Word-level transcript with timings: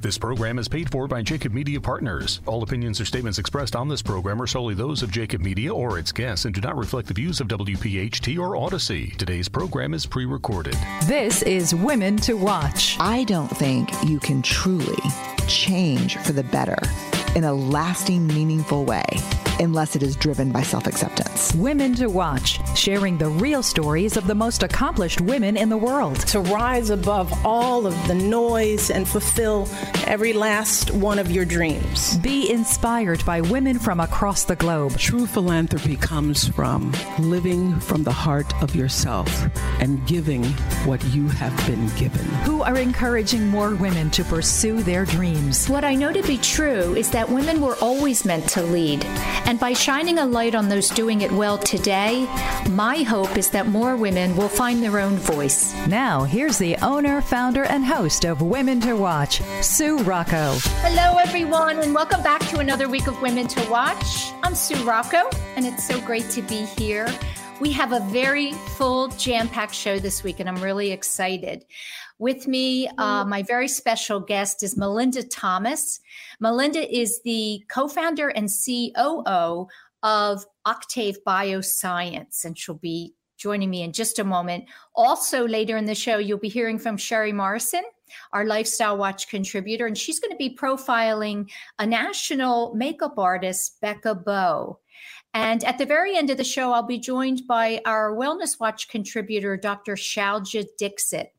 This 0.00 0.18
program 0.18 0.58
is 0.58 0.68
paid 0.68 0.90
for 0.90 1.08
by 1.08 1.22
Jacob 1.22 1.54
Media 1.54 1.80
Partners. 1.80 2.40
All 2.46 2.62
opinions 2.62 3.00
or 3.00 3.06
statements 3.06 3.38
expressed 3.38 3.74
on 3.74 3.88
this 3.88 4.02
program 4.02 4.40
are 4.42 4.46
solely 4.46 4.74
those 4.74 5.02
of 5.02 5.10
Jacob 5.10 5.40
Media 5.40 5.74
or 5.74 5.98
its 5.98 6.12
guests 6.12 6.44
and 6.44 6.54
do 6.54 6.60
not 6.60 6.76
reflect 6.76 7.08
the 7.08 7.14
views 7.14 7.40
of 7.40 7.48
WPHT 7.48 8.38
or 8.38 8.56
Odyssey. 8.56 9.14
Today's 9.16 9.48
program 9.48 9.94
is 9.94 10.04
pre 10.04 10.26
recorded. 10.26 10.76
This 11.06 11.42
is 11.42 11.74
Women 11.74 12.16
to 12.18 12.34
Watch. 12.34 12.96
I 13.00 13.24
don't 13.24 13.48
think 13.48 13.90
you 14.04 14.20
can 14.20 14.42
truly 14.42 15.02
change 15.48 16.18
for 16.18 16.32
the 16.32 16.44
better 16.44 16.78
in 17.34 17.44
a 17.44 17.52
lasting, 17.52 18.26
meaningful 18.26 18.84
way 18.84 19.04
unless 19.60 19.96
it 19.96 20.02
is 20.02 20.16
driven 20.16 20.52
by 20.52 20.62
self 20.62 20.86
acceptance. 20.86 21.54
Women 21.54 21.94
to 21.96 22.08
Watch, 22.08 22.60
sharing 22.76 23.18
the 23.18 23.28
real 23.28 23.62
stories 23.62 24.16
of 24.16 24.26
the 24.26 24.34
most 24.34 24.62
accomplished 24.62 25.20
women 25.20 25.56
in 25.56 25.68
the 25.68 25.76
world. 25.76 26.16
to 26.28 26.40
rise 26.40 26.90
above 26.90 27.32
all 27.44 27.86
of 27.86 27.94
the 28.08 28.14
noise 28.14 28.90
and 28.90 29.06
fulfill 29.08 29.68
every 30.06 30.32
last 30.32 30.90
one 30.90 31.18
of 31.18 31.30
your 31.30 31.44
dreams. 31.44 32.16
Be 32.18 32.50
inspired 32.50 33.24
by 33.24 33.40
women 33.40 33.78
from 33.78 34.00
across 34.00 34.44
the 34.44 34.56
globe. 34.56 34.96
True 34.98 35.26
philanthropy 35.26 35.96
comes 35.96 36.48
from 36.48 36.92
living 37.18 37.78
from 37.80 38.02
the 38.04 38.12
heart 38.12 38.52
of 38.62 38.74
yourself 38.74 39.28
and 39.80 40.04
giving 40.06 40.44
what 40.84 41.02
you 41.06 41.28
have 41.28 41.56
been 41.66 41.86
given. 41.96 42.24
Who 42.44 42.62
are 42.62 42.76
encouraging 42.78 43.46
more 43.48 43.74
women 43.74 44.10
to 44.10 44.24
pursue 44.24 44.82
their 44.82 45.04
dreams. 45.04 45.68
What 45.68 45.84
I 45.84 45.94
know 45.94 46.12
to 46.12 46.22
be 46.22 46.38
true 46.38 46.94
is 46.94 47.10
that 47.10 47.28
women 47.28 47.60
were 47.60 47.76
always 47.80 48.24
meant 48.24 48.48
to 48.50 48.62
lead. 48.62 49.04
And 49.46 49.60
by 49.60 49.74
shining 49.74 50.18
a 50.18 50.26
light 50.26 50.56
on 50.56 50.68
those 50.68 50.88
doing 50.88 51.20
it 51.20 51.30
well 51.30 51.56
today, 51.56 52.26
my 52.70 53.04
hope 53.04 53.36
is 53.36 53.48
that 53.50 53.68
more 53.68 53.94
women 53.94 54.36
will 54.36 54.48
find 54.48 54.82
their 54.82 54.98
own 54.98 55.14
voice. 55.18 55.72
Now, 55.86 56.24
here's 56.24 56.58
the 56.58 56.76
owner, 56.78 57.20
founder, 57.20 57.62
and 57.62 57.84
host 57.84 58.24
of 58.24 58.42
Women 58.42 58.80
to 58.80 58.94
Watch, 58.94 59.40
Sue 59.62 59.98
Rocco. 59.98 60.56
Hello, 60.82 61.18
everyone, 61.18 61.78
and 61.78 61.94
welcome 61.94 62.24
back 62.24 62.40
to 62.48 62.58
another 62.58 62.88
week 62.88 63.06
of 63.06 63.22
Women 63.22 63.46
to 63.46 63.70
Watch. 63.70 64.32
I'm 64.42 64.56
Sue 64.56 64.82
Rocco, 64.82 65.30
and 65.54 65.64
it's 65.64 65.86
so 65.86 66.00
great 66.00 66.28
to 66.30 66.42
be 66.42 66.64
here. 66.64 67.06
We 67.58 67.72
have 67.72 67.92
a 67.92 68.00
very 68.10 68.52
full, 68.76 69.08
jam 69.08 69.48
packed 69.48 69.74
show 69.74 69.98
this 69.98 70.22
week, 70.22 70.40
and 70.40 70.48
I'm 70.48 70.62
really 70.62 70.92
excited. 70.92 71.64
With 72.18 72.46
me, 72.46 72.86
uh, 72.98 73.24
my 73.24 73.42
very 73.42 73.66
special 73.66 74.20
guest 74.20 74.62
is 74.62 74.76
Melinda 74.76 75.22
Thomas. 75.22 76.00
Melinda 76.38 76.94
is 76.94 77.22
the 77.24 77.62
co 77.70 77.88
founder 77.88 78.28
and 78.28 78.50
COO 78.50 79.68
of 80.02 80.44
Octave 80.66 81.16
Bioscience, 81.26 82.44
and 82.44 82.58
she'll 82.58 82.74
be 82.74 83.14
joining 83.38 83.70
me 83.70 83.82
in 83.82 83.92
just 83.94 84.18
a 84.18 84.24
moment. 84.24 84.66
Also, 84.94 85.48
later 85.48 85.78
in 85.78 85.86
the 85.86 85.94
show, 85.94 86.18
you'll 86.18 86.38
be 86.38 86.50
hearing 86.50 86.78
from 86.78 86.98
Sherry 86.98 87.32
Morrison, 87.32 87.84
our 88.34 88.44
Lifestyle 88.44 88.98
Watch 88.98 89.28
contributor, 89.30 89.86
and 89.86 89.96
she's 89.96 90.20
going 90.20 90.30
to 90.30 90.36
be 90.36 90.54
profiling 90.54 91.50
a 91.78 91.86
national 91.86 92.74
makeup 92.74 93.14
artist, 93.16 93.80
Becca 93.80 94.14
Bow. 94.14 94.78
And 95.36 95.62
at 95.64 95.76
the 95.76 95.84
very 95.84 96.16
end 96.16 96.30
of 96.30 96.38
the 96.38 96.44
show, 96.44 96.72
I'll 96.72 96.82
be 96.82 96.98
joined 96.98 97.46
by 97.46 97.82
our 97.84 98.16
Wellness 98.16 98.58
Watch 98.58 98.88
contributor, 98.88 99.58
Dr. 99.58 99.94
Shalja 99.94 100.64
Dixit. 100.78 101.34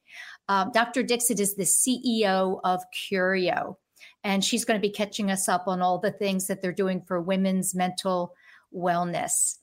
Um, 0.48 0.70
Dr. 0.72 1.02
Dixit 1.02 1.40
is 1.40 1.56
the 1.56 1.64
CEO 1.64 2.60
of 2.64 2.84
Curio, 2.92 3.80
and 4.24 4.46
she's 4.46 4.66
going 4.66 4.80
to 4.80 4.88
be 4.88 4.94
catching 4.94 5.32
us 5.32 5.50
up 5.50 5.68
on 5.68 5.82
all 5.82 5.98
the 5.98 6.12
things 6.12 6.46
that 6.46 6.62
they're 6.62 6.72
doing 6.72 7.02
for 7.08 7.20
women's 7.20 7.74
mental 7.74 8.36
wellness. 8.72 9.58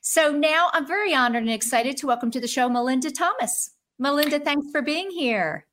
So 0.00 0.32
now 0.32 0.68
I'm 0.72 0.84
very 0.84 1.14
honored 1.14 1.44
and 1.44 1.52
excited 1.52 1.96
to 1.98 2.08
welcome 2.08 2.32
to 2.32 2.40
the 2.40 2.48
show 2.48 2.68
Melinda 2.68 3.12
Thomas. 3.12 3.70
Melinda, 4.00 4.40
thanks 4.40 4.66
for 4.72 4.82
being 4.82 5.12
here. 5.12 5.64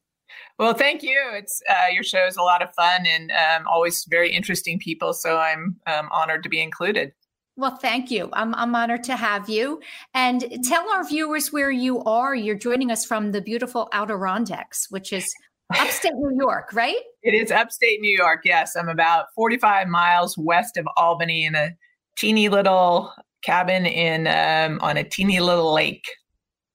Well, 0.60 0.76
thank 0.76 1.02
you. 1.02 1.20
It's 1.34 1.64
uh, 1.68 1.90
your 1.92 2.04
show 2.04 2.28
is 2.28 2.38
a 2.38 2.44
lot 2.44 2.62
of 2.62 2.72
fun 2.76 3.08
and 3.08 3.32
um, 3.32 3.68
always 3.68 4.06
very 4.06 4.32
interesting 4.32 4.78
people. 4.78 5.14
So 5.14 5.40
I'm 5.40 5.78
um, 5.88 6.10
honored 6.12 6.44
to 6.44 6.50
be 6.50 6.62
included. 6.62 7.12
Well, 7.56 7.78
thank 7.78 8.10
you. 8.10 8.30
I'm, 8.34 8.56
I'm 8.56 8.74
honored 8.74 9.04
to 9.06 9.16
have 9.16 9.48
you. 9.48 9.80
And 10.14 10.44
tell 10.64 10.90
our 10.90 11.08
viewers 11.08 11.52
where 11.52 11.70
you 11.72 12.04
are. 12.04 12.34
You're 12.34 12.56
joining 12.56 12.92
us 12.92 13.06
from 13.06 13.32
the 13.32 13.42
beautiful 13.42 13.90
Adirondacks, 13.94 14.88
which 14.90 15.14
is 15.14 15.32
upstate 15.78 16.14
New 16.16 16.38
York, 16.40 16.72
right? 16.74 16.98
It 17.26 17.36
is 17.36 17.52
upstate 17.52 18.02
New 18.02 18.14
York. 18.14 18.42
Yes, 18.44 18.76
I'm 18.76 18.90
about 18.90 19.28
45 19.34 19.88
miles 19.88 20.38
west 20.38 20.76
of 20.76 20.86
Albany 20.98 21.46
in 21.46 21.56
a 21.56 21.70
teeny 22.18 22.50
little 22.50 23.14
cabin 23.44 23.86
in 23.86 24.28
um, 24.28 24.78
on 24.82 24.98
a 24.98 25.06
teeny 25.06 25.40
little 25.40 25.74
lake. 25.74 26.06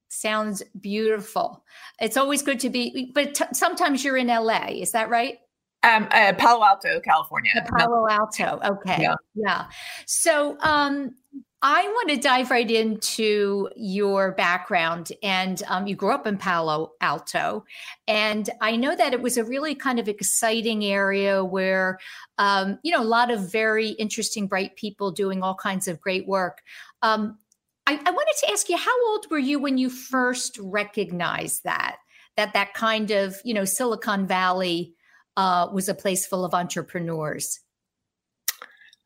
Sounds 0.09 0.63
beautiful. 0.81 1.63
It's 2.01 2.17
always 2.17 2.41
good 2.41 2.61
to 2.61 2.71
be, 2.71 3.13
but 3.15 3.35
t- 3.35 3.45
sometimes 3.53 4.03
you're 4.03 4.17
in 4.17 4.29
LA. 4.29 4.69
Is 4.69 4.93
that 4.93 5.11
right? 5.11 5.37
Um, 5.83 6.09
uh, 6.11 6.33
Palo 6.37 6.65
Alto, 6.65 7.01
California. 7.01 7.53
Uh, 7.57 7.79
Palo 7.79 8.09
Alto. 8.09 8.59
Okay. 8.65 9.01
Yeah. 9.01 9.15
yeah. 9.35 9.67
So 10.07 10.59
um, 10.61 11.15
I 11.63 11.83
want 11.89 12.11
to 12.11 12.17
dive 12.17 12.51
right 12.51 12.71
into 12.71 13.69
your 13.77 14.33
background. 14.33 15.13
And 15.23 15.63
um, 15.69 15.87
you 15.87 15.95
grew 15.97 16.13
up 16.13 16.27
in 16.27 16.37
Palo 16.37 16.93
Alto. 17.01 17.65
And 18.07 18.51
I 18.61 18.77
know 18.77 18.97
that 18.97 19.13
it 19.13 19.23
was 19.23 19.37
a 19.37 19.45
really 19.45 19.75
kind 19.75 19.99
of 19.99 20.09
exciting 20.09 20.85
area 20.85 21.45
where, 21.45 21.99
um, 22.39 22.79
you 22.83 22.93
know, 22.93 23.03
a 23.03 23.05
lot 23.05 23.31
of 23.31 23.51
very 23.51 23.91
interesting, 23.91 24.47
bright 24.47 24.77
people 24.77 25.11
doing 25.13 25.43
all 25.43 25.55
kinds 25.55 25.87
of 25.89 26.01
great 26.01 26.27
work. 26.27 26.61
Um, 27.03 27.39
I, 27.87 27.95
I 28.05 28.11
wanted 28.11 28.35
to 28.41 28.53
ask 28.53 28.69
you, 28.69 28.77
how 28.77 29.07
old 29.11 29.27
were 29.31 29.39
you 29.39 29.59
when 29.59 29.79
you 29.79 29.91
first 29.91 30.59
recognized 30.61 31.65
that? 31.65 31.97
That 32.37 32.53
that 32.53 32.75
kind 32.75 33.11
of, 33.11 33.37
you 33.45 33.55
know, 33.55 33.65
Silicon 33.65 34.27
Valley 34.27 34.95
uh, 35.39 35.69
was 35.73 35.89
a 35.89 35.95
place 35.95 36.27
full 36.27 36.45
of 36.45 36.53
entrepreneurs? 36.53 37.61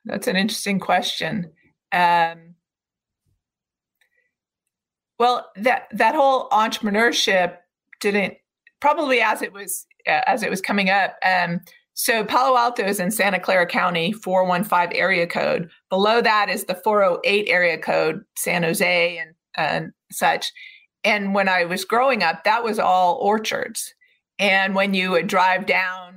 That's 0.07 0.27
an 0.27 0.35
interesting 0.35 0.81
question. 0.81 1.53
Um, 1.93 2.55
well, 5.19 5.51
that 5.57 5.89
that 5.93 6.15
whole 6.15 6.49
entrepreneurship 6.49 7.59
didn't 8.01 8.39
probably 8.81 9.21
as 9.21 9.43
it 9.43 9.53
was 9.53 9.87
uh, 10.09 10.23
as 10.27 10.43
it 10.43 10.51
was 10.51 10.63
coming 10.63 10.89
up. 10.89 11.17
Um, 11.25 11.61
so 11.95 12.25
Palo 12.25 12.57
Alto 12.57 12.83
is 12.83 12.99
in 12.99 13.11
Santa 13.11 13.39
Clara 13.39 13.67
County, 13.67 14.13
415 14.13 14.99
area 14.99 15.27
code. 15.27 15.71
Below 15.91 16.23
that 16.23 16.49
is 16.49 16.65
the 16.65 16.75
408 16.75 17.49
area 17.51 17.77
code, 17.77 18.25
San 18.39 18.63
Jose 18.63 19.19
and, 19.19 19.35
and 19.57 19.93
such. 20.11 20.51
And 21.05 21.35
when 21.35 21.49
I 21.49 21.67
was 21.67 21.85
growing 21.85 22.23
up, 22.23 22.45
that 22.45 22.65
was 22.65 22.79
all 22.79 23.17
orchards. 23.17 23.93
And 24.43 24.75
when 24.75 24.93
you 24.93 25.13
would 25.13 25.29
drive 25.29 25.67
down 25.67 26.15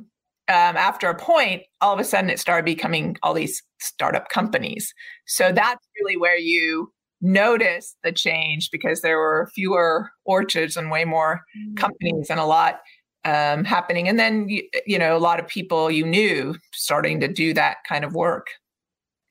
um, 0.47 0.75
after 0.77 1.07
a 1.07 1.15
point, 1.15 1.61
all 1.79 1.93
of 1.93 1.99
a 1.99 2.03
sudden 2.03 2.31
it 2.31 2.39
started 2.39 2.65
becoming 2.65 3.17
all 3.21 3.35
these 3.35 3.61
startup 3.79 4.29
companies. 4.29 4.91
So 5.27 5.51
that's 5.51 5.85
really 6.01 6.17
where 6.17 6.37
you 6.37 6.91
notice 7.21 7.95
the 8.03 8.11
change 8.11 8.71
because 8.71 9.01
there 9.01 9.19
were 9.19 9.51
fewer 9.53 10.09
orchards 10.25 10.75
and 10.75 10.89
way 10.89 11.05
more 11.05 11.41
companies 11.75 12.31
and 12.31 12.39
a 12.39 12.45
lot 12.45 12.81
um, 13.25 13.63
happening. 13.63 14.07
And 14.07 14.17
then, 14.17 14.49
you, 14.49 14.63
you 14.87 14.97
know, 14.97 15.15
a 15.15 15.19
lot 15.19 15.39
of 15.39 15.47
people 15.47 15.91
you 15.91 16.05
knew 16.05 16.55
starting 16.73 17.19
to 17.19 17.27
do 17.27 17.53
that 17.53 17.77
kind 17.87 18.03
of 18.03 18.15
work. 18.15 18.47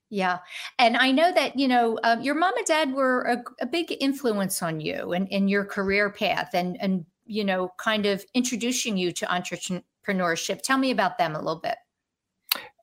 Yeah. 0.08 0.38
And 0.78 0.96
I 0.96 1.10
know 1.10 1.32
that, 1.32 1.58
you 1.58 1.66
know, 1.66 1.98
um, 2.04 2.20
your 2.20 2.36
mom 2.36 2.56
and 2.56 2.66
dad 2.66 2.92
were 2.92 3.22
a, 3.22 3.64
a 3.64 3.66
big 3.66 3.92
influence 3.98 4.62
on 4.62 4.78
you 4.78 5.12
and 5.12 5.26
in 5.30 5.48
your 5.48 5.64
career 5.64 6.10
path 6.10 6.50
and, 6.54 6.80
and, 6.80 7.06
you 7.26 7.44
know, 7.44 7.70
kind 7.78 8.06
of 8.06 8.24
introducing 8.34 8.96
you 8.96 9.12
to 9.12 9.26
entrepreneurship. 9.26 10.62
Tell 10.62 10.78
me 10.78 10.90
about 10.90 11.18
them 11.18 11.34
a 11.34 11.38
little 11.38 11.60
bit. 11.60 11.76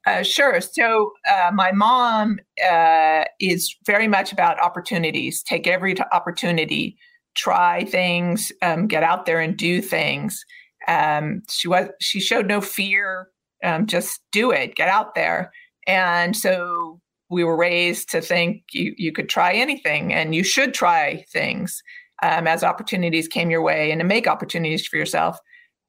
Uh, 0.06 0.24
sure. 0.24 0.60
So 0.62 1.12
uh, 1.32 1.52
my 1.54 1.72
mom 1.72 2.40
uh, 2.70 3.26
is 3.40 3.76
very 3.86 4.08
much 4.08 4.32
about 4.32 4.60
opportunities. 4.60 5.44
Take 5.44 5.68
every 5.68 5.94
t- 5.94 6.04
opportunity, 6.12 6.98
try 7.36 7.86
things, 7.86 8.52
um, 8.64 8.88
get 8.88 9.04
out 9.04 9.26
there 9.26 9.40
and 9.40 9.56
do 9.56 9.80
things. 9.82 10.44
Um, 10.88 11.44
she 11.50 11.68
was 11.68 11.90
she 12.00 12.20
showed 12.20 12.48
no 12.48 12.62
fear. 12.62 13.28
Um, 13.64 13.86
just 13.86 14.22
do 14.32 14.50
it. 14.50 14.76
Get 14.76 14.90
out 14.90 15.14
there. 15.14 15.52
And 15.86 16.36
so 16.36 17.00
we 17.30 17.44
were 17.44 17.56
raised 17.56 18.10
to 18.12 18.22
think 18.22 18.64
you 18.72 18.96
you 18.98 19.12
could 19.12 19.30
try 19.30 19.54
anything 19.54 20.12
and 20.14 20.34
you 20.34 20.44
should 20.44 20.74
try 20.74 21.24
things 21.32 21.82
um, 22.22 22.48
as 22.48 22.64
opportunities 22.64 23.28
came 23.28 23.50
your 23.50 23.62
way 23.62 23.92
and 23.92 24.00
to 24.00 24.06
make 24.06 24.28
opportunities 24.28 24.86
for 24.86 24.98
yourself. 24.98 25.38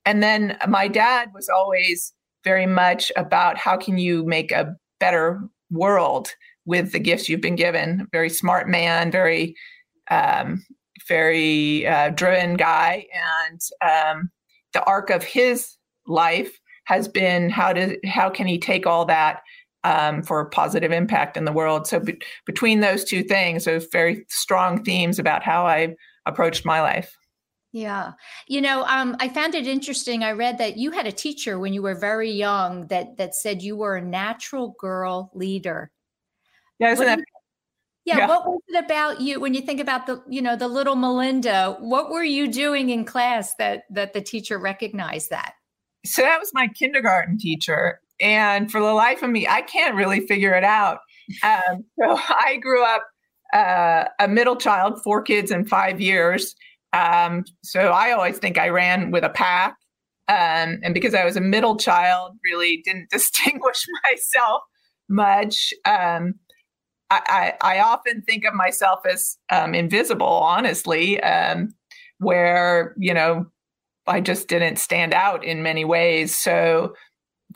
And 0.05 0.23
then 0.23 0.57
my 0.69 0.89
dad 0.89 1.31
was 1.35 1.49
always 1.49 2.13
very 2.45 2.67
much 2.67 3.13
about 3.17 3.59
how 3.59 3.77
can 3.77 3.99
you 3.99 4.25
make 4.25 4.51
a 4.51 4.75
better 4.99 5.41
world 5.71 6.31
with 6.65 6.93
the 6.93 6.99
gifts 6.99 7.29
you've 7.29 7.41
been 7.41 7.57
given. 7.57 8.07
Very 8.13 8.29
smart 8.29 8.69
man, 8.69 9.11
very 9.11 9.55
um, 10.11 10.65
very 11.09 11.87
uh, 11.87 12.11
driven 12.11 12.57
guy, 12.57 13.07
and 13.51 13.61
um, 13.83 14.31
the 14.73 14.83
arc 14.85 15.11
of 15.11 15.23
his 15.25 15.77
life 16.07 16.59
has 16.85 17.09
been 17.09 17.51
how 17.51 17.73
to 17.73 17.99
how 18.07 18.29
can 18.29 18.47
he 18.47 18.59
take 18.59 18.87
all 18.87 19.05
that 19.05 19.41
um, 19.85 20.23
for 20.23 20.49
positive 20.51 20.93
impact 20.93 21.37
in 21.37 21.45
the 21.45 21.53
world. 21.53 21.87
So 21.87 22.01
be- 22.01 22.21
between 22.47 22.81
those 22.81 23.05
two 23.05 23.23
things, 23.23 23.65
those 23.65 23.87
very 23.91 24.25
strong 24.29 24.83
themes 24.85 25.19
about 25.19 25.43
how 25.43 25.67
I 25.67 25.95
approached 26.27 26.65
my 26.65 26.81
life. 26.81 27.17
Yeah. 27.73 28.13
You 28.49 28.61
know, 28.61 28.85
um, 28.85 29.17
I 29.19 29.29
found 29.29 29.55
it 29.55 29.67
interesting. 29.67 30.23
I 30.23 30.33
read 30.33 30.59
that 30.59 30.77
you 30.77 30.91
had 30.91 31.07
a 31.07 31.13
teacher 31.13 31.59
when 31.59 31.73
you 31.73 31.81
were 31.83 31.95
very 31.95 32.31
young 32.31 32.87
that 32.89 33.17
that 33.17 33.35
said 33.35 33.63
you 33.63 33.77
were 33.77 33.97
a 33.97 34.03
natural 34.03 34.75
girl 34.79 35.31
leader. 35.35 35.91
Yeah, 36.79 36.93
isn't 36.93 37.07
that 37.07 37.21
Yeah, 38.05 38.19
Yeah. 38.19 38.29
what 38.29 38.47
was 38.47 38.61
it 38.69 38.85
about 38.85 39.21
you 39.21 39.41
when 39.41 39.55
you 39.55 39.63
think 39.63 39.81
about 39.81 40.07
the, 40.07 40.23
you 40.29 40.43
know, 40.43 40.57
the 40.57 40.69
little 40.69 40.97
Melinda? 40.97 41.77
What 41.81 42.11
were 42.11 42.25
you 42.25 42.49
doing 42.49 42.91
in 42.91 43.05
class 43.05 43.55
that 43.57 43.85
that 43.91 44.13
the 44.13 44.21
teacher 44.21 44.59
recognized 44.59 45.31
that? 45.31 45.55
so 46.05 46.23
that 46.23 46.41
was 46.41 46.51
my 46.53 46.69
kindergarten 46.69 47.39
teacher 47.39 48.01
and 48.21 48.71
for 48.73 48.81
the 48.81 48.93
life 48.93 49.23
of 49.23 49.31
me 49.31 49.47
i 49.47 49.63
can't 49.63 49.95
really 49.95 50.21
figure 50.27 50.53
it 50.55 50.65
out 50.65 50.99
um, 51.45 51.85
so 51.99 52.19
i 52.29 52.59
grew 52.61 52.85
up 52.85 53.05
uh, 53.53 54.05
a 54.19 54.29
middle 54.29 54.57
child 54.57 55.03
four 55.03 55.23
kids 55.23 55.51
in 55.51 55.65
five 55.65 56.01
years 56.01 56.55
um, 56.93 57.45
so 57.63 57.89
i 57.91 58.13
always 58.13 58.39
think 58.39 58.59
i 58.59 58.69
ran 58.69 59.11
with 59.11 59.25
a 59.25 59.31
pack 59.31 59.77
um, 60.29 60.79
and 60.83 60.95
because 60.95 61.15
i 61.15 61.25
was 61.25 61.37
a 61.37 61.41
middle 61.41 61.77
child 61.77 62.37
really 62.45 62.83
didn't 62.85 63.09
distinguish 63.11 63.85
myself 64.05 64.63
much 65.09 65.73
um, 65.85 66.35
I, 67.11 67.53
I, 67.61 67.77
I 67.77 67.81
often 67.81 68.23
think 68.23 68.45
of 68.45 68.55
myself 68.55 69.01
as 69.05 69.37
um, 69.51 69.75
invisible 69.75 70.27
honestly 70.27 71.21
um, 71.23 71.75
where 72.19 72.95
you 72.99 73.13
know 73.13 73.47
I 74.07 74.21
just 74.21 74.49
didn't 74.49 74.77
stand 74.77 75.15
out 75.15 75.45
in 75.45 75.63
many 75.63 75.85
ways. 75.85 76.37
So 76.37 76.95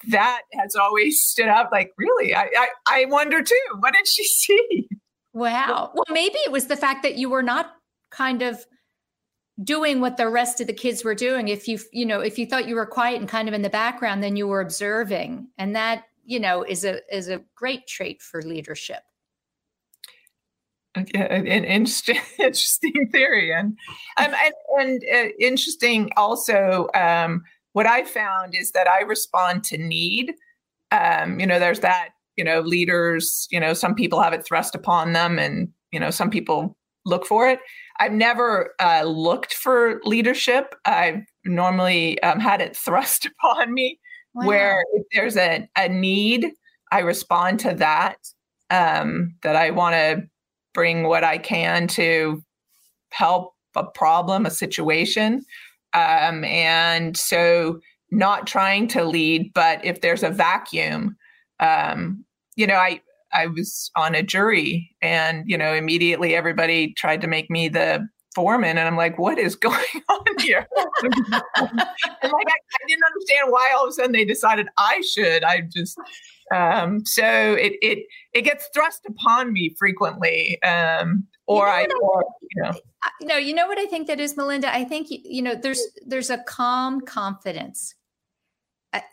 that 0.08 0.42
has 0.54 0.74
always 0.74 1.20
stood 1.24 1.48
out 1.48 1.72
like, 1.72 1.92
really? 1.98 2.34
I, 2.34 2.48
I, 2.56 2.68
I 2.88 3.04
wonder 3.06 3.42
too, 3.42 3.60
what 3.78 3.94
did 3.94 4.06
she 4.06 4.24
see? 4.24 4.88
Wow. 5.36 5.90
Well, 5.92 6.04
maybe 6.08 6.38
it 6.38 6.50
was 6.50 6.66
the 6.66 6.78
fact 6.78 7.02
that 7.02 7.16
you 7.16 7.28
were 7.28 7.42
not 7.42 7.74
kind 8.10 8.40
of 8.40 8.64
doing 9.62 10.00
what 10.00 10.16
the 10.16 10.30
rest 10.30 10.62
of 10.62 10.66
the 10.66 10.72
kids 10.72 11.04
were 11.04 11.14
doing. 11.14 11.48
If 11.48 11.68
you, 11.68 11.78
you 11.92 12.06
know, 12.06 12.20
if 12.20 12.38
you 12.38 12.46
thought 12.46 12.66
you 12.66 12.74
were 12.74 12.86
quiet 12.86 13.20
and 13.20 13.28
kind 13.28 13.46
of 13.46 13.52
in 13.52 13.60
the 13.60 13.68
background, 13.68 14.22
then 14.22 14.36
you 14.36 14.48
were 14.48 14.62
observing. 14.62 15.48
And 15.58 15.76
that, 15.76 16.04
you 16.24 16.40
know, 16.40 16.62
is 16.62 16.86
a 16.86 17.00
is 17.14 17.28
a 17.28 17.42
great 17.54 17.86
trait 17.86 18.22
for 18.22 18.40
leadership. 18.40 19.02
Yeah, 20.96 21.24
An 21.24 21.46
interesting, 21.46 22.20
interesting 22.38 23.10
theory. 23.12 23.52
And, 23.52 23.76
um, 24.16 24.32
and, 24.32 24.54
and 24.80 25.02
uh, 25.04 25.32
interesting 25.38 26.12
also, 26.16 26.88
um, 26.94 27.44
what 27.74 27.84
I 27.84 28.04
found 28.04 28.54
is 28.54 28.72
that 28.72 28.88
I 28.88 29.02
respond 29.02 29.64
to 29.64 29.76
need. 29.76 30.32
Um, 30.92 31.38
you 31.38 31.46
know, 31.46 31.58
there's 31.58 31.80
that, 31.80 32.10
you 32.36 32.44
know, 32.44 32.60
leaders, 32.60 33.46
you 33.50 33.60
know, 33.60 33.72
some 33.72 33.94
people 33.94 34.20
have 34.20 34.32
it 34.32 34.44
thrust 34.44 34.74
upon 34.74 35.12
them 35.12 35.38
and, 35.38 35.68
you 35.92 36.00
know, 36.00 36.10
some 36.10 36.30
people 36.30 36.76
look 37.04 37.24
for 37.24 37.48
it. 37.48 37.60
I've 37.98 38.12
never 38.12 38.74
uh, 38.80 39.04
looked 39.04 39.54
for 39.54 40.00
leadership. 40.04 40.74
I've 40.84 41.22
normally 41.44 42.20
um, 42.22 42.40
had 42.40 42.60
it 42.60 42.76
thrust 42.84 43.26
upon 43.26 43.72
me 43.72 43.98
where 44.32 44.84
if 44.92 45.06
there's 45.12 45.36
a, 45.36 45.66
a 45.76 45.88
need, 45.88 46.52
I 46.92 46.98
respond 47.00 47.60
to 47.60 47.74
that. 47.74 48.18
Um, 48.68 49.36
that 49.44 49.54
I 49.54 49.70
want 49.70 49.94
to 49.94 50.28
bring 50.74 51.04
what 51.04 51.22
I 51.22 51.38
can 51.38 51.86
to 51.88 52.42
help 53.10 53.54
a 53.76 53.84
problem, 53.84 54.44
a 54.44 54.50
situation. 54.50 55.44
Um, 55.94 56.44
and 56.44 57.16
so 57.16 57.80
not 58.10 58.46
trying 58.46 58.88
to 58.88 59.04
lead, 59.04 59.52
but 59.54 59.84
if 59.84 60.02
there's 60.02 60.22
a 60.22 60.30
vacuum, 60.30 61.16
um, 61.60 62.25
you 62.56 62.66
know, 62.66 62.74
I, 62.74 63.00
I 63.32 63.46
was 63.46 63.90
on 63.96 64.14
a 64.14 64.22
jury 64.22 64.94
and, 65.02 65.44
you 65.46 65.58
know, 65.58 65.74
immediately 65.74 66.34
everybody 66.34 66.94
tried 66.94 67.20
to 67.20 67.26
make 67.26 67.50
me 67.50 67.68
the 67.68 68.06
foreman. 68.34 68.78
And 68.78 68.86
I'm 68.86 68.96
like, 68.96 69.18
what 69.18 69.38
is 69.38 69.54
going 69.56 70.02
on 70.08 70.38
here? 70.40 70.66
and 71.02 71.12
like, 71.12 71.42
I, 71.62 72.22
I 72.22 72.86
didn't 72.88 73.04
understand 73.04 73.50
why 73.50 73.74
all 73.76 73.84
of 73.84 73.90
a 73.90 73.92
sudden 73.92 74.12
they 74.12 74.24
decided 74.24 74.68
I 74.78 75.02
should. 75.02 75.44
I 75.44 75.62
just, 75.62 75.98
um, 76.54 77.04
so 77.04 77.24
it, 77.24 77.74
it, 77.82 78.06
it 78.32 78.42
gets 78.42 78.68
thrust 78.72 79.02
upon 79.08 79.52
me 79.52 79.74
frequently. 79.78 80.62
Um, 80.62 81.26
or 81.46 81.68
I, 81.68 81.86
or, 82.02 82.24
you 82.42 82.62
know, 82.62 82.72
No, 83.22 83.36
you 83.36 83.54
know 83.54 83.66
what 83.66 83.78
I 83.78 83.86
think 83.86 84.06
that 84.08 84.20
is, 84.20 84.36
Melinda. 84.36 84.72
I 84.72 84.84
think 84.84 85.08
you 85.10 85.42
know 85.42 85.54
there's 85.54 85.82
there's 86.06 86.30
a 86.30 86.38
calm 86.38 87.00
confidence, 87.00 87.94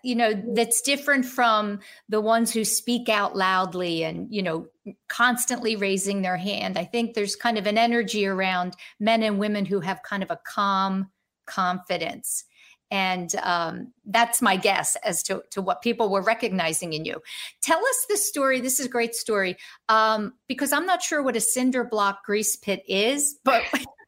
you 0.04 0.16
know, 0.16 0.34
that's 0.54 0.82
different 0.82 1.26
from 1.26 1.80
the 2.10 2.22
ones 2.22 2.52
who 2.52 2.64
speak 2.66 3.10
out 3.10 3.36
loudly 3.36 4.04
and 4.04 4.28
you 4.34 4.42
know 4.42 4.68
constantly 5.10 5.76
raising 5.76 6.22
their 6.22 6.38
hand. 6.38 6.78
I 6.78 6.86
think 6.86 7.14
there's 7.14 7.36
kind 7.36 7.58
of 7.58 7.68
an 7.68 7.78
energy 7.78 8.26
around 8.26 8.76
men 9.00 9.24
and 9.24 9.40
women 9.40 9.66
who 9.66 9.80
have 9.80 10.04
kind 10.04 10.24
of 10.24 10.32
a 10.32 10.40
calm 10.46 11.10
confidence. 11.46 12.46
And 12.92 13.34
um, 13.42 13.92
that's 14.06 14.40
my 14.40 14.56
guess 14.56 14.96
as 14.98 15.24
to, 15.24 15.42
to 15.50 15.64
what 15.64 15.82
people 15.82 16.10
were 16.10 16.22
recognizing 16.22 16.94
in 16.94 17.06
you. 17.06 17.24
Tell 17.64 17.80
us 17.80 18.06
this 18.08 18.28
story. 18.28 18.62
This 18.62 18.80
is 18.80 18.86
a 18.86 18.90
great 18.90 19.16
story 19.16 19.58
um, 19.90 20.34
because 20.48 20.72
I'm 20.72 20.86
not 20.86 21.02
sure 21.02 21.24
what 21.24 21.36
a 21.36 21.42
cinder 21.42 21.84
block 21.84 22.24
grease 22.24 22.56
pit 22.56 22.84
is, 22.88 23.40
but 23.44 23.64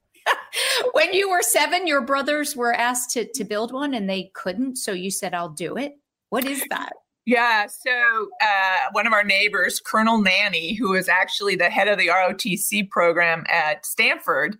when 0.94 1.14
you 1.14 1.30
were 1.30 1.42
seven, 1.42 1.88
your 1.88 2.02
brothers 2.02 2.56
were 2.56 2.74
asked 2.74 3.12
to, 3.12 3.28
to 3.34 3.44
build 3.44 3.72
one 3.72 3.94
and 3.94 4.10
they 4.10 4.32
couldn't. 4.34 4.78
So 4.78 4.92
you 4.92 5.12
said, 5.12 5.34
I'll 5.34 5.50
do 5.50 5.78
it. 5.78 5.94
What 6.30 6.46
is 6.46 6.64
that? 6.70 6.94
Yeah, 7.26 7.66
so 7.66 8.28
uh, 8.42 8.90
one 8.92 9.08
of 9.08 9.14
our 9.14 9.24
neighbors, 9.24 9.80
Colonel 9.80 10.22
Nanny, 10.22 10.76
who 10.76 10.94
is 10.94 11.10
actually 11.10 11.56
the 11.56 11.72
head 11.72 11.88
of 11.88 11.98
the 11.98 12.08
ROTC 12.08 12.90
program 12.92 13.44
at 13.52 13.84
Stanford, 13.84 14.60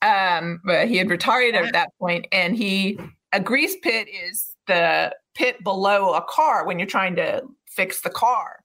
um, 0.00 0.60
but 0.64 0.86
he 0.86 0.96
had 0.96 1.10
retired 1.10 1.56
at 1.56 1.72
that 1.72 1.90
point, 1.98 2.26
and 2.30 2.56
he 2.56 2.98
a 3.32 3.40
grease 3.40 3.76
pit 3.82 4.06
is 4.08 4.54
the 4.68 5.12
pit 5.34 5.64
below 5.64 6.14
a 6.14 6.22
car 6.22 6.64
when 6.64 6.78
you're 6.78 6.86
trying 6.86 7.16
to 7.16 7.42
fix 7.66 8.00
the 8.02 8.10
car, 8.10 8.60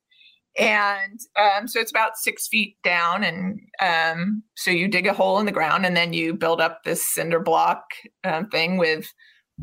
and 0.58 1.20
um, 1.40 1.68
so 1.68 1.80
it's 1.80 1.92
about 1.92 2.18
six 2.18 2.48
feet 2.48 2.76
down, 2.84 3.24
and 3.24 3.60
um, 3.82 4.44
so 4.56 4.72
you 4.72 4.88
dig 4.88 5.08
a 5.08 5.14
hole 5.14 5.40
in 5.40 5.46
the 5.46 5.52
ground, 5.52 5.86
and 5.86 5.96
then 5.96 6.14
you 6.14 6.34
build 6.34 6.62
up 6.62 6.84
this 6.84 7.06
cinder 7.14 7.40
block 7.40 7.84
um, 8.24 8.48
thing 8.50 8.78
with 8.78 9.08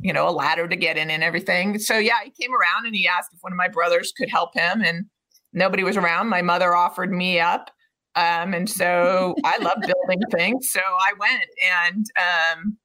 you 0.02 0.12
know, 0.12 0.28
a 0.28 0.30
ladder 0.30 0.68
to 0.68 0.76
get 0.76 0.96
in 0.96 1.10
and 1.10 1.22
everything. 1.22 1.78
So 1.78 1.98
yeah, 1.98 2.18
he 2.24 2.30
came 2.30 2.52
around 2.52 2.86
and 2.86 2.94
he 2.94 3.08
asked 3.08 3.30
if 3.32 3.38
one 3.40 3.52
of 3.52 3.56
my 3.56 3.68
brothers 3.68 4.12
could 4.16 4.28
help 4.28 4.54
him, 4.54 4.82
and 4.82 5.06
nobody 5.52 5.82
was 5.82 5.96
around. 5.96 6.28
My 6.28 6.42
mother 6.42 6.74
offered 6.74 7.12
me 7.12 7.40
up, 7.40 7.70
um, 8.14 8.54
and 8.54 8.68
so 8.68 9.34
I 9.44 9.58
love 9.58 9.78
building 9.80 10.22
things. 10.30 10.70
So 10.70 10.80
I 10.80 11.12
went, 11.18 11.44
and 11.84 12.06
um, 12.18 12.76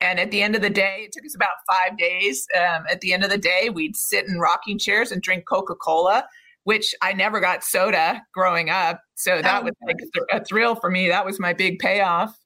and 0.00 0.18
at 0.18 0.30
the 0.30 0.42
end 0.42 0.54
of 0.54 0.62
the 0.62 0.70
day, 0.70 1.04
it 1.06 1.12
took 1.12 1.24
us 1.24 1.34
about 1.34 1.56
five 1.70 1.96
days. 1.98 2.46
Um, 2.56 2.84
at 2.90 3.00
the 3.00 3.12
end 3.12 3.24
of 3.24 3.30
the 3.30 3.38
day, 3.38 3.70
we'd 3.72 3.96
sit 3.96 4.26
in 4.26 4.38
rocking 4.38 4.78
chairs 4.78 5.12
and 5.12 5.22
drink 5.22 5.44
Coca 5.48 5.74
Cola. 5.74 6.26
Which 6.66 6.96
I 7.00 7.12
never 7.12 7.38
got 7.38 7.62
soda 7.62 8.22
growing 8.34 8.70
up, 8.70 9.00
so 9.14 9.40
that 9.40 9.62
Oh, 9.62 9.64
was 9.64 9.72
like 9.86 9.98
a 10.32 10.44
thrill 10.44 10.74
for 10.74 10.90
me. 10.90 11.08
That 11.08 11.24
was 11.24 11.38
my 11.38 11.52
big 11.52 11.78
payoff. 11.78 12.36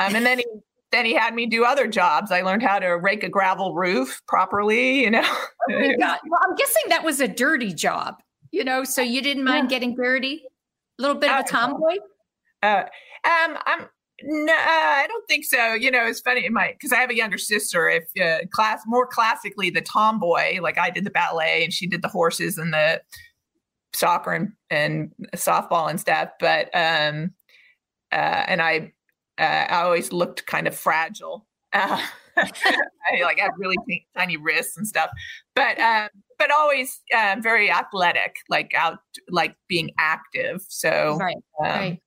Um, 0.00 0.16
and 0.16 0.26
then 0.26 0.38
he 0.38 0.46
then 0.90 1.04
he 1.04 1.14
had 1.14 1.32
me 1.32 1.46
do 1.46 1.64
other 1.64 1.86
jobs. 1.86 2.32
I 2.32 2.42
learned 2.42 2.64
how 2.64 2.80
to 2.80 2.88
rake 2.88 3.22
a 3.22 3.28
gravel 3.28 3.72
roof 3.74 4.20
properly, 4.26 5.00
you 5.00 5.10
know. 5.10 5.22
Oh 5.70 5.78
my 5.78 5.94
God. 5.94 6.18
Well, 6.28 6.40
I'm 6.42 6.56
guessing 6.56 6.82
that 6.88 7.04
was 7.04 7.20
a 7.20 7.28
dirty 7.28 7.72
job, 7.72 8.16
you 8.50 8.64
know, 8.64 8.82
so 8.82 9.00
you 9.00 9.22
didn't 9.22 9.44
mind 9.44 9.68
getting 9.68 9.94
dirty? 9.94 10.42
A 10.98 11.02
little 11.02 11.16
bit 11.16 11.30
of 11.30 11.44
a 11.44 11.48
tomboy? 11.48 11.98
Uh, 12.64 12.82
um, 13.24 13.56
I'm 13.64 13.86
no, 14.24 14.52
I 14.52 15.06
don't 15.08 15.26
think 15.28 15.44
so. 15.44 15.74
You 15.74 15.92
know, 15.92 16.04
it's 16.04 16.20
funny, 16.20 16.48
my 16.48 16.72
because 16.72 16.92
I 16.92 16.96
have 16.96 17.10
a 17.10 17.16
younger 17.16 17.38
sister. 17.38 17.88
If 17.88 18.04
uh, 18.20 18.44
class 18.50 18.82
more 18.86 19.06
classically, 19.06 19.70
the 19.70 19.82
tomboy, 19.82 20.60
like 20.60 20.78
I 20.78 20.90
did 20.90 21.04
the 21.04 21.10
ballet 21.10 21.62
and 21.62 21.72
she 21.72 21.86
did 21.86 22.02
the 22.02 22.08
horses 22.08 22.58
and 22.58 22.72
the 22.72 23.00
soccer 23.94 24.32
and, 24.32 24.52
and 24.70 25.12
softball 25.34 25.90
and 25.90 26.00
stuff. 26.00 26.30
But 26.40 26.70
um, 26.74 27.32
uh, 28.10 28.44
and 28.46 28.60
I, 28.60 28.92
uh, 29.38 29.42
I 29.42 29.82
always 29.82 30.12
looked 30.12 30.46
kind 30.46 30.66
of 30.66 30.74
fragile. 30.74 31.46
Uh, 31.72 32.00
I 32.36 33.22
like 33.22 33.38
had 33.38 33.50
really 33.58 33.76
t- 33.88 34.06
tiny 34.16 34.36
wrists 34.36 34.76
and 34.76 34.86
stuff, 34.86 35.10
but 35.54 35.78
um, 35.78 36.08
but 36.38 36.50
always 36.50 37.00
um, 37.16 37.42
very 37.42 37.70
athletic, 37.70 38.36
like 38.48 38.72
out, 38.76 38.98
like 39.30 39.56
being 39.68 39.90
active. 39.98 40.64
So 40.68 41.18
Right, 41.20 41.36
um, 41.60 41.66
right. 41.66 42.02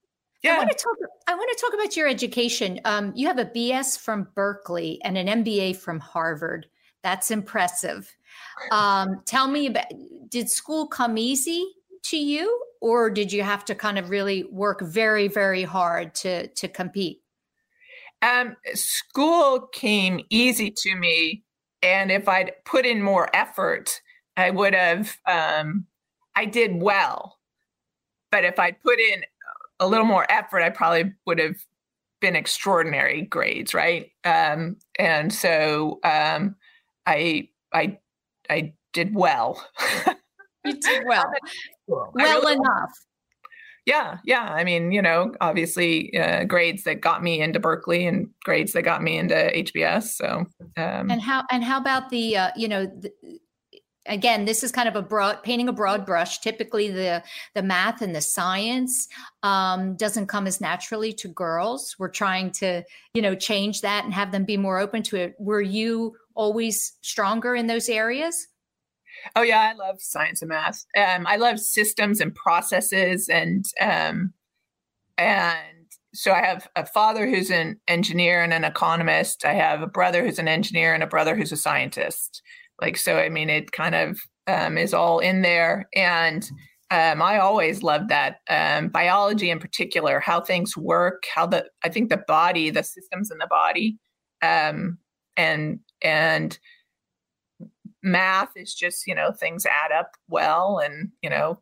I 0.48 0.58
want 0.58 0.70
to 0.70 0.76
talk. 0.76 0.96
I 1.28 1.34
want 1.34 1.58
to 1.58 1.66
talk 1.66 1.74
about 1.74 1.98
your 1.98 2.08
education. 2.08 2.80
Um, 2.86 3.12
you 3.16 3.28
have 3.28 3.40
a 3.40 3.46
BS 3.46 3.98
from 3.98 4.28
Berkeley 4.36 5.00
and 5.04 5.18
an 5.18 5.44
MBA 5.44 5.78
from 5.78 6.00
Harvard. 6.00 6.68
That's 7.02 7.32
impressive. 7.32 8.16
Um, 8.72 9.22
tell 9.26 9.48
me 9.48 9.68
about 9.68 9.86
did 10.30 10.50
school 10.50 10.88
come 10.88 11.18
easy 11.18 11.66
to 12.04 12.18
you, 12.18 12.62
or 12.82 13.10
did 13.10 13.32
you 13.32 13.44
have 13.44 13.66
to 13.66 13.76
kind 13.76 13.98
of 13.98 14.10
really 14.10 14.44
work 14.46 14.82
very, 14.82 15.28
very 15.28 15.64
hard 15.64 16.14
to 16.16 16.48
to 16.48 16.68
compete? 16.68 17.22
Um, 18.22 18.56
school 18.74 19.68
came 19.74 20.22
easy 20.30 20.74
to 20.78 20.96
me, 20.96 21.44
and 21.82 22.12
if 22.12 22.28
I'd 22.28 22.54
put 22.66 22.86
in 22.86 23.02
more 23.02 23.30
effort, 23.36 24.02
I 24.38 24.50
would 24.50 24.74
have. 24.74 25.18
Um, 25.26 25.86
I 26.36 26.46
did 26.46 26.82
well, 26.82 27.40
but 28.32 28.44
if 28.44 28.60
I'd 28.60 28.82
put 28.82 29.00
in 29.00 29.24
a 29.80 29.88
little 29.88 30.06
more 30.06 30.30
effort, 30.30 30.62
I 30.62 30.70
probably 30.70 31.14
would 31.26 31.40
have 31.40 31.56
been 32.22 32.36
extraordinary 32.36 33.22
grades, 33.24 33.74
right? 33.74 34.12
Um, 34.24 34.78
and 34.98 35.32
so 35.34 36.00
um, 36.04 36.56
I 37.06 37.50
I 37.74 38.00
I 38.50 38.74
did 38.94 39.16
well. 39.16 39.66
you 40.66 40.74
did 40.80 41.04
well. 41.08 41.32
well 41.88 42.12
really 42.14 42.54
enough. 42.54 42.92
Yeah, 43.86 44.18
yeah. 44.26 44.42
I 44.42 44.64
mean, 44.64 44.92
you 44.92 45.02
know, 45.02 45.34
obviously 45.42 46.18
uh, 46.18 46.46
grades 46.46 46.84
that 46.84 47.02
got 47.02 47.22
me 47.22 47.40
into 47.40 47.60
Berkeley 47.60 48.08
and 48.08 48.30
grades 48.44 48.74
that 48.74 48.82
got 48.82 49.04
me 49.04 49.18
into 49.18 49.36
HBS. 49.36 50.16
So, 50.16 50.46
um, 50.76 51.12
and 51.12 51.22
how 51.22 51.44
and 51.52 51.64
how 51.64 51.80
about 51.80 52.10
the 52.10 52.36
uh, 52.36 52.50
you 52.56 52.68
know 52.68 52.88
the, 52.88 53.12
again 54.06 54.46
this 54.46 54.64
is 54.64 54.72
kind 54.72 54.88
of 54.88 54.96
a 54.96 55.02
broad 55.02 55.42
painting 55.44 55.70
a 55.70 55.74
broad 55.74 56.06
brush. 56.06 56.40
Typically 56.40 56.90
the 56.90 57.24
the 57.54 57.64
math 57.64 58.02
and 58.02 58.16
the 58.16 58.22
science 58.22 59.08
um, 59.44 59.96
doesn't 59.96 60.28
come 60.28 60.48
as 60.48 60.62
naturally 60.62 61.14
to 61.14 61.28
girls. 61.28 61.96
We're 61.98 62.10
trying 62.10 62.52
to 62.52 62.84
you 63.14 63.22
know 63.22 63.36
change 63.36 63.82
that 63.82 64.06
and 64.06 64.14
have 64.14 64.32
them 64.32 64.46
be 64.46 64.58
more 64.58 64.80
open 64.80 65.04
to 65.04 65.18
it. 65.18 65.36
Were 65.40 65.62
you 65.62 66.16
always 66.34 66.94
stronger 67.02 67.56
in 67.56 67.68
those 67.68 67.90
areas? 67.90 68.48
Oh 69.36 69.42
yeah 69.42 69.62
i 69.62 69.74
love 69.74 70.02
science 70.02 70.42
and 70.42 70.50
math. 70.50 70.86
Um, 70.98 71.26
i 71.28 71.38
love 71.38 71.60
systems 71.60 72.20
and 72.20 72.34
processes 72.36 73.30
and 73.30 73.66
um, 73.82 74.34
and 75.18 75.58
so 76.14 76.32
i 76.32 76.42
have 76.42 76.68
a 76.76 76.86
father 76.86 77.28
who's 77.28 77.50
an 77.50 77.80
engineer 77.88 78.44
and 78.44 78.54
an 78.54 78.64
economist. 78.64 79.46
I 79.46 79.54
have 79.54 79.82
a 79.82 79.88
brother 79.88 80.24
who's 80.24 80.40
an 80.40 80.48
engineer 80.48 80.94
and 80.94 81.04
a 81.04 81.08
brother 81.08 81.36
who's 81.36 81.52
a 81.52 81.58
scientist 81.58 82.42
like, 82.82 82.98
so, 82.98 83.18
I 83.18 83.30
mean, 83.30 83.50
it 83.50 83.72
kind 83.72 83.96
of 83.96 84.20
um, 84.48 84.78
is 84.78 84.94
all 84.94 85.20
in 85.20 85.42
there. 85.42 85.88
And 85.96 86.44
um, 86.92 87.22
I 87.22 87.40
always 87.40 87.84
loved 87.84 88.10
that 88.10 88.38
um, 88.50 88.90
biology 88.90 89.50
in 89.50 89.60
particular, 89.60 90.20
how 90.20 90.42
things 90.42 90.78
work, 90.78 91.24
how 91.34 91.46
the, 91.48 91.66
I 91.84 91.90
think 91.90 92.10
the 92.10 92.24
body, 92.28 92.70
the 92.70 92.84
systems 92.84 93.32
in 93.32 93.38
the 93.38 93.48
body, 93.48 93.98
um, 94.42 94.98
and, 95.38 95.80
and, 96.02 96.58
math 98.06 98.52
is 98.56 98.74
just 98.74 99.08
you 99.08 99.16
know 99.16 99.32
things 99.32 99.66
add 99.66 99.92
up 99.92 100.12
well 100.30 100.78
and 100.78 101.10
you 101.24 101.30
know 101.30 101.60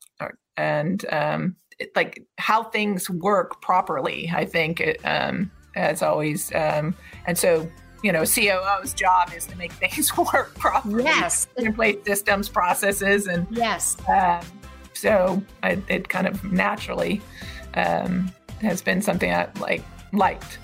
and 0.58 1.06
um 1.12 1.56
it, 1.80 1.90
like 1.96 2.22
how 2.38 2.62
things 2.62 3.10
work 3.10 3.62
properly 3.62 4.30
i 4.36 4.44
think 4.44 4.82
it, 4.82 5.00
um 5.06 5.50
as 5.76 6.04
always 6.04 6.54
um 6.54 6.94
and 7.26 7.38
so 7.38 7.68
you 8.04 8.12
know, 8.12 8.26
COO's 8.26 8.94
job 8.94 9.32
is 9.36 9.46
to 9.48 9.58
make 9.58 9.72
things 9.72 10.16
work 10.34 10.54
properly. 10.56 11.06
Yes. 11.06 11.48
In 11.58 11.74
place 11.74 11.98
systems, 12.06 12.50
processes, 12.50 13.28
and 13.28 13.48
yes. 13.50 13.98
Um, 14.08 14.42
so 14.94 15.42
I, 15.64 15.82
it 15.88 16.10
kind 16.10 16.28
of 16.28 16.44
naturally 16.44 17.22
um, 17.74 18.32
has 18.62 18.82
been 18.82 19.02
something 19.02 19.34
I 19.34 19.48
like 19.60 19.84
liked. 20.12 20.60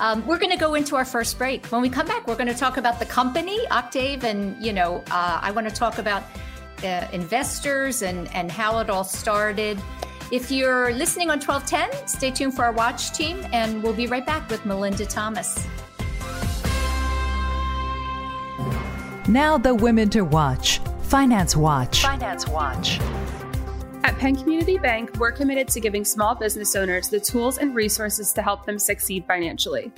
Um, 0.00 0.24
we're 0.26 0.38
going 0.38 0.52
to 0.52 0.58
go 0.58 0.74
into 0.74 0.94
our 0.94 1.04
first 1.04 1.38
break. 1.38 1.66
When 1.66 1.80
we 1.80 1.88
come 1.88 2.06
back, 2.06 2.28
we're 2.28 2.36
going 2.36 2.48
to 2.48 2.54
talk 2.54 2.76
about 2.76 3.00
the 3.00 3.06
company, 3.06 3.58
Octave, 3.70 4.22
and 4.22 4.62
you 4.62 4.72
know, 4.72 5.02
uh, 5.10 5.40
I 5.42 5.50
want 5.50 5.68
to 5.68 5.74
talk 5.74 5.98
about 5.98 6.22
uh, 6.84 7.08
investors 7.12 8.02
and 8.02 8.32
and 8.34 8.52
how 8.52 8.78
it 8.78 8.90
all 8.90 9.04
started. 9.04 9.80
If 10.30 10.50
you're 10.50 10.92
listening 10.92 11.30
on 11.30 11.40
1210, 11.40 12.06
stay 12.06 12.30
tuned 12.30 12.54
for 12.54 12.64
our 12.66 12.72
watch 12.72 13.12
team, 13.12 13.44
and 13.52 13.82
we'll 13.82 13.94
be 13.94 14.06
right 14.06 14.24
back 14.24 14.48
with 14.50 14.64
Melinda 14.66 15.06
Thomas. 15.06 15.66
Now, 19.28 19.58
the 19.58 19.74
women 19.74 20.08
to 20.10 20.22
watch 20.22 20.78
Finance 21.02 21.54
Watch. 21.54 22.00
Finance 22.00 22.48
Watch. 22.48 22.98
At 24.02 24.16
Penn 24.16 24.34
Community 24.34 24.78
Bank, 24.78 25.14
we're 25.18 25.32
committed 25.32 25.68
to 25.68 25.80
giving 25.80 26.02
small 26.02 26.34
business 26.34 26.74
owners 26.74 27.10
the 27.10 27.20
tools 27.20 27.58
and 27.58 27.74
resources 27.74 28.32
to 28.32 28.40
help 28.40 28.64
them 28.64 28.78
succeed 28.78 29.26
financially. 29.26 29.92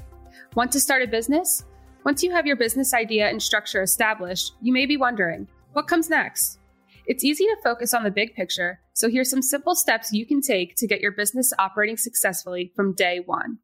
Want 0.57 0.73
to 0.73 0.81
start 0.81 1.03
a 1.03 1.07
business? 1.07 1.65
Once 2.05 2.25
you 2.25 2.33
have 2.33 2.45
your 2.45 2.57
business 2.57 2.93
idea 2.93 3.29
and 3.29 3.41
structure 3.41 3.83
established, 3.83 4.55
you 4.61 4.73
may 4.73 4.85
be 4.85 4.97
wondering, 4.97 5.47
what 5.75 5.87
comes 5.87 6.11
next? 6.11 6.59
It's 7.07 7.23
easy 7.23 7.45
to 7.45 7.57
focus 7.63 7.95
on 7.95 8.03
the 8.03 8.11
big 8.11 8.35
picture, 8.35 8.81
so 8.95 9.09
here's 9.09 9.31
some 9.31 9.43
simple 9.43 9.77
steps 9.77 10.13
you 10.13 10.27
can 10.27 10.41
take 10.41 10.75
to 10.75 10.89
get 10.89 11.01
your 11.01 11.13
business 11.13 11.53
operating 11.57 11.97
successfully 11.97 12.73
from 12.75 12.95
day 12.95 13.21
one. 13.25 13.59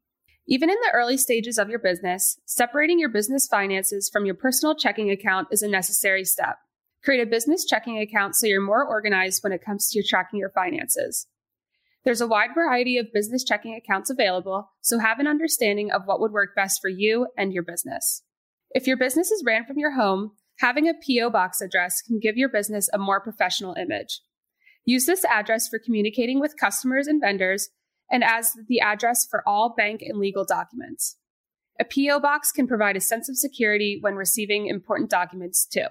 Even 0.49 0.71
in 0.71 0.77
the 0.77 0.93
early 0.95 1.17
stages 1.17 1.59
of 1.59 1.69
your 1.69 1.81
business, 1.81 2.39
separating 2.47 3.01
your 3.01 3.09
business 3.09 3.49
finances 3.49 4.09
from 4.09 4.25
your 4.25 4.35
personal 4.37 4.77
checking 4.77 5.11
account 5.11 5.49
is 5.51 5.63
a 5.63 5.69
necessary 5.69 6.25
step. 6.25 6.59
Create 7.03 7.21
a 7.21 7.31
business 7.31 7.65
checking 7.65 7.99
account 7.99 8.37
so 8.37 8.47
you're 8.47 8.61
more 8.61 8.87
organized 8.87 9.43
when 9.43 9.53
it 9.53 9.65
comes 9.65 9.89
to 9.91 10.03
tracking 10.05 10.39
your 10.39 10.51
finances. 10.51 11.27
There's 12.05 12.21
a 12.21 12.29
wide 12.29 12.51
variety 12.55 12.99
of 12.99 13.13
business 13.13 13.43
checking 13.43 13.75
accounts 13.75 14.09
available, 14.09 14.71
so 14.83 15.01
have 15.01 15.19
an 15.19 15.27
understanding 15.27 15.91
of 15.91 16.03
what 16.05 16.21
would 16.21 16.31
work 16.31 16.55
best 16.55 16.81
for 16.81 16.89
you 16.89 17.27
and 17.37 17.53
your 17.53 17.65
business. 17.65 18.23
If 18.71 18.87
your 18.87 18.97
business 18.97 19.33
is 19.33 19.43
ran 19.45 19.65
from 19.65 19.79
your 19.79 19.97
home, 19.97 20.33
having 20.61 20.89
a 20.89 20.95
P.O. 20.95 21.31
box 21.31 21.61
address 21.61 22.01
can 22.03 22.21
give 22.21 22.37
your 22.37 22.49
business 22.49 22.89
a 22.93 22.99
more 22.99 23.21
professional 23.21 23.75
image. 23.75 24.21
Use 24.85 25.07
this 25.07 25.25
address 25.25 25.67
for 25.67 25.81
communicating 25.81 26.39
with 26.39 26.57
customers 26.57 27.09
and 27.09 27.21
vendors 27.21 27.71
and 28.11 28.23
as 28.25 28.53
the 28.69 28.81
address 28.81 29.27
for 29.29 29.43
all 29.47 29.75
bank 29.77 30.01
and 30.03 30.19
legal 30.19 30.45
documents. 30.45 31.17
A 31.79 31.85
P.O. 31.85 32.21
box 32.21 32.53
can 32.53 32.67
provide 32.67 32.97
a 32.97 33.01
sense 33.01 33.29
of 33.29 33.37
security 33.37 33.99
when 34.01 34.15
receiving 34.15 34.67
important 34.67 35.11
documents 35.11 35.67
too. 35.67 35.87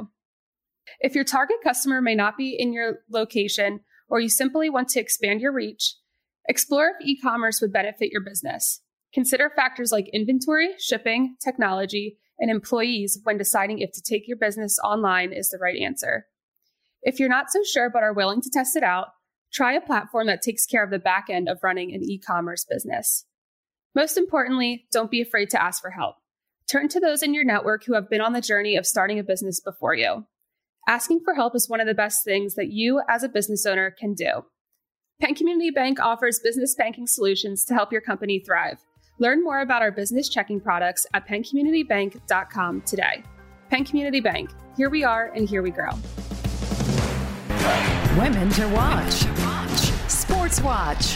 If 1.00 1.16
your 1.16 1.24
target 1.24 1.58
customer 1.64 2.02
may 2.02 2.16
not 2.16 2.38
be 2.38 2.56
in 2.58 2.74
your 2.74 3.00
location 3.10 3.82
or 4.08 4.20
you 4.20 4.30
simply 4.30 4.70
want 4.70 4.90
to 4.90 5.00
expand 5.00 5.42
your 5.42 5.52
reach, 5.52 5.96
explore 6.48 6.94
if 7.00 7.06
e 7.06 7.20
commerce 7.20 7.60
would 7.62 7.74
benefit 7.74 8.12
your 8.12 8.24
business. 8.24 8.82
Consider 9.14 9.50
factors 9.56 9.92
like 9.92 10.10
inventory, 10.12 10.70
shipping, 10.78 11.36
technology, 11.44 12.18
and 12.40 12.52
employees 12.52 13.20
when 13.24 13.38
deciding 13.38 13.80
if 13.80 13.92
to 13.94 14.02
take 14.02 14.28
your 14.28 14.38
business 14.38 14.78
online 14.84 15.32
is 15.32 15.50
the 15.50 15.58
right 15.58 15.82
answer. 15.82 16.26
If 17.02 17.20
you're 17.20 17.30
not 17.30 17.50
so 17.50 17.62
sure 17.64 17.90
but 17.90 18.04
are 18.04 18.14
willing 18.14 18.42
to 18.42 18.50
test 18.52 18.76
it 18.76 18.84
out, 18.84 19.08
try 19.56 19.74
a 19.74 19.82
platform 19.82 20.28
that 20.28 20.42
takes 20.42 20.66
care 20.66 20.84
of 20.84 20.92
the 20.92 21.00
back 21.00 21.28
end 21.30 21.48
of 21.48 21.64
running 21.64 21.94
an 21.94 22.04
e 22.04 22.20
commerce 22.20 22.66
business. 22.70 23.26
Most 23.96 24.18
importantly, 24.18 24.86
don't 24.92 25.10
be 25.10 25.22
afraid 25.22 25.50
to 25.52 25.62
ask 25.62 25.82
for 25.82 25.92
help. 25.92 26.16
Turn 26.70 26.90
to 26.90 27.00
those 27.00 27.24
in 27.24 27.34
your 27.34 27.46
network 27.46 27.86
who 27.86 27.94
have 27.94 28.10
been 28.10 28.22
on 28.22 28.34
the 28.34 28.42
journey 28.42 28.76
of 28.76 28.86
starting 28.86 29.18
a 29.18 29.24
business 29.24 29.62
before 29.62 29.96
you. 29.96 30.26
Asking 30.88 31.22
for 31.24 31.34
help 31.34 31.56
is 31.56 31.70
one 31.70 31.80
of 31.80 31.88
the 31.88 31.94
best 31.94 32.24
things 32.26 32.56
that 32.56 32.72
you 32.72 33.02
as 33.08 33.24
a 33.24 33.30
business 33.30 33.66
owner 33.66 33.92
can 33.92 34.14
do. 34.14 34.44
Penn 35.22 35.34
Community 35.34 35.72
Bank 35.72 36.00
offers 36.00 36.40
business 36.40 36.76
banking 36.76 37.08
solutions 37.08 37.64
to 37.66 37.74
help 37.74 37.92
your 37.92 38.02
company 38.02 38.40
thrive. 38.40 38.80
Learn 39.20 39.42
more 39.44 39.62
about 39.62 39.82
our 39.82 39.92
business 39.92 40.28
checking 40.28 40.60
products 40.60 41.08
at 41.14 41.26
penncommunitybank.com 41.28 42.82
today. 42.82 43.24
Penn 43.70 43.86
Community 43.86 44.20
Bank, 44.20 44.50
here 44.76 44.90
we 44.90 45.06
are 45.06 45.32
and 45.34 45.48
here 45.48 45.62
we 45.64 45.72
grow. 45.72 45.92
Women 48.18 48.50
to 48.52 48.66
watch. 48.70 49.26
Sports 50.10 50.62
Watch. 50.62 51.16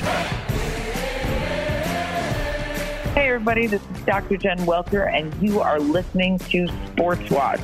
Hey, 3.13 3.29
everybody, 3.29 3.67
this 3.67 3.81
is 3.81 4.01
Dr. 4.01 4.35
Jen 4.35 4.65
Welter, 4.65 5.03
and 5.03 5.33
you 5.41 5.61
are 5.61 5.79
listening 5.79 6.39
to 6.39 6.67
Sports 6.87 7.31
Watch. 7.31 7.61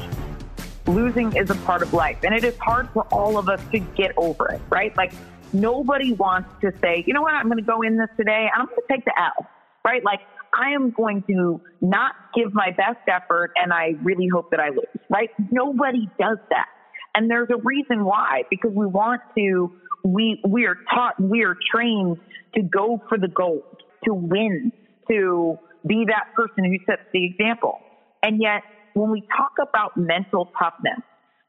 Losing 0.87 1.35
is 1.35 1.49
a 1.49 1.55
part 1.55 1.81
of 1.81 1.93
life, 1.93 2.19
and 2.23 2.33
it 2.33 2.45
is 2.45 2.55
hard 2.59 2.89
for 2.91 3.03
all 3.11 3.37
of 3.37 3.49
us 3.49 3.59
to 3.73 3.79
get 3.79 4.13
over 4.15 4.47
it, 4.53 4.61
right? 4.69 4.95
Like, 4.95 5.11
nobody 5.51 6.13
wants 6.13 6.49
to 6.61 6.71
say, 6.81 7.03
you 7.05 7.13
know 7.13 7.21
what, 7.21 7.33
I'm 7.33 7.47
going 7.47 7.57
to 7.57 7.61
go 7.61 7.81
in 7.81 7.97
this 7.97 8.09
today, 8.15 8.47
and 8.53 8.61
I'm 8.61 8.67
going 8.67 8.79
to 8.87 8.93
take 8.93 9.03
the 9.03 9.19
L, 9.19 9.45
right? 9.83 10.01
Like, 10.05 10.21
I 10.57 10.69
am 10.69 10.91
going 10.91 11.23
to 11.23 11.59
not 11.81 12.15
give 12.33 12.53
my 12.53 12.71
best 12.71 13.05
effort, 13.09 13.51
and 13.61 13.73
I 13.73 13.95
really 14.01 14.29
hope 14.29 14.51
that 14.51 14.61
I 14.61 14.69
lose, 14.69 14.85
right? 15.09 15.29
Nobody 15.51 16.09
does 16.17 16.37
that. 16.51 16.67
And 17.15 17.31
there's 17.31 17.49
a 17.49 17.61
reason 17.63 18.03
why, 18.03 18.43
because 18.49 18.71
we 18.73 18.85
want 18.85 19.21
to, 19.37 19.71
we, 20.03 20.41
we 20.47 20.65
are 20.65 20.77
taught, 20.93 21.19
we 21.19 21.43
are 21.43 21.55
trained 21.73 22.17
to 22.55 22.61
go 22.61 23.01
for 23.07 23.17
the 23.17 23.29
gold, 23.29 23.63
to 24.03 24.13
win, 24.13 24.71
to 25.09 25.57
be 25.87 26.05
that 26.07 26.35
person 26.35 26.65
who 26.65 26.77
sets 26.85 27.03
the 27.13 27.25
example. 27.25 27.79
And 28.21 28.41
yet, 28.41 28.63
when 28.93 29.11
we 29.11 29.21
talk 29.21 29.53
about 29.61 29.95
mental 29.95 30.51
toughness, 30.59 30.99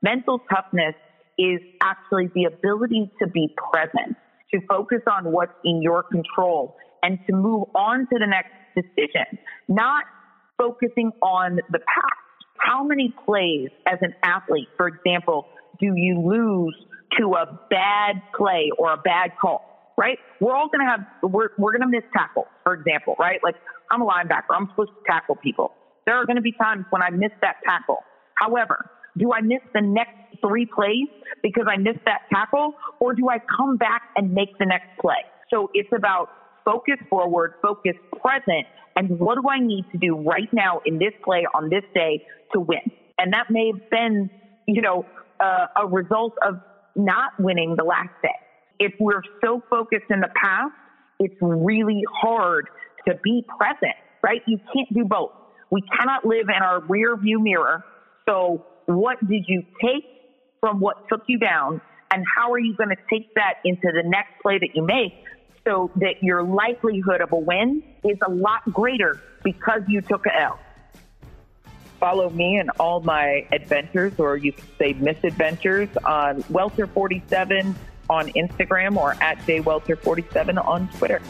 mental 0.03 0.41
toughness 0.51 0.95
is 1.39 1.61
actually 1.83 2.31
the 2.35 2.45
ability 2.45 3.11
to 3.21 3.29
be 3.29 3.55
present, 3.73 4.17
to 4.55 4.61
focus 4.69 5.01
on 5.11 5.33
what's 5.33 5.53
in 5.65 5.83
your 5.83 6.03
control, 6.05 6.77
and 7.03 7.19
to 7.27 7.35
move 7.35 7.69
on 7.75 8.01
to 8.01 8.19
the 8.19 8.27
next 8.27 8.53
decision, 8.75 9.39
not 9.69 10.05
focusing 10.59 11.13
on 11.23 11.57
the 11.71 11.79
past. 11.79 12.23
How 12.59 12.85
many 12.85 13.15
plays 13.27 13.69
as 13.87 13.99
an 14.01 14.15
athlete, 14.23 14.69
for 14.77 14.89
example, 14.89 15.47
do 15.81 15.93
you 15.95 16.21
lose 16.21 16.77
to 17.19 17.35
a 17.35 17.61
bad 17.71 18.23
play 18.37 18.71
or 18.79 18.93
a 18.93 18.97
bad 18.97 19.31
call, 19.41 19.93
right? 19.97 20.19
We're 20.41 20.55
all 20.55 20.69
going 20.69 20.85
to 20.85 20.91
have, 20.91 21.01
we're, 21.23 21.49
we're 21.59 21.73
going 21.73 21.83
to 21.83 21.89
miss 21.89 22.05
tackles, 22.13 22.47
for 22.65 22.75
example, 22.75 23.17
right? 23.19 23.41
Like 23.43 23.57
I'm 23.91 24.03
a 24.03 24.07
linebacker. 24.07 24.55
I'm 24.55 24.69
supposed 24.71 24.91
to 24.91 25.03
tackle 25.07 25.37
people. 25.37 25.73
There 26.07 26.15
are 26.15 26.27
going 26.27 26.37
to 26.37 26.43
be 26.43 26.53
times 26.53 26.85
when 26.91 27.03
I 27.03 27.11
miss 27.11 27.33
that 27.43 27.57
tackle. 27.65 27.99
However, 28.35 28.91
do 29.17 29.33
I 29.33 29.41
miss 29.41 29.61
the 29.73 29.81
next 29.81 30.41
three 30.41 30.67
plays 30.67 31.09
because 31.43 31.65
I 31.69 31.77
missed 31.79 32.05
that 32.05 32.21
tackle 32.33 32.75
or 33.01 33.15
do 33.15 33.29
I 33.29 33.39
come 33.57 33.77
back 33.77 34.03
and 34.15 34.33
make 34.33 34.57
the 34.59 34.67
next 34.67 34.89
play? 35.01 35.25
So 35.51 35.71
it's 35.75 35.89
about 35.97 36.29
focus 36.65 36.97
forward, 37.09 37.55
focus 37.63 37.95
present, 38.21 38.67
and 38.97 39.19
what 39.19 39.37
do 39.37 39.49
I 39.49 39.61
need 39.61 39.85
to 39.93 39.99
do 39.99 40.17
right 40.17 40.49
now 40.53 40.81
in 40.85 40.99
this 40.99 41.13
play 41.25 41.47
on 41.55 41.71
this 41.71 41.85
day 41.95 42.25
to 42.53 42.61
win? 42.61 42.81
And 43.19 43.33
that 43.33 43.47
may 43.51 43.73
have 43.73 43.91
been, 43.91 44.31
you 44.67 44.83
know, 44.83 45.07
uh, 45.41 45.67
a 45.83 45.87
result 45.87 46.35
of 46.47 46.61
not 46.95 47.33
winning 47.39 47.75
the 47.77 47.85
last 47.85 48.11
day. 48.23 48.29
If 48.79 48.93
we're 48.99 49.23
so 49.45 49.63
focused 49.71 50.11
in 50.11 50.21
the 50.21 50.31
past, 50.43 50.73
it's 51.19 51.35
really 51.41 52.03
hard 52.21 52.67
to 53.09 53.15
be 53.23 53.45
present, 53.59 53.95
right? 54.23 54.41
You 54.47 54.59
can't 54.73 54.93
do 54.93 55.05
both. 55.05 55.33
We 55.71 55.83
cannot 55.99 56.25
live 56.25 56.49
in 56.49 56.63
our 56.63 56.81
rear 56.81 57.17
view 57.17 57.41
mirror. 57.41 57.85
So 58.29 58.65
what 58.87 59.19
did 59.27 59.45
you 59.49 59.63
take 59.83 60.05
from 60.61 60.81
what 60.81 60.97
took 61.09 61.23
you 61.27 61.39
down? 61.39 61.81
And 62.11 62.25
how 62.37 62.53
are 62.53 62.59
you 62.59 62.75
going 62.77 62.91
to 62.91 62.97
take 63.11 63.35
that 63.35 63.55
into 63.65 63.89
the 63.93 64.03
next 64.05 64.31
play 64.43 64.59
that 64.59 64.71
you 64.75 64.85
make 64.85 65.13
so 65.67 65.91
that 65.97 66.17
your 66.23 66.43
likelihood 66.45 67.21
of 67.21 67.33
a 67.33 67.39
win 67.39 67.83
is 68.05 68.17
a 68.25 68.31
lot 68.31 68.63
greater 68.73 69.21
because 69.43 69.81
you 69.89 70.01
took 70.01 70.25
a 70.27 70.41
L? 70.41 70.59
Follow 71.99 72.31
me 72.31 72.59
and 72.59 72.71
all 72.79 73.01
my 73.01 73.47
adventures, 73.53 74.13
or 74.19 74.37
you 74.37 74.53
could 74.53 74.69
say 74.79 74.93
misadventures, 74.95 75.89
on 76.05 76.43
Welter47 76.45 77.75
on 78.09 78.29
Instagram 78.31 78.97
or 78.97 79.17
at 79.21 79.39
JWelter47 79.39 80.65
on 80.65 80.89
Twitter. 80.91 81.21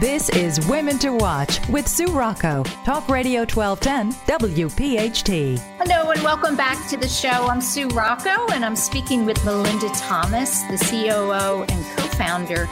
This 0.00 0.30
is 0.30 0.66
Women 0.68 0.98
to 1.00 1.10
Watch 1.10 1.60
with 1.68 1.86
Sue 1.86 2.06
Rocco, 2.06 2.62
Talk 2.84 3.08
Radio 3.08 3.40
1210, 3.40 4.12
WPHT. 4.38 5.58
Hello 5.78 6.10
and 6.10 6.22
welcome 6.22 6.56
back 6.56 6.88
to 6.88 6.96
the 6.96 7.08
show. 7.08 7.28
I'm 7.28 7.60
Sue 7.60 7.88
Rocco 7.88 8.50
and 8.52 8.64
I'm 8.64 8.76
speaking 8.76 9.26
with 9.26 9.44
Melinda 9.44 9.90
Thomas, 9.94 10.62
the 10.62 10.78
COO 10.78 11.64
and 11.64 11.98
co 11.98 12.04
founder 12.16 12.62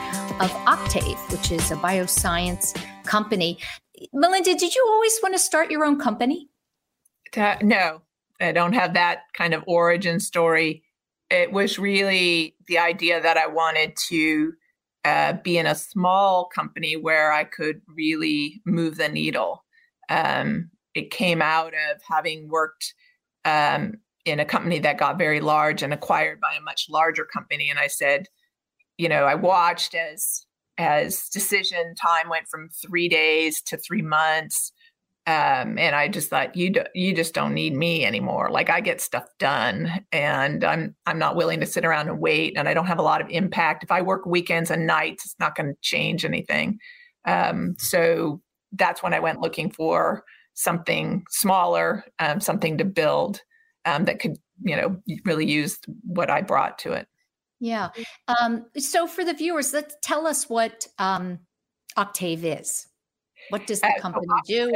of 0.41 0.51
Octave, 0.67 1.19
which 1.31 1.51
is 1.51 1.71
a 1.71 1.77
bioscience 1.77 2.81
company. 3.05 3.59
Melinda, 4.13 4.55
did 4.55 4.75
you 4.75 4.85
always 4.89 5.19
want 5.23 5.35
to 5.35 5.39
start 5.39 5.71
your 5.71 5.85
own 5.85 5.99
company? 5.99 6.49
No, 7.37 8.03
I 8.41 8.53
don't 8.53 8.73
have 8.73 8.95
that 8.95 9.23
kind 9.35 9.55
of 9.55 9.65
origin 9.67 10.21
story. 10.21 10.83
It 11.31 11.53
was 11.53 11.79
really 11.79 12.57
the 12.67 12.79
idea 12.79 13.21
that 13.21 13.37
I 13.37 13.47
wanted 13.47 13.97
to 14.09 14.53
uh, 15.05 15.35
be 15.35 15.59
in 15.59 15.67
a 15.67 15.75
small 15.75 16.47
company 16.47 16.97
where 16.97 17.33
I 17.33 17.45
could 17.45 17.81
really 17.87 18.61
move 18.65 18.97
the 18.97 19.09
needle. 19.09 19.65
Um, 20.09 20.71
it 20.95 21.11
came 21.11 21.43
out 21.43 21.75
of 21.75 22.01
having 22.09 22.49
worked 22.49 22.95
um, 23.45 23.95
in 24.25 24.41
a 24.41 24.45
company 24.45 24.79
that 24.81 24.99
got 24.99 25.19
very 25.19 25.41
large 25.41 25.83
and 25.83 25.93
acquired 25.93 26.41
by 26.41 26.55
a 26.59 26.63
much 26.63 26.87
larger 26.89 27.25
company. 27.25 27.71
And 27.71 27.79
I 27.79 27.87
said, 27.87 28.27
you 28.97 29.09
know, 29.09 29.25
I 29.25 29.35
watched 29.35 29.95
as 29.95 30.45
as 30.79 31.29
decision 31.29 31.95
time 31.95 32.29
went 32.29 32.49
from 32.49 32.71
three 32.71 33.09
days 33.09 33.61
to 33.63 33.77
three 33.77 34.03
months. 34.03 34.73
Um, 35.27 35.77
and 35.77 35.95
I 35.95 36.09
just 36.09 36.31
thought 36.31 36.57
you 36.57 36.71
do, 36.71 36.85
you 36.95 37.15
just 37.15 37.35
don't 37.35 37.53
need 37.53 37.75
me 37.75 38.03
anymore. 38.03 38.49
Like 38.51 38.71
I 38.71 38.81
get 38.81 39.03
stuff 39.03 39.25
done, 39.39 40.03
and 40.11 40.65
I'm 40.65 40.97
I'm 41.05 41.19
not 41.19 41.37
willing 41.37 41.61
to 41.61 41.67
sit 41.67 41.85
around 41.85 42.09
and 42.09 42.19
wait, 42.19 42.57
and 42.57 42.67
I 42.67 42.73
don't 42.73 42.87
have 42.87 42.99
a 42.99 43.03
lot 43.03 43.21
of 43.21 43.29
impact. 43.29 43.83
If 43.83 43.93
I 43.93 44.01
work 44.01 44.25
weekends 44.25 44.71
and 44.71 44.87
nights, 44.87 45.27
it's 45.27 45.35
not 45.39 45.55
going 45.55 45.75
to 45.75 45.79
change 45.83 46.25
anything. 46.25 46.79
Um, 47.27 47.75
so 47.79 48.41
that's 48.73 49.03
when 49.03 49.13
I 49.13 49.21
went 49.21 49.43
looking 49.43 49.71
for 49.71 50.25
something 50.55 51.25
smaller, 51.29 52.05
um, 52.19 52.41
something 52.41 52.79
to 52.79 52.85
build 52.87 53.43
um, 53.85 54.07
that 54.07 54.21
could 54.21 54.39
you 54.63 54.77
know 54.77 54.97
really 55.27 55.47
use 55.47 55.79
what 56.05 56.31
I 56.31 56.41
brought 56.41 56.79
to 56.79 56.93
it. 56.93 57.07
Yeah. 57.61 57.89
Um, 58.29 58.67
so 58.77 59.07
for 59.07 59.25
the 59.25 59.35
viewers, 59.35 59.73
let's 59.73 59.97
tell 60.03 60.27
us 60.27 60.49
what 60.49 60.87
um, 60.99 61.41
Octave 61.97 62.45
is. 62.45 62.87
What 63.51 63.67
does 63.67 63.81
the 63.81 63.93
company 64.01 64.27
uh, 64.31 64.41
do? 64.47 64.73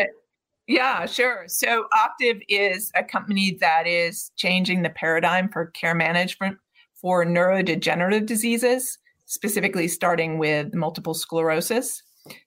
Yeah, 0.67 1.07
sure. 1.07 1.45
So 1.49 1.87
Octave 1.97 2.41
is 2.49 2.91
a 2.95 3.05
company 3.05 3.57
that 3.61 3.87
is 3.87 4.31
changing 4.37 4.83
the 4.83 4.91
paradigm 4.91 5.49
for 5.49 5.67
care 5.67 5.95
management 5.95 6.57
for 6.95 7.25
neurodegenerative 7.27 8.27
diseases, 8.27 8.99
specifically 9.27 9.89
starting 9.89 10.39
with 10.39 10.73
multiple 10.73 11.15
sclerosis. 11.15 12.03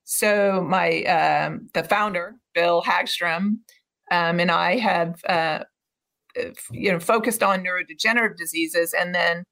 So 0.05 0.65
my 0.67 1.03
um, 1.03 1.69
the 1.73 1.83
founder, 1.83 2.35
Bill 2.53 2.81
Hagstrom, 2.81 3.57
um, 4.11 4.39
and 4.39 4.49
I 4.49 4.77
have 4.77 5.19
uh, 5.27 5.59
you 6.71 6.91
know 6.91 6.99
focused 6.99 7.43
on 7.43 7.63
neurodegenerative 7.63 8.37
diseases, 8.37 8.93
and 8.97 9.13
then 9.13 9.43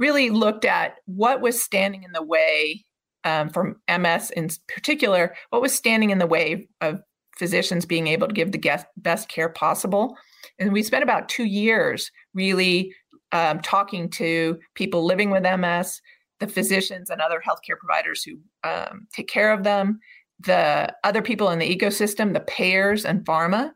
really 0.00 0.30
looked 0.30 0.64
at 0.64 0.96
what 1.04 1.42
was 1.42 1.62
standing 1.62 2.02
in 2.02 2.12
the 2.12 2.22
way 2.22 2.82
um, 3.24 3.50
from 3.50 3.76
MS 3.86 4.30
in 4.30 4.48
particular, 4.66 5.34
what 5.50 5.62
was 5.62 5.74
standing 5.74 6.10
in 6.10 6.18
the 6.18 6.26
way 6.26 6.66
of 6.80 7.00
physicians 7.38 7.86
being 7.86 8.06
able 8.06 8.26
to 8.26 8.34
give 8.34 8.50
the 8.50 8.84
best 8.96 9.28
care 9.28 9.50
possible. 9.50 10.16
And 10.58 10.72
we 10.72 10.82
spent 10.82 11.04
about 11.04 11.28
two 11.28 11.44
years 11.44 12.10
really 12.34 12.94
um, 13.32 13.60
talking 13.60 14.08
to 14.10 14.58
people 14.74 15.04
living 15.04 15.30
with 15.30 15.42
MS, 15.42 16.00
the 16.40 16.48
physicians 16.48 17.10
and 17.10 17.20
other 17.20 17.40
healthcare 17.46 17.78
providers 17.78 18.24
who 18.24 18.38
um, 18.64 19.06
take 19.14 19.28
care 19.28 19.52
of 19.52 19.62
them, 19.62 20.00
the 20.40 20.92
other 21.04 21.20
people 21.20 21.50
in 21.50 21.58
the 21.58 21.76
ecosystem, 21.76 22.32
the 22.32 22.40
payers 22.40 23.04
and 23.04 23.24
pharma, 23.26 23.72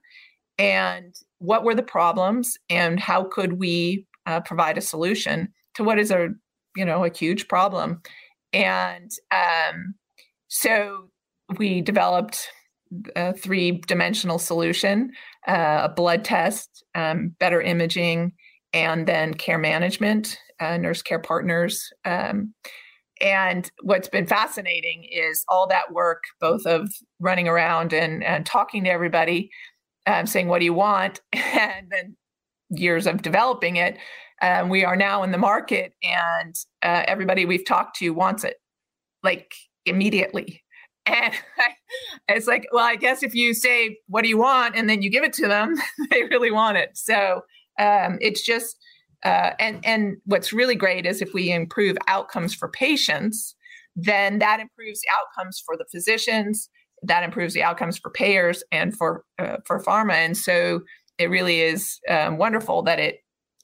and 0.58 1.14
what 1.38 1.64
were 1.64 1.74
the 1.74 1.82
problems 1.82 2.56
and 2.70 2.98
how 2.98 3.24
could 3.24 3.54
we 3.54 4.06
uh, 4.24 4.40
provide 4.40 4.78
a 4.78 4.80
solution 4.82 5.52
to 5.74 5.84
what 5.84 5.98
is 5.98 6.10
a 6.10 6.28
you 6.76 6.84
know 6.84 7.04
a 7.04 7.12
huge 7.12 7.48
problem. 7.48 8.02
And 8.52 9.10
um, 9.32 9.94
so 10.48 11.10
we 11.58 11.80
developed 11.80 12.48
a 13.16 13.32
three 13.32 13.82
dimensional 13.87 14.38
solution 14.38 15.10
uh, 15.48 15.80
a 15.84 15.88
blood 15.88 16.24
test 16.24 16.84
um, 16.94 17.34
better 17.40 17.60
imaging 17.60 18.32
and 18.72 19.06
then 19.06 19.34
care 19.34 19.58
management 19.58 20.38
uh, 20.60 20.76
nurse 20.76 21.02
care 21.02 21.18
partners 21.18 21.90
um, 22.04 22.54
and 23.20 23.70
what's 23.82 24.08
been 24.08 24.26
fascinating 24.26 25.08
is 25.10 25.44
all 25.48 25.66
that 25.68 25.92
work 25.92 26.22
both 26.40 26.66
of 26.66 26.88
running 27.20 27.48
around 27.48 27.92
and, 27.92 28.22
and 28.22 28.44
talking 28.46 28.84
to 28.84 28.90
everybody 28.90 29.50
um, 30.06 30.26
saying 30.26 30.48
what 30.48 30.58
do 30.58 30.64
you 30.64 30.74
want? 30.74 31.20
And 31.32 31.90
then 31.90 32.16
years 32.70 33.06
of 33.06 33.22
developing 33.22 33.76
it 33.76 33.96
um, 34.44 34.68
we 34.68 34.85
are 34.85 34.96
now 34.96 35.22
in 35.22 35.33
the 35.33 35.38
market 35.38 35.94
and 36.02 36.54
uh, 36.83 37.02
everybody 37.07 37.46
we've 37.46 37.66
talked 37.66 37.96
to 37.96 38.11
wants 38.11 38.44
it 38.44 38.57
like 39.22 39.54
immediately. 39.87 40.61
And 41.07 41.35
it's 42.28 42.46
like 42.46 42.66
well 42.72 42.87
i 42.87 42.96
guess 42.96 43.22
if 43.22 43.35
you 43.35 43.52
say 43.52 43.98
what 44.07 44.22
do 44.22 44.28
you 44.30 44.38
want? 44.38 44.74
and 44.74 44.88
then 44.88 45.02
you 45.02 45.11
give 45.11 45.22
it 45.22 45.35
to 45.35 45.46
them 45.46 45.74
they 46.11 46.24
really 46.24 46.50
want 46.50 46.78
it. 46.78 46.90
So 46.94 47.42
um, 47.78 48.16
it's 48.22 48.40
just 48.42 48.78
uh, 49.22 49.50
and 49.61 49.85
and 49.85 50.16
what's 50.24 50.54
really 50.54 50.74
great 50.74 51.04
is 51.04 51.20
if 51.20 51.35
we 51.35 51.52
improve 51.52 51.98
outcomes 52.09 52.54
for 52.54 52.68
patients 52.70 53.54
then 53.96 54.38
that 54.38 54.61
improves 54.61 55.02
the 55.02 55.09
outcomes 55.18 55.62
for 55.64 55.76
the 55.76 55.85
physicians 55.92 56.70
that 57.04 57.22
improves 57.22 57.54
the 57.54 57.62
outcomes 57.62 57.98
for 57.98 58.11
payers 58.11 58.62
and 58.72 58.96
for 58.96 59.24
uh, 59.38 59.57
for 59.66 59.83
pharma. 59.83 60.14
And 60.14 60.37
so 60.37 60.80
it 61.18 61.30
really 61.30 61.61
is 61.61 62.00
um, 62.09 62.38
wonderful 62.38 62.83
that 62.83 62.98
it 62.98 63.18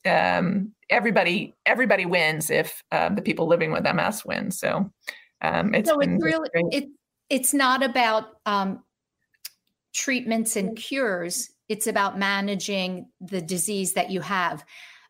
um, 0.07 0.73
everybody 0.89 1.55
everybody 1.67 2.07
wins 2.07 2.51
if 2.51 2.83
uh, 2.93 3.09
the 3.09 3.23
people 3.23 3.47
living 3.47 3.73
with 3.73 3.85
MS 3.85 4.25
win. 4.25 4.51
So 4.51 4.91
um, 5.43 5.75
it's 5.75 5.89
so 5.89 6.01
it's 6.01 6.23
really 6.23 6.49
it, 6.55 6.89
it's 7.29 7.55
not 7.55 7.83
about 7.83 8.39
um, 8.47 8.83
treatments 9.93 10.57
and 10.57 10.77
cures. 10.77 11.51
It's 11.69 11.87
about 11.87 12.19
managing 12.19 13.09
the 13.21 13.41
disease 13.41 13.93
that 13.95 14.11
you 14.11 14.21
have. 14.21 14.65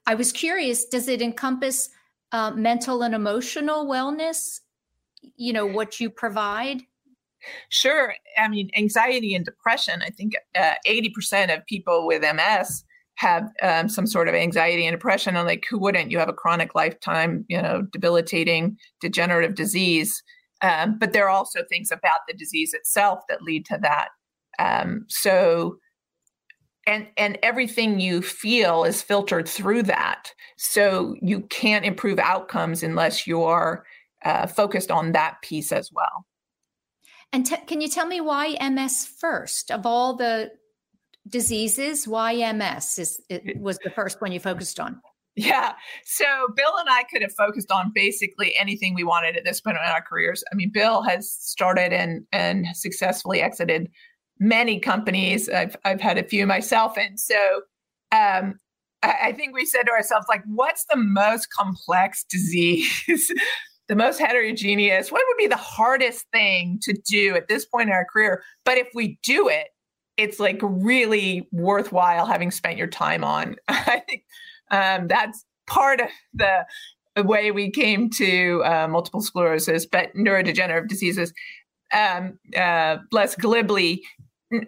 I 0.07 0.14
was 0.14 0.33
curious: 0.33 0.85
does 0.85 1.09
it 1.09 1.22
encompass 1.22 1.88
uh, 2.33 2.53
mental 2.53 3.03
and 3.03 3.14
emotional 3.14 3.87
wellness? 3.87 4.61
You 5.37 5.53
know 5.53 5.66
what 5.66 6.00
you 6.00 6.11
provide. 6.11 6.83
Sure. 7.70 8.14
I 8.37 8.48
mean, 8.48 8.70
anxiety 8.76 9.35
and 9.35 9.44
depression. 9.44 10.03
I 10.03 10.11
think 10.11 10.35
uh, 10.59 10.74
eighty 10.85 11.11
percent 11.11 11.50
of 11.50 11.64
people 11.66 12.07
with 12.07 12.22
MS 12.22 12.85
have 13.20 13.50
um, 13.62 13.88
some 13.88 14.06
sort 14.06 14.28
of 14.28 14.35
anxiety 14.35 14.87
and 14.87 14.94
depression 14.94 15.37
and 15.37 15.46
like 15.46 15.66
who 15.68 15.78
wouldn't? 15.78 16.11
You 16.11 16.18
have 16.18 16.28
a 16.30 16.35
chronic 16.35 16.74
lifetime 16.74 17.44
you 17.48 17.61
know 17.61 17.83
debilitating 17.92 18.78
degenerative 19.00 19.54
disease 19.54 20.22
um, 20.62 20.98
but 20.98 21.12
there 21.12 21.26
are 21.26 21.30
also 21.30 21.61
things 21.68 21.90
about 21.90 22.20
the 22.26 22.35
disease 22.35 22.74
itself 22.74 23.20
that 23.28 23.42
lead 23.42 23.66
to 23.66 23.78
that 23.83 24.09
um, 24.59 25.04
so 25.09 25.76
and 26.87 27.06
and 27.18 27.38
everything 27.42 28.00
you 28.00 28.22
feel 28.22 28.85
is 28.85 29.02
filtered 29.02 29.46
through 29.46 29.83
that 29.83 30.33
so 30.56 31.14
you 31.20 31.42
can't 31.42 31.85
improve 31.85 32.18
outcomes 32.18 32.83
unless 32.83 33.26
you're 33.26 33.85
uh, 34.24 34.46
focused 34.46 34.90
on 34.90 35.12
that 35.12 35.37
piece 35.42 35.72
as 35.72 35.90
well. 35.92 36.26
And 37.33 37.48
can 37.66 37.80
you 37.80 37.88
tell 37.88 38.06
me 38.06 38.20
why 38.20 38.56
ms 38.70 39.06
first? 39.06 39.70
Of 39.70 39.87
all 39.87 40.16
the 40.16 40.50
diseases 41.28 42.09
why 42.09 42.33
ms 42.52 42.98
is 42.98 43.22
it 43.28 43.59
was 43.61 43.78
the 43.85 43.90
first 43.90 44.20
one 44.20 44.33
you 44.33 44.40
focused 44.40 44.80
on 44.80 45.00
yeah. 45.37 45.72
So 46.04 46.24
Bill 46.56 46.76
and 46.78 46.88
I 46.90 47.04
could 47.04 47.22
have 47.22 47.33
focused 47.33 47.70
on 47.70 47.92
basically 47.94 48.54
anything 48.59 48.94
we 48.94 49.04
wanted 49.04 49.37
at 49.37 49.44
this 49.44 49.61
point 49.61 49.76
in 49.76 49.90
our 49.90 50.02
careers. 50.02 50.42
I 50.52 50.54
mean, 50.54 50.70
Bill 50.70 51.02
has 51.02 51.30
started 51.30 51.92
and 51.92 52.26
and 52.33 52.66
successfully 52.74 53.40
exited 53.40 53.88
many 54.38 54.80
companies. 54.80 55.48
I've 55.48 55.76
I've 55.85 56.00
had 56.00 56.18
a 56.18 56.24
few 56.24 56.46
myself, 56.46 56.98
and 56.98 57.18
so 57.18 57.62
um, 58.12 58.59
I, 59.02 59.14
I 59.22 59.33
think 59.33 59.54
we 59.54 59.64
said 59.64 59.85
to 59.85 59.92
ourselves, 59.92 60.26
like, 60.28 60.42
what's 60.46 60.85
the 60.90 60.96
most 60.96 61.48
complex 61.50 62.24
disease? 62.28 63.33
the 63.88 63.96
most 63.96 64.20
heterogeneous 64.20 65.11
what 65.11 65.24
would 65.26 65.37
be 65.37 65.48
the 65.48 65.56
hardest 65.56 66.24
thing 66.30 66.78
to 66.80 66.96
do 67.09 67.35
at 67.35 67.48
this 67.48 67.64
point 67.64 67.88
in 67.88 67.92
our 67.92 68.04
career 68.04 68.40
but 68.64 68.78
if 68.78 68.87
we 68.94 69.18
do 69.24 69.48
it 69.48 69.66
it's 70.20 70.38
like 70.38 70.59
really 70.62 71.48
worthwhile 71.52 72.26
having 72.26 72.50
spent 72.50 72.76
your 72.76 72.87
time 72.87 73.24
on 73.24 73.56
i 73.68 74.02
think 74.09 74.24
um, 74.70 75.09
that's 75.09 75.44
part 75.66 76.00
of 76.00 76.09
the, 76.35 76.64
way 77.24 77.50
we 77.50 77.70
came 77.70 78.09
to 78.09 78.62
uh, 78.64 78.88
multiple 78.88 79.20
sclerosis 79.20 79.85
but 79.85 80.14
neurodegenerative 80.14 80.88
diseases 80.88 81.35
um, 81.92 82.38
uh, 82.56 82.96
less 83.12 83.35
glibly 83.35 84.02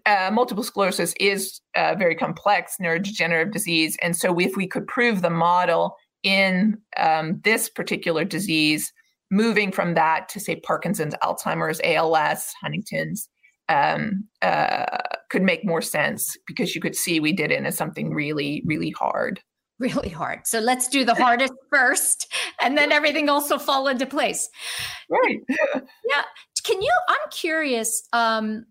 uh, 0.07 0.31
multiple 0.33 0.63
sclerosis 0.63 1.15
is 1.19 1.61
a 1.75 1.97
very 1.97 2.15
complex 2.15 2.77
neurodegenerative 2.81 3.53
disease. 3.53 3.97
And 4.03 4.17
so, 4.17 4.39
if 4.39 4.57
we 4.57 4.67
could 4.67 4.87
prove 4.87 5.23
the 5.23 5.31
model 5.31 5.97
in 6.23 6.79
um, 6.97 7.41
this 7.43 7.69
particular 7.69 8.25
disease, 8.25 8.93
moving 9.31 9.73
from 9.73 9.95
that 9.95 10.29
to, 10.31 10.41
say, 10.41 10.57
Parkinson's, 10.57 11.15
Alzheimer's, 11.23 11.81
ALS, 11.83 12.53
Huntington's, 12.61 13.29
um, 13.69 14.25
uh, 14.41 14.99
could 15.33 15.43
make 15.43 15.65
more 15.65 15.83
sense 15.83 16.37
because 16.47 16.75
you 16.75 16.81
could 16.81 16.95
see 16.95 17.19
we 17.19 17.33
did 17.33 17.51
it 17.51 17.65
as 17.65 17.77
something 17.77 18.15
really, 18.15 18.63
really 18.67 18.91
hard. 18.91 19.41
Really 19.79 20.11
hard. 20.11 20.47
So 20.47 20.61
let's 20.61 20.87
do 20.87 21.05
the 21.05 21.15
hardest 21.15 21.55
first, 21.73 22.33
and 22.61 22.79
then 22.79 22.93
everything 22.93 23.29
else 23.29 23.51
will 23.51 23.59
fall 23.59 23.89
into 23.89 24.07
place. 24.07 24.49
Right. 25.09 25.39
yeah. 25.49 26.23
Can 26.63 26.81
you? 26.81 26.93
I'm 27.09 27.31
curious. 27.31 28.07
Um, 28.13 28.67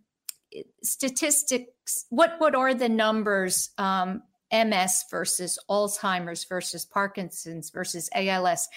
statistics 0.84 2.06
what 2.10 2.36
what 2.40 2.56
are 2.56 2.74
the 2.74 2.90
numbers 2.90 3.70
um, 3.78 4.22
ms 4.52 5.06
versus 5.10 5.58
alzheimer's 5.70 6.44
versus 6.44 6.86
parkinson's 6.86 7.70
versus 7.70 8.10
als 8.14 8.68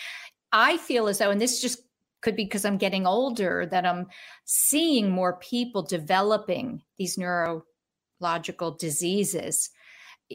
i 0.53 0.77
feel 0.77 1.09
as 1.09 1.18
though 1.18 1.31
and 1.31 1.40
this 1.40 1.61
just 1.61 1.83
could 2.23 2.37
be 2.37 2.44
because 2.44 2.64
i'm 2.64 2.79
getting 2.79 3.07
older 3.07 3.66
that 3.66 3.85
i'm 3.85 4.07
seeing 4.44 5.11
more 5.11 5.37
people 5.40 5.83
developing 5.83 6.81
these 6.97 7.18
diseases 8.79 9.71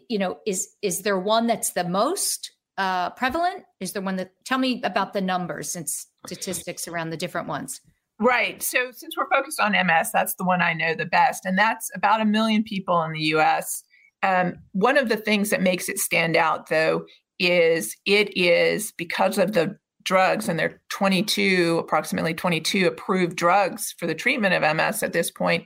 you 0.07 0.19
know 0.19 0.37
is 0.45 0.69
is 0.81 1.01
there 1.01 1.19
one 1.19 1.47
that's 1.47 1.71
the 1.71 1.83
most 1.83 2.51
uh, 2.77 3.09
prevalent 3.11 3.63
is 3.79 3.91
there 3.91 4.01
one 4.01 4.15
that 4.15 4.31
tell 4.45 4.57
me 4.57 4.81
about 4.83 5.13
the 5.13 5.21
numbers 5.21 5.75
and 5.75 5.89
statistics 5.89 6.87
around 6.87 7.09
the 7.09 7.17
different 7.17 7.47
ones 7.47 7.81
Right. 8.19 8.61
So 8.61 8.91
since 8.91 9.15
we're 9.17 9.29
focused 9.29 9.61
on 9.61 9.71
MS, 9.71 10.11
that's 10.11 10.35
the 10.35 10.43
one 10.43 10.61
I 10.61 10.73
know 10.73 10.93
the 10.93 11.05
best, 11.05 11.45
and 11.45 11.57
that's 11.57 11.89
about 11.95 12.19
a 12.19 12.25
million 12.25 12.63
people 12.63 13.01
in 13.03 13.13
the 13.13 13.21
U.S. 13.21 13.81
Um, 14.23 14.55
one 14.73 14.97
of 14.97 15.07
the 15.07 15.15
things 15.15 15.51
that 15.51 15.61
makes 15.61 15.87
it 15.87 15.99
stand 15.99 16.35
out, 16.35 16.67
though, 16.67 17.05
is 17.39 17.95
it 18.05 18.37
is 18.37 18.91
because 18.97 19.37
of 19.37 19.53
the 19.53 19.77
drugs, 20.09 20.49
and 20.49 20.59
there 20.59 20.69
are 20.69 20.81
22, 20.89 21.77
approximately 21.79 22.33
22 22.33 22.87
approved 22.87 23.37
drugs 23.37 23.95
for 23.97 24.07
the 24.07 24.15
treatment 24.15 24.53
of 24.53 24.75
MS 24.75 25.03
at 25.03 25.13
this 25.13 25.31
point. 25.31 25.65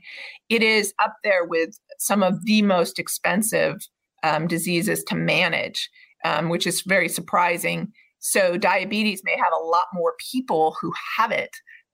It 0.50 0.62
is 0.62 0.94
up 1.02 1.16
there 1.24 1.46
with 1.46 1.80
some 1.98 2.22
of 2.22 2.46
the 2.46 2.62
most 2.62 3.00
expensive 3.00 3.78
um, 4.22 4.48
diseases 4.48 5.04
to 5.06 5.16
manage, 5.16 5.90
um, 6.24 6.50
which 6.50 6.68
is 6.68 6.82
very 6.82 7.10
surprising. 7.10 7.92
So, 8.20 8.58
diabetes 8.58 9.24
may 9.24 9.36
have 9.38 9.54
a 9.54 9.66
lot 9.66 9.86
more 9.94 10.14
people 10.32 10.78
who 10.80 10.94
have 11.18 11.32
it 11.32 11.52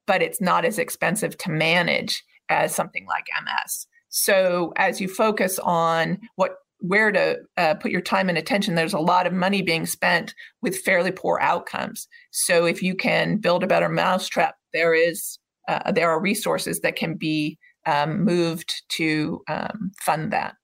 but 0.10 0.24
it's 0.24 0.42
not 0.42 0.66
as 0.66 0.80
expensive 0.80 1.38
to 1.38 1.52
manage 1.52 2.24
as 2.50 2.74
something 2.74 3.06
like 3.06 3.28
MS. 3.44 3.86
So 4.10 4.74
as 4.76 5.00
you 5.00 5.08
focus 5.08 5.60
on 5.60 6.18
what 6.36 6.56
where 6.80 7.12
to 7.12 7.38
uh, 7.58 7.76
put 7.76 7.92
your 7.92 8.02
time 8.02 8.30
and 8.30 8.38
attention, 8.38 8.76
there's 8.76 8.94
a 8.94 9.00
lot 9.00 9.28
of 9.28 9.34
money 9.34 9.62
being 9.62 9.86
spent 9.86 10.34
with 10.62 10.80
fairly 10.80 11.12
poor 11.12 11.40
outcomes. 11.42 12.08
So 12.32 12.66
if 12.66 12.82
you 12.82 12.96
can 12.96 13.38
build 13.38 13.64
a 13.64 13.68
better 13.68 13.90
mousetrap, 13.90 14.56
there 14.74 14.94
is 14.94 15.38
uh, 15.68 15.92
there 15.92 16.10
are 16.10 16.20
resources 16.20 16.80
that 16.80 16.96
can 16.96 17.16
be 17.16 17.58
um, 17.86 18.24
moved 18.24 18.82
to 18.90 19.42
um, 19.48 19.92
fund 20.02 20.32
that. 20.34 20.56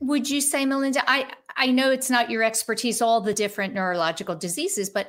Would 0.00 0.28
you 0.28 0.40
say, 0.40 0.66
Melinda? 0.66 1.02
I 1.06 1.30
I 1.56 1.68
know 1.68 1.90
it's 1.90 2.10
not 2.10 2.30
your 2.30 2.42
expertise, 2.42 3.00
all 3.00 3.20
the 3.20 3.32
different 3.32 3.72
neurological 3.72 4.34
diseases, 4.34 4.90
but 4.90 5.08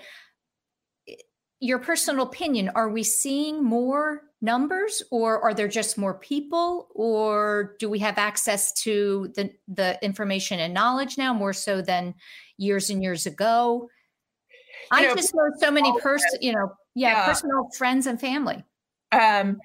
your 1.59 1.79
personal 1.79 2.25
opinion 2.25 2.69
are 2.75 2.89
we 2.89 3.03
seeing 3.03 3.63
more 3.63 4.21
numbers 4.41 5.01
or 5.11 5.41
are 5.41 5.53
there 5.53 5.67
just 5.67 5.97
more 5.97 6.13
people 6.13 6.87
or 6.93 7.75
do 7.79 7.89
we 7.89 7.99
have 7.99 8.17
access 8.17 8.71
to 8.71 9.31
the 9.35 9.51
the 9.67 9.97
information 10.03 10.59
and 10.59 10.73
knowledge 10.73 11.17
now 11.17 11.33
more 11.33 11.53
so 11.53 11.81
than 11.81 12.13
years 12.57 12.89
and 12.89 13.01
years 13.01 13.25
ago? 13.25 13.89
You 14.91 14.97
i 14.99 15.01
know, 15.03 15.15
just 15.15 15.33
know 15.33 15.49
so 15.59 15.71
many 15.71 15.91
person 15.99 16.39
you 16.41 16.53
know 16.53 16.71
yeah, 16.95 17.09
yeah, 17.09 17.25
personal 17.25 17.69
friends 17.77 18.07
and 18.07 18.19
family. 18.19 18.63
Um 19.11 19.57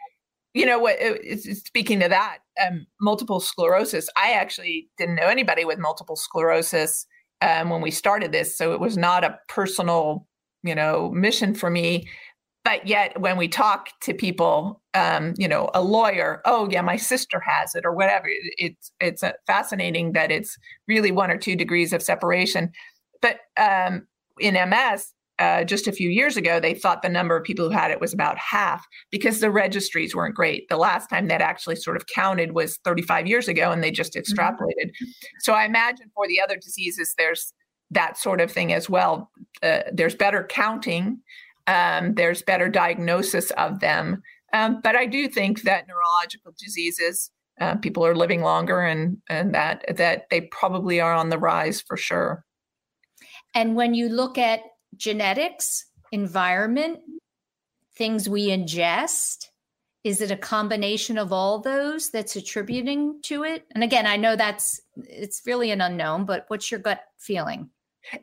you 0.54 0.66
know 0.66 0.78
what 0.78 0.98
speaking 1.40 2.00
to 2.00 2.08
that 2.08 2.38
um 2.64 2.86
multiple 3.00 3.40
sclerosis 3.40 4.08
i 4.16 4.32
actually 4.32 4.88
didn't 4.98 5.14
know 5.16 5.28
anybody 5.28 5.64
with 5.64 5.78
multiple 5.78 6.16
sclerosis 6.16 7.06
um, 7.40 7.70
when 7.70 7.80
we 7.80 7.90
started 7.90 8.32
this 8.32 8.56
so 8.56 8.72
it 8.72 8.80
was 8.80 8.96
not 8.96 9.24
a 9.24 9.38
personal 9.48 10.26
you 10.62 10.74
know 10.74 11.10
mission 11.10 11.54
for 11.54 11.70
me 11.70 12.06
but 12.64 12.86
yet 12.86 13.18
when 13.20 13.36
we 13.36 13.48
talk 13.48 13.88
to 14.00 14.14
people 14.14 14.80
um, 14.94 15.34
you 15.36 15.48
know 15.48 15.70
a 15.74 15.82
lawyer 15.82 16.40
oh 16.44 16.68
yeah 16.70 16.82
my 16.82 16.96
sister 16.96 17.40
has 17.40 17.74
it 17.74 17.84
or 17.84 17.92
whatever 17.92 18.26
it's 18.58 18.92
it's 19.00 19.24
fascinating 19.46 20.12
that 20.12 20.30
it's 20.30 20.56
really 20.88 21.12
one 21.12 21.30
or 21.30 21.36
two 21.36 21.56
degrees 21.56 21.92
of 21.92 22.02
separation 22.02 22.70
but 23.20 23.40
um, 23.58 24.06
in 24.38 24.54
ms 24.68 25.12
uh, 25.38 25.64
just 25.64 25.88
a 25.88 25.92
few 25.92 26.10
years 26.10 26.36
ago 26.36 26.60
they 26.60 26.74
thought 26.74 27.02
the 27.02 27.08
number 27.08 27.36
of 27.36 27.42
people 27.42 27.68
who 27.68 27.74
had 27.74 27.90
it 27.90 28.00
was 28.00 28.12
about 28.12 28.38
half 28.38 28.86
because 29.10 29.40
the 29.40 29.50
registries 29.50 30.14
weren't 30.14 30.34
great 30.34 30.68
the 30.68 30.76
last 30.76 31.08
time 31.08 31.26
that 31.28 31.40
actually 31.40 31.74
sort 31.74 31.96
of 31.96 32.06
counted 32.06 32.52
was 32.52 32.78
35 32.84 33.26
years 33.26 33.48
ago 33.48 33.72
and 33.72 33.82
they 33.82 33.90
just 33.90 34.12
mm-hmm. 34.12 34.20
extrapolated 34.20 34.90
mm-hmm. 34.90 35.06
so 35.40 35.52
i 35.52 35.64
imagine 35.64 36.10
for 36.14 36.28
the 36.28 36.40
other 36.40 36.56
diseases 36.56 37.14
there's 37.16 37.52
that 37.92 38.18
sort 38.18 38.40
of 38.40 38.50
thing 38.50 38.72
as 38.72 38.90
well. 38.90 39.30
Uh, 39.62 39.80
there's 39.92 40.14
better 40.14 40.44
counting, 40.44 41.20
um, 41.66 42.14
there's 42.14 42.42
better 42.42 42.68
diagnosis 42.68 43.50
of 43.52 43.80
them. 43.80 44.22
Um, 44.52 44.80
but 44.82 44.96
I 44.96 45.06
do 45.06 45.28
think 45.28 45.62
that 45.62 45.86
neurological 45.88 46.52
diseases, 46.58 47.30
uh, 47.60 47.76
people 47.76 48.04
are 48.04 48.14
living 48.14 48.42
longer, 48.42 48.80
and 48.80 49.18
and 49.28 49.54
that 49.54 49.84
that 49.96 50.26
they 50.30 50.42
probably 50.42 51.00
are 51.00 51.14
on 51.14 51.30
the 51.30 51.38
rise 51.38 51.80
for 51.80 51.96
sure. 51.96 52.44
And 53.54 53.76
when 53.76 53.94
you 53.94 54.08
look 54.08 54.38
at 54.38 54.60
genetics, 54.96 55.86
environment, 56.10 57.00
things 57.96 58.28
we 58.28 58.48
ingest, 58.48 59.48
is 60.04 60.20
it 60.20 60.30
a 60.30 60.36
combination 60.36 61.16
of 61.16 61.32
all 61.32 61.60
those 61.60 62.10
that's 62.10 62.36
attributing 62.36 63.20
to 63.22 63.44
it? 63.44 63.64
And 63.72 63.84
again, 63.84 64.06
I 64.06 64.16
know 64.16 64.36
that's 64.36 64.80
it's 64.96 65.42
really 65.46 65.70
an 65.70 65.80
unknown, 65.80 66.24
but 66.24 66.44
what's 66.48 66.70
your 66.70 66.80
gut 66.80 67.00
feeling? 67.18 67.70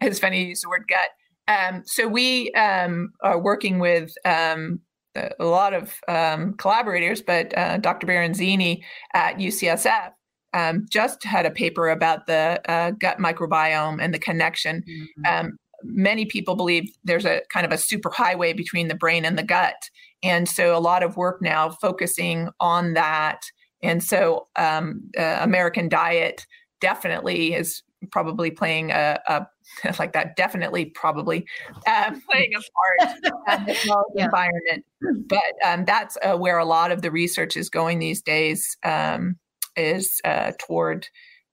it's 0.01 0.19
funny 0.19 0.41
you 0.41 0.49
use 0.49 0.61
the 0.61 0.69
word 0.69 0.85
gut. 0.87 1.09
Um, 1.49 1.81
so 1.85 2.07
we 2.07 2.51
um, 2.51 3.11
are 3.21 3.39
working 3.39 3.79
with 3.79 4.13
um, 4.23 4.79
a 5.15 5.45
lot 5.45 5.73
of 5.73 5.95
um, 6.07 6.53
collaborators, 6.53 7.21
but 7.21 7.57
uh, 7.57 7.77
Dr. 7.77 8.05
Baranzini 8.05 8.83
at 9.13 9.37
UCSF 9.37 10.11
um, 10.53 10.85
just 10.89 11.23
had 11.23 11.45
a 11.45 11.51
paper 11.51 11.89
about 11.89 12.27
the 12.27 12.61
uh, 12.69 12.91
gut 12.91 13.17
microbiome 13.17 14.01
and 14.01 14.13
the 14.13 14.19
connection. 14.19 14.83
Mm-hmm. 14.87 15.45
Um, 15.47 15.57
many 15.83 16.25
people 16.25 16.55
believe 16.55 16.91
there's 17.03 17.25
a 17.25 17.41
kind 17.51 17.65
of 17.65 17.71
a 17.71 17.77
super 17.77 18.11
highway 18.11 18.53
between 18.53 18.87
the 18.87 18.95
brain 18.95 19.25
and 19.25 19.37
the 19.37 19.43
gut. 19.43 19.89
And 20.21 20.47
so 20.47 20.77
a 20.77 20.79
lot 20.79 21.01
of 21.01 21.17
work 21.17 21.41
now 21.41 21.69
focusing 21.69 22.49
on 22.59 22.93
that. 22.93 23.41
And 23.81 24.03
so 24.03 24.47
uh, 24.55 24.81
American 25.17 25.89
diet 25.89 26.45
definitely 26.81 27.53
is 27.53 27.81
probably 28.11 28.51
playing 28.51 28.91
a, 28.91 29.19
a 29.27 29.47
like 29.99 30.13
that 30.13 30.35
definitely 30.35 30.85
probably 30.85 31.45
uh, 31.87 32.11
playing 32.31 32.51
a 32.55 32.59
part 32.59 33.15
in 33.15 33.65
the 33.65 34.03
yeah. 34.15 34.25
environment 34.25 34.85
but 35.01 35.53
um, 35.65 35.85
that's 35.85 36.17
uh, 36.23 36.35
where 36.35 36.57
a 36.57 36.65
lot 36.65 36.91
of 36.91 37.01
the 37.01 37.11
research 37.11 37.55
is 37.55 37.69
going 37.69 37.99
these 37.99 38.21
days 38.21 38.77
um, 38.83 39.37
is 39.75 40.19
uh, 40.25 40.51
toward 40.59 41.07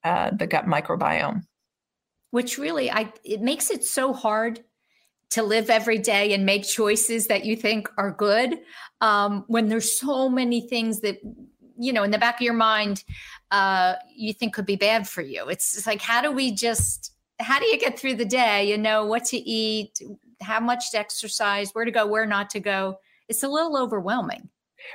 uh, 0.05 0.31
the 0.31 0.46
gut 0.46 0.66
microbiome. 0.66 1.42
Which 2.31 2.59
really, 2.59 2.90
I 2.90 3.12
it 3.24 3.40
makes 3.40 3.70
it 3.70 3.85
so 3.85 4.12
hard 4.12 4.62
to 5.31 5.42
live 5.42 5.70
every 5.70 5.98
day 5.98 6.33
and 6.33 6.44
make 6.44 6.64
choices 6.64 7.26
that 7.29 7.44
you 7.44 7.57
think 7.57 7.88
are 7.98 8.12
good 8.12 8.59
um, 9.00 9.44
when 9.48 9.68
there's 9.68 9.98
so 9.98 10.29
many 10.29 10.61
things 10.61 11.00
that 11.00 11.18
you 11.79 11.92
know 11.92 12.02
in 12.02 12.11
the 12.11 12.18
back 12.18 12.37
of 12.37 12.42
your 12.42 12.55
mind 12.55 13.05
uh, 13.50 13.94
you 14.14 14.33
think 14.33 14.55
could 14.55 14.66
be 14.66 14.76
bad 14.76 15.09
for 15.09 15.22
you. 15.22 15.48
It's, 15.48 15.76
it's 15.76 15.87
like 15.87 16.02
how 16.02 16.20
do 16.20 16.33
we 16.33 16.52
just 16.52 17.12
how 17.38 17.59
do 17.59 17.66
you 17.66 17.79
get 17.79 17.99
through 17.99 18.14
the 18.14 18.25
day? 18.25 18.68
You 18.68 18.79
know 18.79 19.05
what 19.05 19.25
to 19.27 19.37
eat, 19.37 20.01
how 20.40 20.61
much 20.61 20.90
to 20.92 20.99
exercise, 20.99 21.70
where 21.72 21.85
to 21.85 21.90
go, 21.90 22.07
where 22.07 22.27
not 22.27 22.51
to 22.51 22.61
go. 22.61 22.99
It's 23.29 23.42
a 23.42 23.49
little 23.49 23.77
overwhelming. 23.77 24.49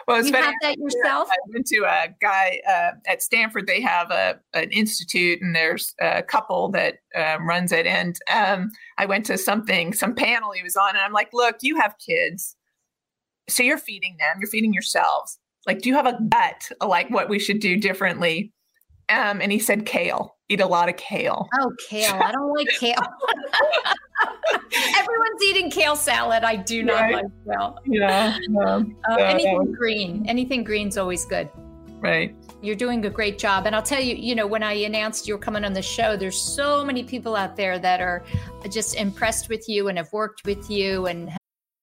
Well, 0.08 0.18
it's 0.18 0.28
you 0.28 0.34
funny. 0.34 0.46
have 0.46 0.56
that 0.62 0.78
yourself. 0.78 1.30
I 1.30 1.36
went 1.54 1.66
to 1.68 1.80
a 1.80 2.08
guy 2.22 2.62
uh, 2.68 2.92
at 3.08 3.22
Stanford. 3.22 3.68
They 3.68 3.82
have 3.82 4.10
a 4.12 4.40
an 4.54 4.70
institute, 4.72 5.42
and 5.42 5.56
there's 5.56 5.94
a 6.00 6.24
couple 6.24 6.70
that 6.70 7.00
um, 7.16 7.48
runs 7.48 7.72
it. 7.72 7.86
And 7.86 8.18
um, 8.34 8.72
I 8.98 9.06
went 9.06 9.26
to 9.28 9.38
something, 9.38 9.94
some 9.94 10.16
panel 10.16 10.52
he 10.52 10.64
was 10.64 10.76
on, 10.76 10.92
and 10.92 11.00
I'm 11.00 11.14
like, 11.14 11.30
"Look, 11.34 11.58
you 11.62 11.78
have 11.78 11.96
kids, 11.98 12.56
so 13.50 13.64
you're 13.64 13.78
feeding 13.78 14.16
them. 14.18 14.38
You're 14.40 14.50
feeding 14.50 14.74
yourselves. 14.74 15.38
Like, 15.68 15.82
do 15.82 15.90
you 15.90 15.96
have 15.96 16.08
a 16.08 16.20
gut? 16.30 16.72
Like, 16.82 17.10
what 17.10 17.30
we 17.30 17.40
should 17.40 17.60
do 17.60 17.78
differently?" 17.78 18.54
Um, 19.10 19.42
and 19.42 19.52
he 19.52 19.60
said, 19.60 19.86
"Kale. 19.86 20.38
Eat 20.52 20.62
a 20.62 20.68
lot 20.68 20.90
of 20.90 20.98
kale." 20.98 21.48
Oh, 21.60 21.72
kale! 21.90 22.14
I 22.22 22.32
don't 22.32 22.54
like 22.54 22.68
kale. 22.80 22.96
Everyone's 24.98 25.44
eating 25.44 25.70
kale 25.72 25.96
salad. 25.96 26.44
I 26.44 26.56
do 26.56 26.84
not 26.84 27.02
Right. 27.02 27.14
like 27.16 27.26
kale. 27.48 27.78
Yeah. 27.86 28.38
Um, 28.66 28.96
Uh, 29.10 29.18
so 29.18 29.24
anything 29.24 29.72
green, 29.74 30.26
anything 30.28 30.64
green's 30.64 30.98
always 30.98 31.26
good. 31.26 31.50
right. 32.00 32.36
You're 32.64 32.76
doing 32.76 33.04
a 33.06 33.10
great 33.10 33.40
job. 33.40 33.66
And 33.66 33.76
I'll 33.76 33.82
tell 33.82 34.00
you, 34.02 34.16
you 34.16 34.36
know, 34.36 34.46
when 34.46 34.62
I 34.62 34.74
announced 34.74 35.28
you 35.28 35.34
were 35.34 35.40
coming 35.40 35.66
on 35.66 35.74
the 35.74 35.82
show, 35.82 36.16
there's 36.16 36.40
so 36.40 36.86
many 36.86 37.04
people 37.04 37.36
out 37.36 37.56
there 37.56 37.80
that 37.80 38.02
are 38.02 38.24
just 38.70 38.96
impressed 38.96 39.50
with 39.50 39.68
you 39.68 39.88
and 39.88 39.98
have 39.98 40.12
worked 40.14 40.46
with 40.46 40.70
you 40.70 41.08
and 41.08 41.32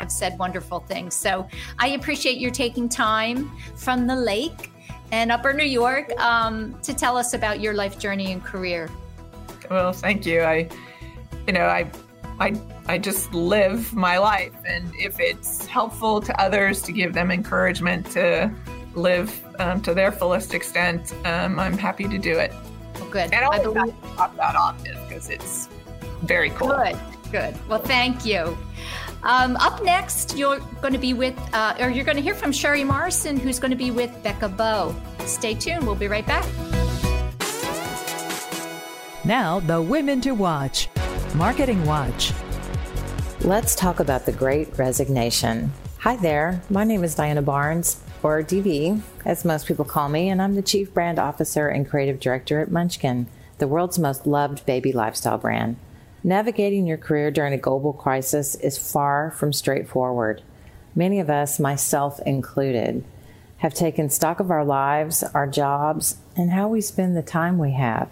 Have 0.00 0.10
said 0.10 0.38
wonderful 0.38 0.80
things. 0.80 1.14
So 1.14 1.46
I 1.78 1.88
appreciate 1.88 2.38
your 2.38 2.50
taking 2.50 2.88
time 2.88 3.50
from 3.76 4.06
the 4.06 4.16
lake 4.16 4.72
and 5.12 5.30
Upper 5.30 5.52
New 5.52 5.64
York 5.64 6.10
um, 6.18 6.78
to 6.82 6.94
tell 6.94 7.16
us 7.16 7.34
about 7.34 7.60
your 7.60 7.74
life 7.74 7.98
journey 7.98 8.32
and 8.32 8.42
career. 8.42 8.88
Well, 9.70 9.92
thank 9.92 10.24
you. 10.26 10.40
I, 10.42 10.68
you 11.46 11.52
know, 11.52 11.66
I, 11.66 11.90
I, 12.40 12.60
I 12.86 12.98
just 12.98 13.32
live 13.34 13.92
my 13.94 14.18
life, 14.18 14.54
and 14.66 14.90
if 14.98 15.20
it's 15.20 15.66
helpful 15.66 16.20
to 16.22 16.40
others 16.40 16.80
to 16.82 16.92
give 16.92 17.12
them 17.12 17.30
encouragement 17.30 18.10
to 18.12 18.52
live 18.94 19.44
um, 19.58 19.80
to 19.82 19.94
their 19.94 20.10
fullest 20.10 20.54
extent, 20.54 21.12
um, 21.24 21.58
I'm 21.60 21.76
happy 21.76 22.08
to 22.08 22.18
do 22.18 22.38
it. 22.38 22.52
Well, 22.94 23.10
good. 23.10 23.32
And 23.32 23.44
I'll 23.44 23.52
I 23.52 23.62
believe- 23.62 23.94
talk 24.16 24.32
about 24.32 24.56
office 24.56 24.98
because 25.08 25.28
it's 25.28 25.68
very 26.22 26.50
cool. 26.50 26.68
Good, 26.68 26.96
good. 27.30 27.68
Well, 27.68 27.80
thank 27.82 28.24
you. 28.24 28.56
Um, 29.22 29.56
up 29.56 29.82
next, 29.82 30.36
you're 30.36 30.60
going 30.80 30.94
to 30.94 30.98
be 30.98 31.12
with, 31.12 31.38
uh, 31.52 31.74
or 31.78 31.90
you're 31.90 32.04
going 32.04 32.16
to 32.16 32.22
hear 32.22 32.34
from 32.34 32.52
Sherry 32.52 32.84
Morrison, 32.84 33.36
who's 33.36 33.58
going 33.58 33.70
to 33.70 33.76
be 33.76 33.90
with 33.90 34.10
Becca 34.22 34.48
Bow. 34.48 34.94
Stay 35.26 35.54
tuned. 35.54 35.84
We'll 35.84 35.94
be 35.94 36.08
right 36.08 36.26
back. 36.26 36.46
Now, 39.24 39.60
the 39.60 39.82
women 39.82 40.20
to 40.22 40.32
watch. 40.32 40.88
Marketing 41.34 41.84
Watch. 41.84 42.32
Let's 43.42 43.74
talk 43.74 44.00
about 44.00 44.26
the 44.26 44.32
great 44.32 44.76
resignation. 44.78 45.72
Hi 45.98 46.16
there, 46.16 46.62
my 46.70 46.84
name 46.84 47.04
is 47.04 47.14
Diana 47.14 47.42
Barnes, 47.42 48.00
or 48.22 48.42
DB, 48.42 49.00
as 49.24 49.44
most 49.44 49.66
people 49.66 49.84
call 49.84 50.08
me, 50.08 50.30
and 50.30 50.40
I'm 50.40 50.54
the 50.54 50.62
Chief 50.62 50.92
Brand 50.92 51.18
Officer 51.18 51.68
and 51.68 51.88
Creative 51.88 52.18
Director 52.18 52.60
at 52.60 52.70
Munchkin, 52.70 53.26
the 53.58 53.68
world's 53.68 53.98
most 53.98 54.26
loved 54.26 54.66
baby 54.66 54.92
lifestyle 54.92 55.38
brand. 55.38 55.76
Navigating 56.22 56.86
your 56.86 56.98
career 56.98 57.30
during 57.30 57.54
a 57.54 57.58
global 57.58 57.94
crisis 57.94 58.54
is 58.54 58.76
far 58.76 59.30
from 59.30 59.52
straightforward. 59.52 60.42
Many 60.94 61.18
of 61.18 61.30
us, 61.30 61.58
myself 61.58 62.20
included, 62.26 63.04
have 63.58 63.72
taken 63.72 64.10
stock 64.10 64.38
of 64.38 64.50
our 64.50 64.64
lives, 64.64 65.22
our 65.22 65.46
jobs, 65.46 66.16
and 66.36 66.50
how 66.50 66.68
we 66.68 66.82
spend 66.82 67.16
the 67.16 67.22
time 67.22 67.58
we 67.58 67.72
have. 67.72 68.10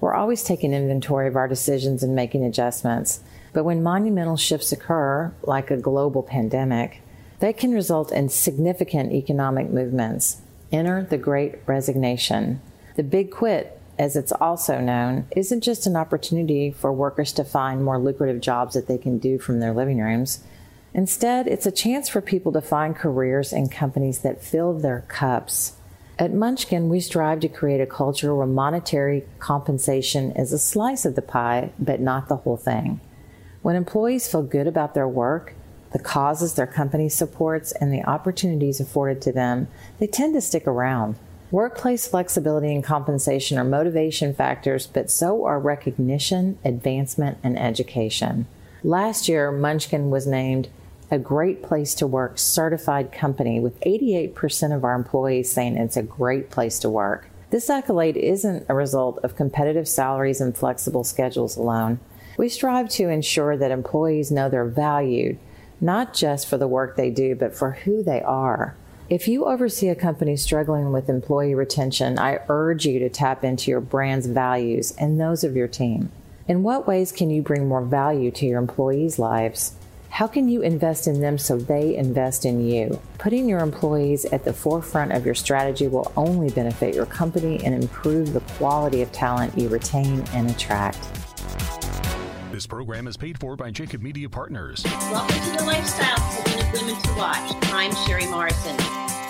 We're 0.00 0.14
always 0.14 0.44
taking 0.44 0.72
inventory 0.72 1.28
of 1.28 1.36
our 1.36 1.48
decisions 1.48 2.02
and 2.02 2.14
making 2.14 2.44
adjustments. 2.44 3.20
But 3.52 3.64
when 3.64 3.82
monumental 3.82 4.36
shifts 4.36 4.72
occur, 4.72 5.32
like 5.42 5.70
a 5.70 5.76
global 5.76 6.22
pandemic, 6.22 7.02
they 7.40 7.52
can 7.52 7.72
result 7.72 8.10
in 8.10 8.28
significant 8.28 9.12
economic 9.12 9.70
movements. 9.70 10.40
Enter 10.72 11.02
the 11.02 11.18
Great 11.18 11.56
Resignation. 11.66 12.60
The 12.96 13.02
Big 13.02 13.30
Quit, 13.30 13.77
as 13.98 14.16
it's 14.16 14.32
also 14.32 14.80
known, 14.80 15.26
isn't 15.34 15.62
just 15.62 15.86
an 15.86 15.96
opportunity 15.96 16.70
for 16.70 16.92
workers 16.92 17.32
to 17.32 17.44
find 17.44 17.84
more 17.84 17.98
lucrative 17.98 18.40
jobs 18.40 18.74
that 18.74 18.86
they 18.86 18.98
can 18.98 19.18
do 19.18 19.38
from 19.38 19.60
their 19.60 19.72
living 19.72 19.98
rooms. 19.98 20.44
Instead, 20.94 21.46
it's 21.46 21.66
a 21.66 21.72
chance 21.72 22.08
for 22.08 22.20
people 22.20 22.52
to 22.52 22.60
find 22.60 22.96
careers 22.96 23.52
in 23.52 23.68
companies 23.68 24.20
that 24.20 24.42
fill 24.42 24.72
their 24.72 25.04
cups. 25.08 25.74
At 26.18 26.32
Munchkin, 26.32 26.88
we 26.88 27.00
strive 27.00 27.40
to 27.40 27.48
create 27.48 27.80
a 27.80 27.86
culture 27.86 28.34
where 28.34 28.46
monetary 28.46 29.24
compensation 29.38 30.32
is 30.32 30.52
a 30.52 30.58
slice 30.58 31.04
of 31.04 31.14
the 31.14 31.22
pie, 31.22 31.70
but 31.78 32.00
not 32.00 32.28
the 32.28 32.36
whole 32.36 32.56
thing. 32.56 33.00
When 33.62 33.76
employees 33.76 34.30
feel 34.30 34.42
good 34.42 34.66
about 34.66 34.94
their 34.94 35.06
work, 35.06 35.54
the 35.92 35.98
causes 35.98 36.54
their 36.54 36.66
company 36.66 37.08
supports, 37.08 37.72
and 37.72 37.92
the 37.92 38.04
opportunities 38.04 38.80
afforded 38.80 39.22
to 39.22 39.32
them, 39.32 39.68
they 39.98 40.06
tend 40.06 40.34
to 40.34 40.40
stick 40.40 40.66
around. 40.66 41.16
Workplace 41.50 42.06
flexibility 42.06 42.74
and 42.74 42.84
compensation 42.84 43.56
are 43.56 43.64
motivation 43.64 44.34
factors, 44.34 44.86
but 44.86 45.10
so 45.10 45.46
are 45.46 45.58
recognition, 45.58 46.58
advancement, 46.62 47.38
and 47.42 47.58
education. 47.58 48.46
Last 48.84 49.30
year, 49.30 49.50
Munchkin 49.50 50.10
was 50.10 50.26
named 50.26 50.68
a 51.10 51.18
great 51.18 51.62
place 51.62 51.94
to 51.94 52.06
work 52.06 52.38
certified 52.38 53.12
company 53.12 53.60
with 53.60 53.80
88% 53.80 54.76
of 54.76 54.84
our 54.84 54.94
employees 54.94 55.50
saying 55.50 55.78
it's 55.78 55.96
a 55.96 56.02
great 56.02 56.50
place 56.50 56.78
to 56.80 56.90
work. 56.90 57.30
This 57.48 57.70
accolade 57.70 58.18
isn't 58.18 58.66
a 58.68 58.74
result 58.74 59.18
of 59.24 59.34
competitive 59.34 59.88
salaries 59.88 60.42
and 60.42 60.54
flexible 60.54 61.02
schedules 61.02 61.56
alone. 61.56 61.98
We 62.36 62.50
strive 62.50 62.90
to 62.90 63.08
ensure 63.08 63.56
that 63.56 63.70
employees 63.70 64.30
know 64.30 64.50
they're 64.50 64.66
valued, 64.66 65.38
not 65.80 66.12
just 66.12 66.46
for 66.46 66.58
the 66.58 66.68
work 66.68 66.96
they 66.96 67.08
do, 67.08 67.34
but 67.34 67.54
for 67.54 67.70
who 67.70 68.02
they 68.02 68.20
are. 68.20 68.76
If 69.10 69.26
you 69.26 69.46
oversee 69.46 69.88
a 69.88 69.94
company 69.94 70.36
struggling 70.36 70.92
with 70.92 71.08
employee 71.08 71.54
retention, 71.54 72.18
I 72.18 72.40
urge 72.50 72.84
you 72.84 72.98
to 72.98 73.08
tap 73.08 73.42
into 73.42 73.70
your 73.70 73.80
brand's 73.80 74.26
values 74.26 74.94
and 74.98 75.18
those 75.18 75.44
of 75.44 75.56
your 75.56 75.66
team. 75.66 76.10
In 76.46 76.62
what 76.62 76.86
ways 76.86 77.10
can 77.10 77.30
you 77.30 77.40
bring 77.40 77.66
more 77.66 77.80
value 77.80 78.30
to 78.32 78.44
your 78.44 78.58
employees' 78.58 79.18
lives? 79.18 79.74
How 80.10 80.26
can 80.26 80.50
you 80.50 80.60
invest 80.60 81.06
in 81.06 81.22
them 81.22 81.38
so 81.38 81.56
they 81.56 81.96
invest 81.96 82.44
in 82.44 82.68
you? 82.68 83.00
Putting 83.16 83.48
your 83.48 83.60
employees 83.60 84.26
at 84.26 84.44
the 84.44 84.52
forefront 84.52 85.12
of 85.12 85.24
your 85.24 85.34
strategy 85.34 85.88
will 85.88 86.12
only 86.14 86.50
benefit 86.50 86.94
your 86.94 87.06
company 87.06 87.64
and 87.64 87.74
improve 87.74 88.34
the 88.34 88.40
quality 88.58 89.00
of 89.00 89.10
talent 89.10 89.56
you 89.56 89.70
retain 89.70 90.22
and 90.34 90.50
attract. 90.50 90.98
This 92.58 92.66
program 92.66 93.06
is 93.06 93.16
paid 93.16 93.38
for 93.38 93.54
by 93.54 93.70
Jacob 93.70 94.02
Media 94.02 94.28
Partners. 94.28 94.82
Welcome 94.82 95.38
to 95.38 95.58
the 95.58 95.64
Lifestyle 95.64 96.16
Queen 96.42 96.58
of 96.58 96.72
Women 96.72 97.00
to 97.00 97.14
Watch. 97.14 97.54
I'm 97.72 97.94
Sherry 98.04 98.26
Morrison. 98.26 98.76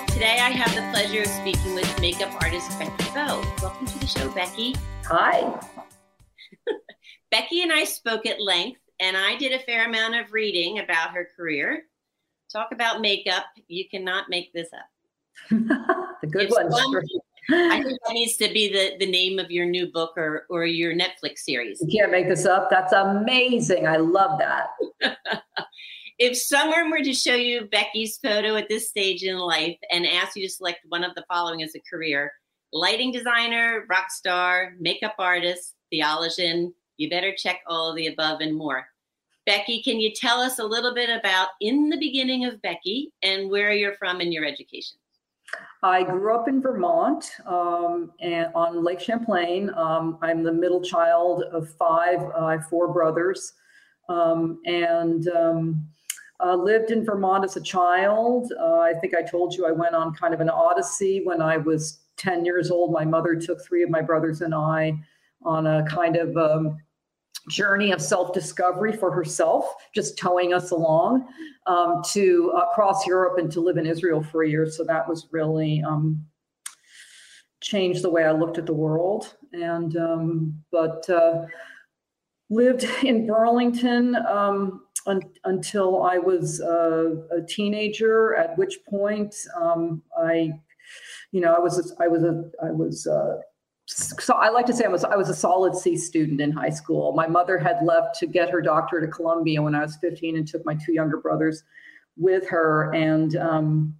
today 0.07 0.39
I 0.41 0.49
have 0.49 0.73
the 0.73 0.81
pleasure 0.91 1.21
of 1.21 1.27
speaking 1.27 1.75
with 1.75 2.01
makeup 2.01 2.33
artist 2.41 2.71
Becky 2.79 3.03
Bowe. 3.13 3.43
Welcome 3.61 3.85
to 3.85 3.99
the 3.99 4.07
show, 4.07 4.31
Becky. 4.31 4.75
Hi. 5.05 5.61
Becky 7.29 7.61
and 7.61 7.71
I 7.71 7.83
spoke 7.83 8.25
at 8.25 8.41
length, 8.41 8.81
and 8.99 9.15
I 9.15 9.35
did 9.35 9.51
a 9.51 9.63
fair 9.63 9.85
amount 9.85 10.15
of 10.15 10.33
reading 10.33 10.79
about 10.79 11.11
her 11.11 11.27
career. 11.35 11.83
Talk 12.51 12.69
about 12.71 12.99
makeup. 12.99 13.45
You 13.67 13.87
cannot 13.87 14.31
make 14.31 14.51
this 14.53 14.69
up. 14.73 14.89
the 15.51 16.27
good 16.27 16.47
It's 16.47 16.55
ones. 16.55 16.73
fun. 16.73 17.03
I 17.51 17.81
think 17.83 17.99
that 18.05 18.13
needs 18.13 18.37
to 18.37 18.51
be 18.51 18.71
the, 18.71 18.97
the 19.03 19.09
name 19.09 19.39
of 19.39 19.49
your 19.51 19.65
new 19.65 19.91
book 19.91 20.13
or, 20.17 20.45
or 20.49 20.65
your 20.65 20.93
Netflix 20.93 21.39
series. 21.39 21.81
You 21.81 21.99
can't 21.99 22.11
make 22.11 22.27
this 22.27 22.45
up. 22.45 22.69
That's 22.69 22.93
amazing. 22.93 23.87
I 23.87 23.97
love 23.97 24.39
that. 24.39 24.69
If 26.19 26.37
someone 26.37 26.91
were 26.91 27.01
to 27.01 27.13
show 27.13 27.35
you 27.35 27.69
Becky's 27.71 28.17
photo 28.17 28.57
at 28.57 28.67
this 28.67 28.89
stage 28.89 29.23
in 29.23 29.37
life 29.37 29.77
and 29.89 30.05
ask 30.05 30.35
you 30.35 30.45
to 30.45 30.53
select 30.53 30.79
one 30.89 31.05
of 31.05 31.15
the 31.15 31.23
following 31.29 31.63
as 31.63 31.75
a 31.75 31.79
career 31.89 32.33
lighting 32.73 33.13
designer, 33.13 33.85
rock 33.89 34.11
star, 34.11 34.73
makeup 34.79 35.15
artist, 35.17 35.75
theologian, 35.89 36.73
you 36.97 37.09
better 37.09 37.33
check 37.35 37.61
all 37.67 37.89
of 37.89 37.95
the 37.95 38.07
above 38.07 38.41
and 38.41 38.55
more. 38.55 38.85
Becky, 39.45 39.81
can 39.81 39.99
you 39.99 40.11
tell 40.13 40.41
us 40.41 40.59
a 40.59 40.63
little 40.63 40.93
bit 40.93 41.09
about 41.09 41.47
in 41.61 41.89
the 41.89 41.97
beginning 41.97 42.45
of 42.45 42.61
Becky 42.61 43.11
and 43.23 43.49
where 43.49 43.71
you're 43.71 43.95
from 43.95 44.19
in 44.19 44.31
your 44.31 44.43
education? 44.43 44.99
I 45.81 46.03
grew 46.03 46.35
up 46.35 46.47
in 46.49 46.61
Vermont 46.61 47.25
um, 47.45 48.11
and 48.19 48.51
on 48.53 48.83
Lake 48.83 48.99
Champlain. 48.99 49.69
Um, 49.75 50.17
I'm 50.21 50.43
the 50.43 50.51
middle 50.51 50.81
child 50.81 51.43
of 51.51 51.69
five. 51.75 52.19
Uh, 52.19 52.45
I 52.45 52.51
have 52.53 52.67
four 52.67 52.91
brothers, 52.91 53.53
um, 54.09 54.59
and 54.65 55.27
um, 55.29 55.87
uh, 56.43 56.55
lived 56.55 56.91
in 56.91 57.05
Vermont 57.05 57.45
as 57.45 57.55
a 57.55 57.61
child. 57.61 58.51
Uh, 58.59 58.79
I 58.79 58.93
think 58.99 59.13
I 59.15 59.21
told 59.21 59.53
you 59.55 59.65
I 59.65 59.71
went 59.71 59.95
on 59.95 60.13
kind 60.13 60.33
of 60.33 60.41
an 60.41 60.49
odyssey 60.49 61.21
when 61.23 61.41
I 61.41 61.57
was 61.57 61.99
10 62.17 62.45
years 62.45 62.71
old. 62.71 62.91
My 62.91 63.05
mother 63.05 63.35
took 63.35 63.63
three 63.65 63.83
of 63.83 63.89
my 63.89 64.01
brothers 64.01 64.41
and 64.41 64.53
I 64.53 64.99
on 65.43 65.65
a 65.67 65.85
kind 65.89 66.17
of 66.17 66.35
um, 66.35 66.77
journey 67.49 67.91
of 67.91 68.01
self-discovery 68.01 68.93
for 68.93 69.11
herself, 69.11 69.65
just 69.93 70.17
towing 70.17 70.53
us 70.53 70.71
along 70.71 71.27
um, 71.65 72.01
to 72.13 72.53
uh, 72.55 72.65
cross 72.75 73.05
Europe 73.05 73.37
and 73.39 73.51
to 73.51 73.59
live 73.59 73.77
in 73.77 73.85
Israel 73.85 74.23
for 74.23 74.43
a 74.43 74.49
year. 74.49 74.69
So 74.69 74.83
that 74.85 75.07
was 75.09 75.27
really 75.31 75.83
um, 75.83 76.23
changed 77.61 78.01
the 78.03 78.09
way 78.09 78.23
I 78.23 78.31
looked 78.31 78.57
at 78.57 78.65
the 78.65 78.73
world. 78.73 79.35
And 79.51 79.97
um, 79.97 80.63
but 80.71 81.09
uh, 81.09 81.45
lived 82.49 82.83
in 83.03 83.27
Burlington 83.27 84.15
um, 84.37 84.81
un- 85.07 85.33
until 85.43 86.03
I 86.03 86.17
was 86.19 86.61
uh, 86.61 87.15
a 87.39 87.41
teenager. 87.41 88.35
At 88.35 88.57
which 88.57 88.75
point 88.87 89.35
um, 89.59 90.03
I, 90.17 90.53
you 91.31 91.41
know, 91.41 91.53
I 91.53 91.59
was 91.59 91.93
I 91.99 92.07
was 92.07 92.23
a 92.23 92.35
I 92.63 92.71
was. 92.71 93.07
Uh, 93.07 93.37
so 93.89 94.35
I 94.35 94.49
like 94.49 94.67
to 94.67 94.73
say 94.73 94.85
I 94.85 94.89
was 94.89 95.03
I 95.03 95.15
was 95.15 95.29
a 95.29 95.33
solid 95.33 95.75
C 95.75 95.97
student 95.97 96.39
in 96.41 96.51
high 96.51 96.69
school. 96.69 97.11
My 97.13 97.25
mother 97.25 97.57
had 97.57 97.79
left 97.83 98.19
to 98.19 98.27
get 98.27 98.49
her 98.51 98.61
doctorate 98.61 99.03
at 99.03 99.11
Columbia 99.11 99.63
when 99.63 99.73
I 99.73 99.81
was 99.81 99.97
15 99.97 100.37
and 100.37 100.47
took 100.47 100.63
my 100.63 100.75
two 100.75 100.93
younger 100.93 101.17
brothers 101.17 101.63
with 102.15 102.47
her. 102.49 102.93
And 102.93 103.35
um, 103.37 103.95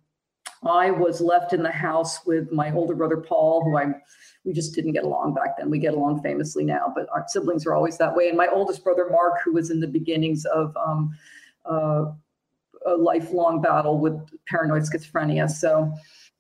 I 0.63 0.91
was 0.91 1.21
left 1.21 1.54
in 1.54 1.63
the 1.63 1.71
house 1.71 2.23
with 2.25 2.52
my 2.52 2.71
older 2.71 2.93
brother 2.93 3.17
Paul, 3.17 3.63
who 3.63 3.78
I 3.78 3.93
we 4.45 4.54
just 4.54 4.75
didn't 4.75 4.91
get 4.93 5.04
along 5.04 5.34
back 5.34 5.58
then. 5.58 5.71
We 5.71 5.80
get 5.80 5.95
along 5.95 6.21
famously 6.21 6.63
now, 6.63 6.93
but 6.95 7.08
our 7.12 7.25
siblings 7.28 7.65
are 7.65 7.73
always 7.73 7.97
that 7.97 8.15
way. 8.15 8.30
And 8.30 8.38
my 8.38 8.47
oldest 8.47 8.84
brother 8.84 9.08
Mark, 9.10 9.41
who 9.43 9.54
was 9.54 9.71
in 9.71 9.80
the 9.80 9.88
beginnings 9.88 10.45
of 10.45 10.75
um, 10.78 11.17
uh, 11.65 12.06
a 12.86 12.93
lifelong 12.93 13.60
battle 13.60 13.97
with 13.97 14.13
paranoid 14.47 14.84
schizophrenia. 14.84 15.49
So 15.49 15.91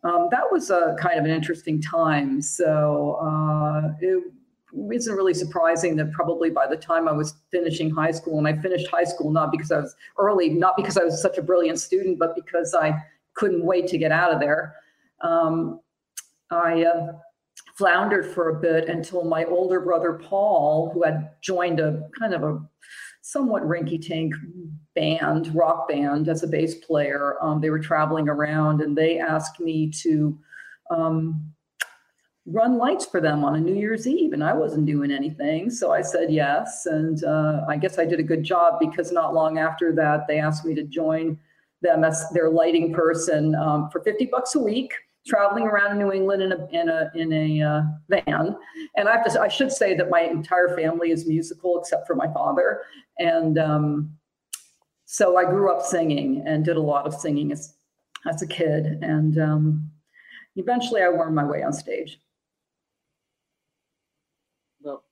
um, 0.03 0.29
that 0.31 0.43
was 0.51 0.69
a 0.69 0.95
kind 0.99 1.19
of 1.19 1.25
an 1.25 1.31
interesting 1.31 1.81
time. 1.81 2.41
So 2.41 3.19
uh, 3.21 3.93
it 3.99 4.23
isn't 4.91 5.15
really 5.15 5.33
surprising 5.33 5.95
that 5.97 6.11
probably 6.11 6.49
by 6.49 6.67
the 6.67 6.77
time 6.77 7.07
I 7.07 7.11
was 7.11 7.35
finishing 7.51 7.89
high 7.89 8.11
school, 8.11 8.37
and 8.37 8.47
I 8.47 8.55
finished 8.61 8.87
high 8.87 9.03
school 9.03 9.31
not 9.31 9.51
because 9.51 9.71
I 9.71 9.79
was 9.79 9.95
early, 10.17 10.49
not 10.49 10.77
because 10.77 10.97
I 10.97 11.03
was 11.03 11.21
such 11.21 11.37
a 11.37 11.41
brilliant 11.41 11.79
student, 11.79 12.17
but 12.19 12.35
because 12.35 12.73
I 12.73 12.93
couldn't 13.33 13.65
wait 13.65 13.87
to 13.87 13.97
get 13.97 14.11
out 14.11 14.33
of 14.33 14.39
there. 14.39 14.75
Um, 15.21 15.81
I 16.51 16.83
uh, 16.83 17.13
floundered 17.75 18.25
for 18.25 18.49
a 18.49 18.59
bit 18.59 18.87
until 18.89 19.23
my 19.23 19.43
older 19.45 19.79
brother 19.81 20.13
Paul, 20.13 20.91
who 20.93 21.03
had 21.03 21.31
joined 21.41 21.79
a 21.79 22.07
kind 22.17 22.33
of 22.33 22.43
a 22.43 22.61
somewhat 23.21 23.63
rinky-tink 23.63 24.31
band, 24.99 25.53
rock 25.55 25.87
band, 25.87 26.27
as 26.27 26.43
a 26.43 26.47
bass 26.47 26.75
player. 26.75 27.37
Um, 27.41 27.61
they 27.61 27.69
were 27.69 27.79
traveling 27.79 28.27
around, 28.27 28.81
and 28.81 28.97
they 28.97 29.19
asked 29.19 29.59
me 29.59 29.89
to 30.01 30.37
um, 30.91 31.53
run 32.45 32.77
lights 32.77 33.05
for 33.05 33.21
them 33.21 33.45
on 33.45 33.55
a 33.55 33.59
New 33.59 33.75
Year's 33.75 34.07
Eve, 34.07 34.33
and 34.33 34.43
I 34.43 34.53
wasn't 34.53 34.85
doing 34.85 35.11
anything, 35.11 35.69
so 35.69 35.93
I 35.93 36.01
said 36.01 36.31
yes. 36.31 36.85
And 36.85 37.23
uh, 37.23 37.65
I 37.69 37.77
guess 37.77 37.97
I 37.97 38.05
did 38.05 38.19
a 38.19 38.23
good 38.23 38.43
job 38.43 38.79
because 38.79 39.11
not 39.11 39.33
long 39.33 39.57
after 39.57 39.93
that, 39.95 40.27
they 40.27 40.39
asked 40.39 40.65
me 40.65 40.75
to 40.75 40.83
join 40.83 41.39
them 41.81 42.03
as 42.03 42.25
their 42.33 42.49
lighting 42.49 42.93
person 42.93 43.55
um, 43.55 43.89
for 43.89 44.01
50 44.01 44.25
bucks 44.25 44.55
a 44.55 44.59
week 44.59 44.93
traveling 45.27 45.65
around 45.65 45.97
New 45.97 46.11
England 46.11 46.41
in 46.41 46.51
a 46.51 46.67
in 46.71 46.89
a 46.89 47.11
in 47.13 47.33
a 47.33 47.61
uh, 47.61 47.81
van. 48.09 48.57
And 48.95 49.07
I 49.07 49.15
have 49.15 49.31
to 49.31 49.39
I 49.39 49.47
should 49.47 49.71
say 49.71 49.95
that 49.95 50.09
my 50.09 50.21
entire 50.21 50.75
family 50.75 51.11
is 51.11 51.27
musical 51.27 51.79
except 51.79 52.07
for 52.07 52.15
my 52.15 52.27
father. 52.33 52.81
And 53.19 53.57
um, 53.59 54.18
so 55.11 55.37
I 55.37 55.43
grew 55.43 55.71
up 55.75 55.83
singing 55.83 56.43
and 56.45 56.63
did 56.63 56.77
a 56.77 56.81
lot 56.81 57.07
of 57.07 57.15
singing 57.15 57.51
as 57.51 57.73
as 58.29 58.43
a 58.43 58.47
kid. 58.47 58.99
And 59.01 59.39
um, 59.39 59.91
eventually 60.55 61.01
I 61.01 61.09
wormed 61.09 61.33
my 61.35 61.43
way 61.43 61.63
on 61.63 61.73
stage. 61.73 62.19
Well, 64.83 65.03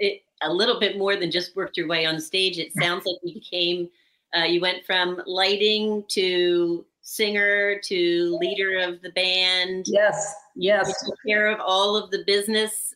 it 0.00 0.22
a 0.42 0.52
little 0.52 0.80
bit 0.80 0.98
more 0.98 1.14
than 1.14 1.30
just 1.30 1.54
worked 1.54 1.76
your 1.76 1.86
way 1.86 2.04
on 2.04 2.20
stage. 2.20 2.58
It 2.58 2.72
sounds 2.80 3.04
like 3.06 3.16
you 3.22 3.34
became, 3.34 3.88
uh, 4.36 4.42
you 4.42 4.60
went 4.60 4.84
from 4.84 5.22
lighting 5.24 6.02
to 6.08 6.84
singer 7.02 7.78
to 7.84 8.38
leader 8.40 8.78
of 8.80 9.00
the 9.02 9.10
band. 9.10 9.84
Yes, 9.86 10.34
yes. 10.56 10.88
You 10.88 11.10
took 11.10 11.18
care 11.24 11.46
of 11.46 11.60
all 11.60 11.94
of 11.94 12.10
the 12.10 12.24
business 12.26 12.92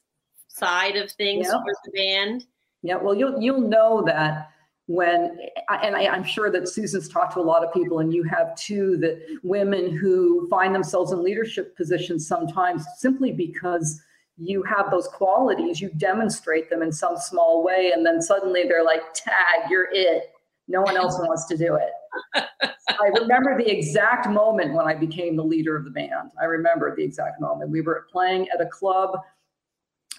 side 0.49 0.97
of 0.97 1.09
things 1.13 1.47
Yeah. 1.47 1.61
for 1.61 1.73
the 1.85 1.93
band. 1.93 2.47
Yeah, 2.83 2.97
well, 2.97 3.15
you'll 3.15 3.41
you'll 3.41 3.61
know 3.61 4.03
that 4.07 4.51
when, 4.93 5.39
and 5.83 5.97
I, 5.97 6.07
I'm 6.07 6.23
sure 6.23 6.51
that 6.51 6.69
Susan's 6.69 7.09
talked 7.09 7.33
to 7.35 7.41
a 7.41 7.43
lot 7.43 7.65
of 7.65 7.73
people, 7.73 8.01
and 8.01 8.13
you 8.13 8.25
have 8.25 8.55
too, 8.57 8.99
that 8.99 9.19
women 9.43 9.97
who 9.97 10.47
find 10.51 10.75
themselves 10.75 11.13
in 11.13 11.25
leadership 11.25 11.75
positions 11.77 12.29
sometimes 12.29 12.85
simply 12.99 13.33
because 13.33 14.03
you 14.37 14.63
have 14.65 14.91
those 14.91 15.09
qualities, 15.09 15.81
you 15.81 15.89
demonstrate 15.97 16.69
them 16.69 16.83
in 16.83 16.93
some 16.93 17.17
small 17.17 17.65
way, 17.65 17.93
and 17.95 18.05
then 18.05 18.21
suddenly 18.21 18.65
they're 18.65 18.85
like, 18.85 19.01
"Tag, 19.15 19.71
you're 19.71 19.89
it." 19.93 20.31
No 20.69 20.83
one 20.83 20.97
else 20.97 21.19
wants 21.19 21.47
to 21.47 21.57
do 21.57 21.77
it. 21.77 21.91
I 22.63 23.09
remember 23.21 23.57
the 23.57 23.71
exact 23.71 24.29
moment 24.29 24.75
when 24.75 24.87
I 24.87 24.95
became 24.95 25.37
the 25.37 25.45
leader 25.45 25.75
of 25.75 25.85
the 25.85 25.91
band. 25.91 26.31
I 26.41 26.45
remember 26.45 26.95
the 26.95 27.03
exact 27.03 27.41
moment. 27.41 27.71
We 27.71 27.81
were 27.81 28.07
playing 28.13 28.49
at 28.51 28.61
a 28.61 28.67
club. 28.67 29.19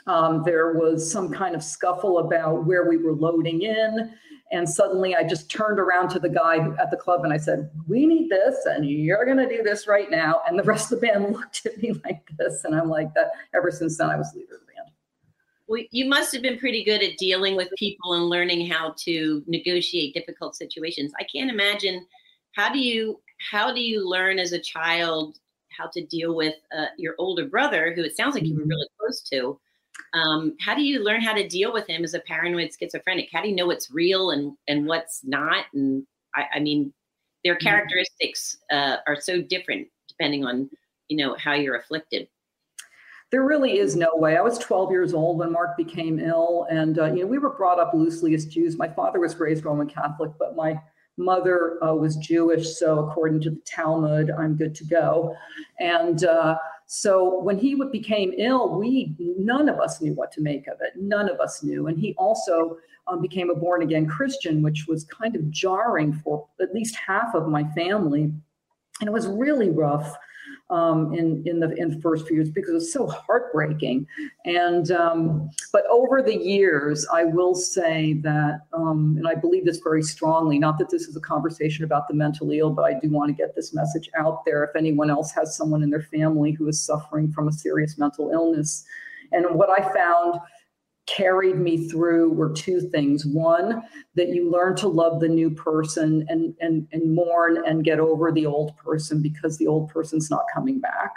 Um, 0.07 0.43
there 0.43 0.73
was 0.73 1.09
some 1.09 1.31
kind 1.31 1.55
of 1.55 1.63
scuffle 1.63 2.19
about 2.19 2.65
where 2.65 2.89
we 2.89 2.97
were 2.97 3.13
loading 3.13 3.61
in. 3.61 4.11
And 4.51 4.69
suddenly 4.69 5.15
I 5.15 5.23
just 5.23 5.49
turned 5.49 5.79
around 5.79 6.09
to 6.09 6.19
the 6.19 6.29
guy 6.29 6.57
at 6.79 6.91
the 6.91 6.97
club 6.97 7.23
and 7.23 7.33
I 7.33 7.37
said, 7.37 7.71
We 7.87 8.05
need 8.05 8.29
this, 8.29 8.65
and 8.65 8.87
you're 8.87 9.25
going 9.25 9.37
to 9.37 9.47
do 9.47 9.63
this 9.63 9.87
right 9.87 10.11
now. 10.11 10.41
And 10.47 10.59
the 10.59 10.63
rest 10.63 10.91
of 10.91 11.01
the 11.01 11.07
band 11.07 11.33
looked 11.33 11.65
at 11.65 11.81
me 11.81 11.93
like 12.05 12.27
this. 12.37 12.63
And 12.63 12.75
I'm 12.75 12.89
like, 12.89 13.13
that 13.15 13.31
ever 13.55 13.71
since 13.71 13.97
then, 13.97 14.09
I 14.09 14.15
was 14.15 14.33
leader 14.35 14.55
of 14.55 14.61
the 14.61 14.73
band. 14.75 14.91
Well, 15.67 15.81
you 15.91 16.05
must 16.05 16.33
have 16.33 16.41
been 16.41 16.59
pretty 16.59 16.83
good 16.83 17.01
at 17.01 17.17
dealing 17.17 17.55
with 17.55 17.69
people 17.77 18.13
and 18.13 18.25
learning 18.25 18.67
how 18.67 18.93
to 18.99 19.43
negotiate 19.47 20.13
difficult 20.13 20.55
situations. 20.55 21.13
I 21.19 21.23
can't 21.23 21.49
imagine 21.49 22.05
how 22.51 22.71
do 22.71 22.79
you 22.79 23.19
how 23.51 23.73
do 23.73 23.81
you 23.81 24.07
learn 24.07 24.39
as 24.39 24.51
a 24.51 24.59
child 24.59 25.39
how 25.77 25.87
to 25.87 26.05
deal 26.05 26.35
with 26.35 26.55
uh, 26.77 26.85
your 26.97 27.15
older 27.17 27.45
brother, 27.45 27.93
who 27.93 28.03
it 28.03 28.15
sounds 28.15 28.35
like 28.35 28.45
you 28.45 28.55
were 28.55 28.65
really 28.65 28.87
close 28.99 29.21
to. 29.21 29.59
Um, 30.13 30.55
how 30.59 30.75
do 30.75 30.83
you 30.83 31.03
learn 31.03 31.21
how 31.21 31.33
to 31.33 31.47
deal 31.47 31.73
with 31.73 31.87
him 31.87 32.03
as 32.03 32.13
a 32.13 32.19
paranoid 32.19 32.71
schizophrenic? 32.77 33.29
How 33.33 33.41
do 33.41 33.49
you 33.49 33.55
know 33.55 33.65
what's 33.65 33.91
real 33.91 34.31
and 34.31 34.55
and 34.67 34.85
what's 34.85 35.23
not? 35.23 35.65
And 35.73 36.05
I, 36.35 36.45
I 36.55 36.59
mean, 36.59 36.93
their 37.43 37.55
characteristics 37.55 38.57
uh, 38.71 38.97
are 39.07 39.19
so 39.19 39.41
different 39.41 39.87
depending 40.07 40.45
on 40.45 40.69
you 41.09 41.17
know 41.17 41.35
how 41.35 41.53
you're 41.53 41.75
afflicted. 41.75 42.27
There 43.31 43.43
really 43.43 43.79
is 43.79 43.95
no 43.95 44.11
way. 44.13 44.37
I 44.37 44.41
was 44.41 44.59
12 44.59 44.91
years 44.91 45.13
old 45.13 45.39
when 45.39 45.51
Mark 45.51 45.75
became 45.75 46.19
ill, 46.19 46.67
and 46.69 46.99
uh, 46.99 47.05
you 47.05 47.21
know 47.21 47.27
we 47.27 47.39
were 47.39 47.55
brought 47.55 47.79
up 47.79 47.93
loosely 47.93 48.35
as 48.35 48.45
Jews. 48.45 48.77
My 48.77 48.87
father 48.87 49.19
was 49.19 49.35
raised 49.37 49.65
Roman 49.65 49.87
Catholic, 49.87 50.31
but 50.37 50.55
my 50.55 50.79
mother 51.17 51.83
uh, 51.83 51.93
was 51.93 52.15
Jewish, 52.17 52.77
so 52.77 52.99
according 52.99 53.41
to 53.41 53.49
the 53.51 53.61
Talmud, 53.65 54.31
I'm 54.31 54.55
good 54.55 54.75
to 54.75 54.85
go. 54.85 55.35
And 55.79 56.23
uh, 56.23 56.57
so 56.95 57.39
when 57.39 57.57
he 57.57 57.73
became 57.91 58.35
ill, 58.37 58.77
we 58.77 59.15
none 59.19 59.67
of 59.67 59.79
us 59.79 59.99
knew 59.99 60.13
what 60.13 60.31
to 60.33 60.41
make 60.41 60.67
of 60.67 60.77
it. 60.79 60.93
None 60.95 61.27
of 61.27 61.39
us 61.39 61.63
knew, 61.63 61.87
and 61.87 61.97
he 61.97 62.13
also 62.19 62.77
um, 63.07 63.19
became 63.19 63.49
a 63.49 63.55
born 63.55 63.81
again 63.81 64.05
Christian, 64.05 64.61
which 64.61 64.85
was 64.87 65.03
kind 65.05 65.35
of 65.35 65.49
jarring 65.49 66.13
for 66.13 66.47
at 66.61 66.71
least 66.71 66.95
half 66.95 67.33
of 67.33 67.47
my 67.47 67.63
family, 67.71 68.25
and 68.25 69.07
it 69.07 69.11
was 69.11 69.25
really 69.25 69.71
rough. 69.71 70.15
Um, 70.73 71.13
in 71.13 71.43
in 71.45 71.59
the 71.59 71.71
in 71.75 71.89
the 71.89 72.01
first 72.01 72.27
few 72.27 72.37
years 72.37 72.49
because 72.49 72.71
it 72.71 72.73
was 72.73 72.91
so 72.91 73.07
heartbreaking. 73.07 74.07
And 74.45 74.89
um, 74.91 75.51
but 75.71 75.83
over 75.91 76.23
the 76.23 76.35
years, 76.35 77.05
I 77.13 77.25
will 77.25 77.53
say 77.53 78.13
that, 78.23 78.61
um, 78.73 79.15
and 79.17 79.27
I 79.27 79.35
believe 79.35 79.65
this 79.65 79.77
very 79.77 80.01
strongly. 80.01 80.57
Not 80.57 80.79
that 80.79 80.89
this 80.89 81.03
is 81.03 81.15
a 81.15 81.21
conversation 81.21 81.85
about 81.85 82.07
the 82.07 82.15
mentally 82.15 82.57
ill, 82.57 82.71
but 82.71 82.85
I 82.85 82.99
do 82.99 83.09
want 83.09 83.29
to 83.29 83.33
get 83.33 83.55
this 83.55 83.73
message 83.73 84.09
out 84.17 84.45
there. 84.45 84.63
If 84.63 84.75
anyone 84.75 85.11
else 85.11 85.31
has 85.33 85.55
someone 85.55 85.83
in 85.83 85.91
their 85.91 86.01
family 86.01 86.51
who 86.51 86.67
is 86.67 86.79
suffering 86.79 87.31
from 87.31 87.47
a 87.47 87.51
serious 87.51 87.99
mental 87.99 88.31
illness, 88.31 88.83
and 89.31 89.45
what 89.51 89.69
I 89.69 89.93
found 89.93 90.39
carried 91.15 91.57
me 91.57 91.87
through 91.87 92.31
were 92.31 92.51
two 92.51 92.81
things. 92.81 93.25
One 93.25 93.83
that 94.15 94.29
you 94.29 94.49
learn 94.49 94.75
to 94.77 94.87
love 94.87 95.19
the 95.19 95.29
new 95.29 95.49
person 95.49 96.25
and 96.29 96.55
and 96.59 96.87
and 96.91 97.15
mourn 97.15 97.63
and 97.65 97.83
get 97.83 97.99
over 97.99 98.31
the 98.31 98.45
old 98.45 98.75
person 98.77 99.21
because 99.21 99.57
the 99.57 99.67
old 99.67 99.89
person's 99.89 100.29
not 100.29 100.45
coming 100.53 100.79
back. 100.79 101.13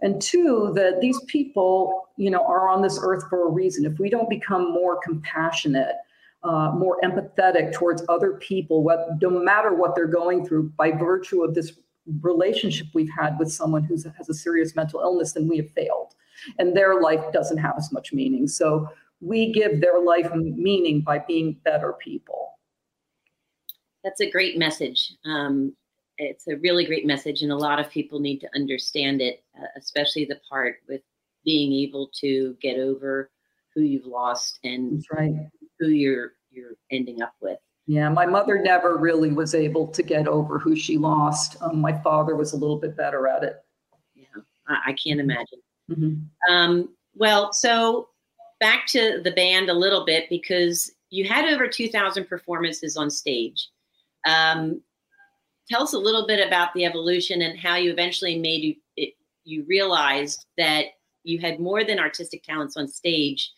And 0.00 0.20
two 0.20 0.72
that 0.74 1.00
these 1.00 1.20
people 1.26 2.08
you 2.16 2.30
know 2.30 2.44
are 2.44 2.68
on 2.68 2.82
this 2.82 2.98
earth 3.02 3.24
for 3.28 3.46
a 3.46 3.50
reason. 3.50 3.84
If 3.84 3.98
we 3.98 4.10
don't 4.10 4.30
become 4.30 4.72
more 4.72 5.00
compassionate 5.02 5.96
uh, 6.44 6.70
more 6.76 6.98
empathetic 7.02 7.72
towards 7.72 8.04
other 8.08 8.34
people 8.34 8.84
what 8.84 9.08
no 9.20 9.30
matter 9.30 9.74
what 9.74 9.94
they're 9.94 10.06
going 10.06 10.46
through 10.46 10.70
by 10.76 10.92
virtue 10.92 11.42
of 11.42 11.54
this 11.54 11.72
relationship 12.20 12.86
we've 12.94 13.10
had 13.18 13.36
with 13.38 13.50
someone 13.50 13.82
who 13.82 13.96
has 14.16 14.28
a 14.28 14.34
serious 14.34 14.76
mental 14.76 15.00
illness 15.00 15.32
then 15.32 15.48
we 15.48 15.56
have 15.56 15.70
failed. 15.70 16.14
And 16.58 16.76
their 16.76 17.00
life 17.00 17.32
doesn't 17.32 17.58
have 17.58 17.74
as 17.78 17.90
much 17.92 18.12
meaning. 18.12 18.46
So 18.46 18.88
we 19.20 19.52
give 19.52 19.80
their 19.80 20.00
life 20.00 20.30
meaning 20.34 21.00
by 21.00 21.18
being 21.18 21.58
better 21.64 21.94
people. 21.94 22.52
That's 24.04 24.20
a 24.20 24.30
great 24.30 24.58
message. 24.58 25.16
Um, 25.24 25.74
it's 26.18 26.46
a 26.46 26.56
really 26.56 26.84
great 26.84 27.06
message, 27.06 27.42
and 27.42 27.52
a 27.52 27.56
lot 27.56 27.78
of 27.78 27.90
people 27.90 28.20
need 28.20 28.38
to 28.38 28.48
understand 28.54 29.20
it, 29.20 29.42
uh, 29.60 29.66
especially 29.76 30.24
the 30.24 30.40
part 30.48 30.76
with 30.88 31.02
being 31.44 31.72
able 31.72 32.10
to 32.20 32.56
get 32.60 32.78
over 32.78 33.30
who 33.74 33.82
you've 33.82 34.06
lost 34.06 34.58
and 34.64 35.04
right. 35.12 35.34
who 35.78 35.88
you're 35.88 36.32
you're 36.50 36.74
ending 36.90 37.20
up 37.20 37.34
with. 37.40 37.58
Yeah, 37.86 38.08
my 38.08 38.26
mother 38.26 38.58
never 38.58 38.96
really 38.96 39.30
was 39.30 39.54
able 39.54 39.86
to 39.88 40.02
get 40.02 40.26
over 40.26 40.58
who 40.58 40.74
she 40.74 40.96
lost. 40.96 41.56
Um, 41.60 41.80
my 41.80 41.92
father 42.02 42.34
was 42.34 42.52
a 42.52 42.56
little 42.56 42.78
bit 42.78 42.96
better 42.96 43.28
at 43.28 43.44
it. 43.44 43.56
Yeah, 44.14 44.24
I, 44.66 44.90
I 44.90 44.92
can't 44.94 45.20
imagine. 45.20 45.60
Mm-hmm. 45.90 46.52
Um, 46.52 46.88
well, 47.14 47.52
so 47.52 48.08
back 48.60 48.86
to 48.88 49.20
the 49.22 49.32
band 49.32 49.68
a 49.68 49.74
little 49.74 50.04
bit 50.04 50.28
because 50.30 50.92
you 51.10 51.28
had 51.28 51.52
over 51.52 51.68
2,000 51.68 52.26
performances 52.26 52.96
on 52.96 53.10
stage. 53.10 53.68
Um, 54.26 54.82
tell 55.68 55.82
us 55.82 55.92
a 55.92 55.98
little 55.98 56.26
bit 56.26 56.46
about 56.46 56.72
the 56.74 56.84
evolution 56.84 57.42
and 57.42 57.58
how 57.58 57.76
you 57.76 57.90
eventually 57.90 58.38
made 58.38 58.62
you, 58.62 58.74
it, 58.96 59.14
you 59.44 59.64
realized 59.68 60.46
that 60.58 60.86
you 61.24 61.38
had 61.38 61.60
more 61.60 61.84
than 61.84 61.98
artistic 61.98 62.42
talents 62.42 62.76
on 62.76 62.88
stage, 62.88 63.52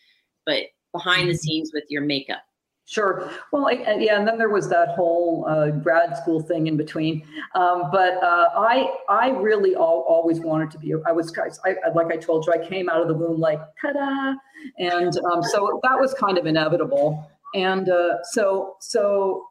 but 0.46 0.64
behind 0.92 1.28
the 1.28 1.32
Mm-hmm. 1.32 1.38
scenes 1.38 1.70
with 1.72 1.84
your 1.88 2.03
makeup. 2.03 2.42
Sure. 2.89 3.30
Well, 3.53 3.66
I- 3.68 3.97
yeah, 3.99 4.18
and 4.18 4.26
then 4.26 4.39
there 4.39 4.49
was 4.49 4.70
that 4.70 4.89
whole 4.97 5.45
uh, 5.47 5.68
grad 5.70 6.16
school 6.16 6.41
thing 6.41 6.68
in 6.68 6.78
between. 6.78 7.22
Um, 7.55 7.91
but 7.93 8.14
uh, 8.22 8.49
I, 8.57 8.95
I 9.11 9.28
really 9.28 9.74
al- 9.74 10.07
always 10.09 10.41
wanted 10.41 10.70
to 10.70 10.78
be. 10.78 10.95
I 11.07 11.12
was, 11.12 11.30
I- 11.66 11.76
like 11.95 12.07
I 12.11 12.16
told 12.16 12.47
you, 12.47 12.53
I 12.55 12.66
came 12.66 12.89
out 12.89 13.03
of 13.03 13.09
the 13.09 13.12
womb 13.14 13.39
like 13.39 13.61
ta-da, 13.82 14.32
and 14.78 15.14
um, 15.30 15.43
so 15.43 15.80
that 15.82 16.01
was 16.01 16.14
kind 16.14 16.39
of 16.39 16.47
inevitable. 16.47 17.30
And 17.55 17.91
uh, 17.91 18.22
so, 18.24 18.76
so, 18.80 19.47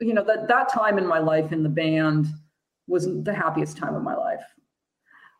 you 0.00 0.14
know, 0.14 0.24
that 0.24 0.48
that 0.48 0.72
time 0.72 0.96
in 0.96 1.06
my 1.06 1.18
life 1.18 1.52
in 1.52 1.62
the 1.62 1.68
band 1.68 2.28
was 2.86 3.06
the 3.24 3.34
happiest 3.34 3.76
time 3.76 3.94
of 3.94 4.02
my 4.02 4.14
life. 4.14 4.42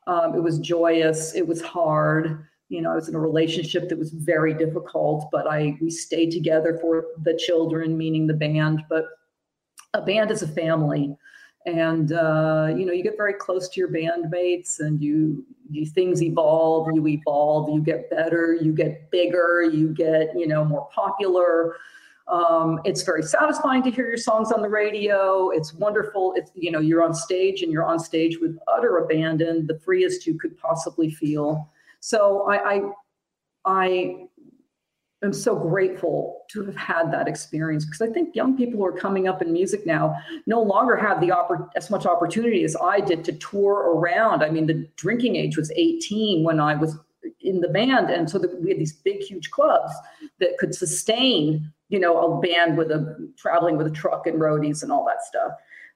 Um, 0.07 0.35
it 0.35 0.43
was 0.43 0.59
joyous. 0.59 1.35
It 1.35 1.47
was 1.47 1.63
hard 1.63 2.47
you 2.73 2.81
know 2.81 2.91
i 2.91 2.95
was 2.95 3.09
in 3.09 3.15
a 3.15 3.21
relationship 3.21 3.89
that 3.89 3.99
was 3.99 4.11
very 4.11 4.55
difficult 4.55 5.29
but 5.31 5.47
i 5.47 5.77
we 5.81 5.91
stayed 5.91 6.31
together 6.31 6.79
for 6.81 7.07
the 7.23 7.35
children 7.37 7.97
meaning 7.97 8.27
the 8.27 8.35
band 8.35 8.83
but 8.89 9.07
a 9.95 10.03
band 10.03 10.31
is 10.31 10.43
a 10.43 10.49
family. 10.49 11.17
And 11.65 12.13
uh, 12.13 12.75
you 12.77 12.85
know 12.85 12.93
you 12.93 13.05
get 13.05 13.17
very 13.17 13.35
close 13.35 13.69
to 13.69 13.81
your 13.81 13.89
bandmates 13.89 14.81
and 14.81 15.01
you 15.01 15.47
you 15.71 15.87
things 15.87 16.21
evolve 16.21 16.89
you 16.93 17.07
evolve 17.07 17.71
you 17.71 17.81
get 17.81 18.11
better 18.11 18.59
you 18.61 18.73
get 18.73 19.11
bigger 19.13 19.63
you 19.63 19.95
get 19.95 20.37
you 20.37 20.49
know 20.49 20.65
more 20.65 20.89
popular. 20.93 21.77
Um, 22.27 22.81
it's 22.85 23.03
very 23.03 23.23
satisfying 23.23 23.83
to 23.85 23.91
hear 23.93 24.09
your 24.09 24.17
songs 24.17 24.51
on 24.51 24.61
the 24.61 24.69
radio. 24.69 25.51
It's 25.51 25.73
wonderful 25.73 26.35
it's 26.37 26.51
you 26.57 26.73
know 26.73 26.81
you're 26.81 27.05
on 27.05 27.15
stage 27.15 27.63
and 27.63 27.71
you're 27.71 27.87
on 27.87 28.01
stage 28.01 28.41
with 28.41 28.59
utter 28.67 28.99
abandon 28.99 29.69
the 29.69 29.79
freest 29.79 30.27
you 30.27 30.37
could 30.37 30.59
possibly 30.59 31.13
feel 31.13 31.71
so 32.03 32.43
I, 32.51 32.75
I, 32.75 32.81
I 33.65 34.27
am 35.23 35.33
so 35.33 35.55
grateful 35.55 36.43
to 36.51 36.65
have 36.65 36.75
had 36.75 37.13
that 37.13 37.29
experience 37.29 37.85
because 37.85 38.03
I 38.03 38.13
think 38.13 38.35
young 38.35 38.57
people 38.57 38.81
who 38.81 38.85
are 38.85 38.99
coming 38.99 39.29
up 39.29 39.41
in 39.41 39.53
music 39.53 39.87
now 39.87 40.17
no 40.49 40.61
longer 40.61 40.97
have 40.97 41.21
the 41.21 41.29
oppor- 41.29 41.69
as 41.77 41.91
much 41.91 42.05
opportunity 42.05 42.65
as 42.65 42.75
I 42.75 42.99
did 42.99 43.25
to 43.27 43.33
tour 43.35 43.95
around. 43.95 44.43
I 44.43 44.51
mean, 44.51 44.67
the 44.67 44.89
drinking 44.97 45.37
age 45.37 45.57
was 45.57 45.71
18 45.77 46.43
when 46.43 46.59
I 46.59 46.75
was 46.75 46.99
in 47.41 47.61
the 47.61 47.69
band, 47.69 48.11
and 48.11 48.29
so 48.29 48.37
the, 48.37 48.49
we 48.61 48.71
had 48.71 48.81
these 48.81 48.95
big, 48.95 49.23
huge 49.23 49.53
clubs 49.53 49.93
that 50.41 50.59
could 50.59 50.75
sustain, 50.75 51.73
you 51.89 52.01
know, 52.01 52.19
a 52.19 52.41
band 52.41 52.77
with 52.77 52.91
a 52.91 53.31
traveling 53.37 53.77
with 53.77 53.87
a 53.87 53.91
truck 53.91 54.27
and 54.27 54.41
roadies 54.41 54.83
and 54.83 54.91
all 54.91 55.05
that 55.05 55.25
stuff. 55.25 55.53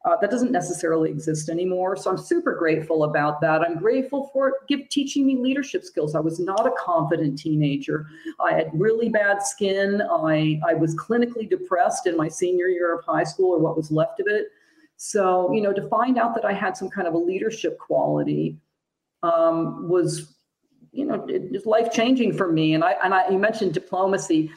Uh, 0.07 0.17
that 0.21 0.31
doesn't 0.31 0.53
necessarily 0.53 1.11
exist 1.11 1.49
anymore. 1.49 1.97
So 1.97 2.09
I'm 2.09 2.17
super 2.17 2.55
grateful 2.55 3.03
about 3.03 3.41
that. 3.41 3.61
I'm 3.63 3.77
grateful 3.77 4.31
for 4.33 4.49
it 4.49 4.55
give, 4.69 4.89
teaching 4.89 5.27
me 5.27 5.37
leadership 5.37 5.83
skills. 5.83 6.15
I 6.15 6.21
was 6.21 6.39
not 6.39 6.65
a 6.65 6.71
confident 6.79 7.37
teenager. 7.37 8.07
I 8.39 8.53
had 8.53 8.71
really 8.73 9.09
bad 9.09 9.43
skin. 9.43 10.01
I, 10.01 10.61
I 10.65 10.75
was 10.75 10.95
clinically 10.95 11.51
depressed 11.51 12.07
in 12.07 12.17
my 12.17 12.29
senior 12.29 12.69
year 12.69 12.97
of 12.97 13.05
high 13.05 13.25
school 13.25 13.51
or 13.51 13.59
what 13.59 13.77
was 13.77 13.91
left 13.91 14.21
of 14.21 14.29
it. 14.29 14.47
So, 14.97 15.53
you 15.53 15.61
know, 15.61 15.73
to 15.73 15.89
find 15.89 16.19
out 16.19 16.37
that 16.37 16.45
I 16.45 16.53
had 16.53 16.77
some 16.77 16.89
kind 16.89 17.09
of 17.09 17.15
a 17.15 17.19
leadership 17.19 17.77
quality 17.77 18.59
um, 19.25 19.89
was, 19.89 20.37
you 20.93 21.05
know, 21.05 21.27
it 21.29 21.67
life 21.67 21.93
changing 21.93 22.33
for 22.33 22.51
me. 22.51 22.75
And 22.75 22.85
I, 22.85 22.95
and 23.03 23.13
I, 23.13 23.29
you 23.29 23.39
mentioned 23.39 23.75
diplomacy. 23.75 24.53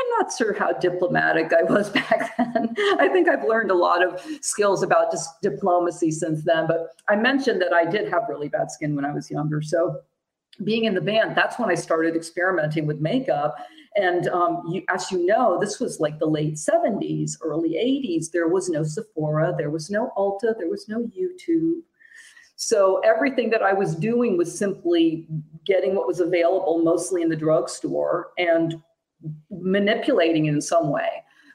I'm 0.00 0.20
not 0.20 0.32
sure 0.36 0.52
how 0.54 0.72
diplomatic 0.72 1.52
I 1.52 1.62
was 1.62 1.90
back 2.00 2.36
then. 2.36 2.74
I 2.98 3.08
think 3.08 3.28
I've 3.28 3.44
learned 3.44 3.70
a 3.70 3.74
lot 3.74 4.04
of 4.04 4.20
skills 4.40 4.82
about 4.82 5.10
just 5.10 5.40
diplomacy 5.42 6.10
since 6.10 6.44
then. 6.44 6.66
But 6.66 6.88
I 7.08 7.16
mentioned 7.16 7.60
that 7.62 7.72
I 7.72 7.84
did 7.84 8.08
have 8.10 8.24
really 8.28 8.48
bad 8.48 8.70
skin 8.70 8.94
when 8.94 9.04
I 9.04 9.12
was 9.12 9.30
younger. 9.30 9.62
So 9.62 10.00
being 10.62 10.84
in 10.84 10.94
the 10.94 11.00
band, 11.00 11.36
that's 11.36 11.58
when 11.58 11.70
I 11.70 11.74
started 11.74 12.14
experimenting 12.14 12.86
with 12.86 13.00
makeup. 13.00 13.56
And 13.96 14.28
um, 14.28 14.62
you, 14.68 14.82
as 14.88 15.10
you 15.10 15.24
know, 15.24 15.58
this 15.60 15.78
was 15.78 16.00
like 16.00 16.18
the 16.18 16.26
late 16.26 16.54
70s, 16.54 17.32
early 17.42 17.74
80s. 17.74 18.30
There 18.30 18.48
was 18.48 18.68
no 18.68 18.82
Sephora, 18.82 19.54
there 19.56 19.70
was 19.70 19.90
no 19.90 20.12
Ulta, 20.16 20.54
there 20.58 20.68
was 20.68 20.88
no 20.88 21.08
YouTube. 21.16 21.80
So 22.56 22.98
everything 23.04 23.50
that 23.50 23.62
I 23.62 23.72
was 23.72 23.94
doing 23.94 24.36
was 24.36 24.56
simply 24.56 25.26
getting 25.64 25.94
what 25.94 26.06
was 26.06 26.20
available, 26.20 26.82
mostly 26.82 27.22
in 27.22 27.28
the 27.28 27.36
drugstore, 27.36 28.30
and 28.38 28.80
manipulating 29.50 30.46
in 30.46 30.60
some 30.60 30.90
way. 30.90 31.08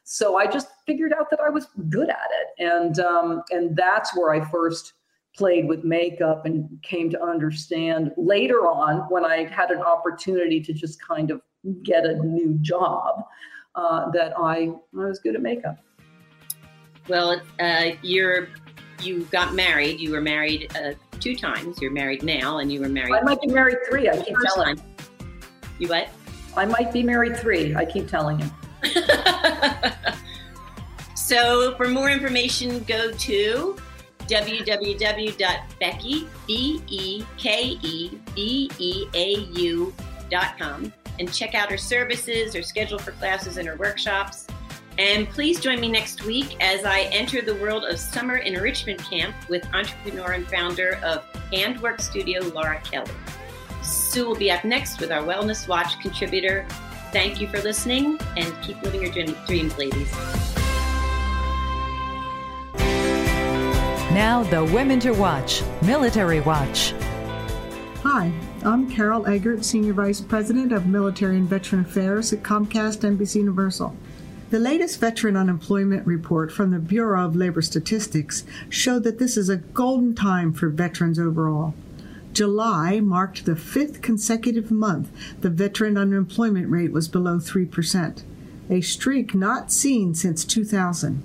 So 0.03 0.37
I 0.37 0.47
just 0.47 0.69
figured 0.87 1.13
out 1.13 1.29
that 1.29 1.39
I 1.39 1.49
was 1.49 1.67
good 1.89 2.09
at 2.09 2.29
it, 2.31 2.63
and 2.63 2.99
um, 2.99 3.43
and 3.51 3.75
that's 3.75 4.15
where 4.17 4.33
I 4.33 4.49
first 4.49 4.93
played 5.35 5.67
with 5.67 5.83
makeup 5.83 6.45
and 6.45 6.67
came 6.81 7.09
to 7.11 7.21
understand 7.21 8.11
later 8.17 8.67
on 8.67 9.01
when 9.09 9.23
I 9.23 9.45
had 9.45 9.69
an 9.69 9.81
opportunity 9.81 10.59
to 10.61 10.73
just 10.73 10.99
kind 10.99 11.29
of 11.29 11.41
get 11.83 12.05
a 12.05 12.15
new 12.23 12.57
job 12.61 13.23
uh, 13.75 14.09
that 14.11 14.33
I 14.37 14.71
I 14.99 15.05
was 15.05 15.19
good 15.19 15.35
at 15.35 15.41
makeup. 15.41 15.77
Well, 17.07 17.41
uh, 17.59 17.91
you're 18.01 18.49
you 19.01 19.25
got 19.25 19.53
married. 19.53 19.99
You 19.99 20.11
were 20.11 20.21
married 20.21 20.75
uh, 20.75 20.93
two 21.19 21.35
times. 21.35 21.81
You're 21.81 21.91
married 21.91 22.23
now, 22.23 22.57
and 22.59 22.71
you 22.71 22.81
were 22.81 22.89
married. 22.89 23.13
I 23.13 23.21
might 23.21 23.41
be 23.41 23.47
married 23.47 23.77
three. 23.89 24.09
I 24.09 24.17
keep 24.17 24.35
First 24.35 24.55
telling. 24.55 24.81
You 25.77 25.87
what? 25.87 26.09
I 26.59 26.65
might 26.65 26.93
be 26.93 27.01
married 27.01 27.37
three. 27.37 27.75
I 27.75 27.85
keep 27.85 28.07
telling 28.07 28.39
him. 28.39 28.51
So 31.29 31.75
for 31.75 31.87
more 31.87 32.09
information, 32.09 32.83
go 32.85 33.11
to 33.11 33.77
www.becky, 34.21 36.27
B-E-K-E-B-E-A-U 36.47 37.23
dot 40.31 40.57
com 40.57 40.93
and 41.19 41.31
check 41.31 41.53
out 41.53 41.69
her 41.69 41.77
services, 41.77 42.55
her 42.55 42.63
schedule 42.63 42.97
for 42.97 43.11
classes 43.11 43.57
and 43.57 43.67
her 43.67 43.75
workshops. 43.75 44.47
And 44.97 45.29
please 45.29 45.59
join 45.59 45.79
me 45.79 45.87
next 45.87 46.23
week 46.23 46.57
as 46.61 46.83
I 46.83 47.01
enter 47.11 47.43
the 47.43 47.53
world 47.57 47.85
of 47.85 47.99
summer 47.99 48.37
enrichment 48.37 48.99
camp 48.99 49.35
with 49.49 49.71
entrepreneur 49.71 50.31
and 50.31 50.47
founder 50.47 50.97
of 51.03 51.23
Handwork 51.53 52.01
Studio, 52.01 52.41
Laura 52.41 52.81
Kelly. 52.81 53.11
Sue 53.89 54.25
will 54.27 54.35
be 54.35 54.51
up 54.51 54.63
next 54.63 54.99
with 54.99 55.11
our 55.11 55.21
Wellness 55.21 55.67
Watch 55.67 55.99
contributor. 55.99 56.65
Thank 57.11 57.41
you 57.41 57.47
for 57.47 57.59
listening 57.59 58.19
and 58.37 58.61
keep 58.61 58.81
living 58.83 59.01
your 59.01 59.11
dreams, 59.47 59.77
ladies. 59.77 60.11
Now, 64.11 64.43
the 64.49 64.63
Women 64.63 64.99
to 65.01 65.11
Watch 65.11 65.63
Military 65.81 66.41
Watch. 66.41 66.93
Hi, 68.03 68.31
I'm 68.63 68.89
Carol 68.89 69.27
Eggert, 69.27 69.65
Senior 69.65 69.93
Vice 69.93 70.21
President 70.21 70.71
of 70.71 70.87
Military 70.87 71.37
and 71.37 71.47
Veteran 71.47 71.81
Affairs 71.81 72.31
at 72.33 72.43
Comcast 72.43 73.01
NBC 73.01 73.35
Universal. 73.35 73.95
The 74.49 74.59
latest 74.59 74.99
veteran 74.99 75.37
unemployment 75.37 76.07
report 76.07 76.51
from 76.51 76.71
the 76.71 76.79
Bureau 76.79 77.23
of 77.25 77.35
Labor 77.35 77.61
Statistics 77.61 78.45
showed 78.67 79.03
that 79.03 79.19
this 79.19 79.37
is 79.37 79.47
a 79.47 79.57
golden 79.57 80.15
time 80.15 80.53
for 80.53 80.69
veterans 80.69 81.19
overall. 81.19 81.75
July 82.33 82.99
marked 82.99 83.45
the 83.45 83.55
fifth 83.55 84.01
consecutive 84.01 84.71
month 84.71 85.11
the 85.41 85.49
veteran 85.49 85.97
unemployment 85.97 86.69
rate 86.69 86.91
was 86.91 87.07
below 87.07 87.37
3%, 87.37 88.23
a 88.69 88.81
streak 88.81 89.33
not 89.33 89.71
seen 89.71 90.13
since 90.13 90.45
2000. 90.45 91.23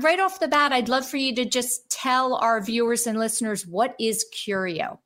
right 0.00 0.18
off 0.18 0.40
the 0.40 0.48
bat, 0.48 0.72
I'd 0.72 0.88
love 0.88 1.06
for 1.06 1.18
you 1.18 1.36
to 1.36 1.44
just 1.44 1.88
tell 1.88 2.34
our 2.34 2.60
viewers 2.60 3.06
and 3.06 3.16
listeners 3.16 3.64
what 3.64 3.94
is 4.00 4.26
Curio? 4.32 4.98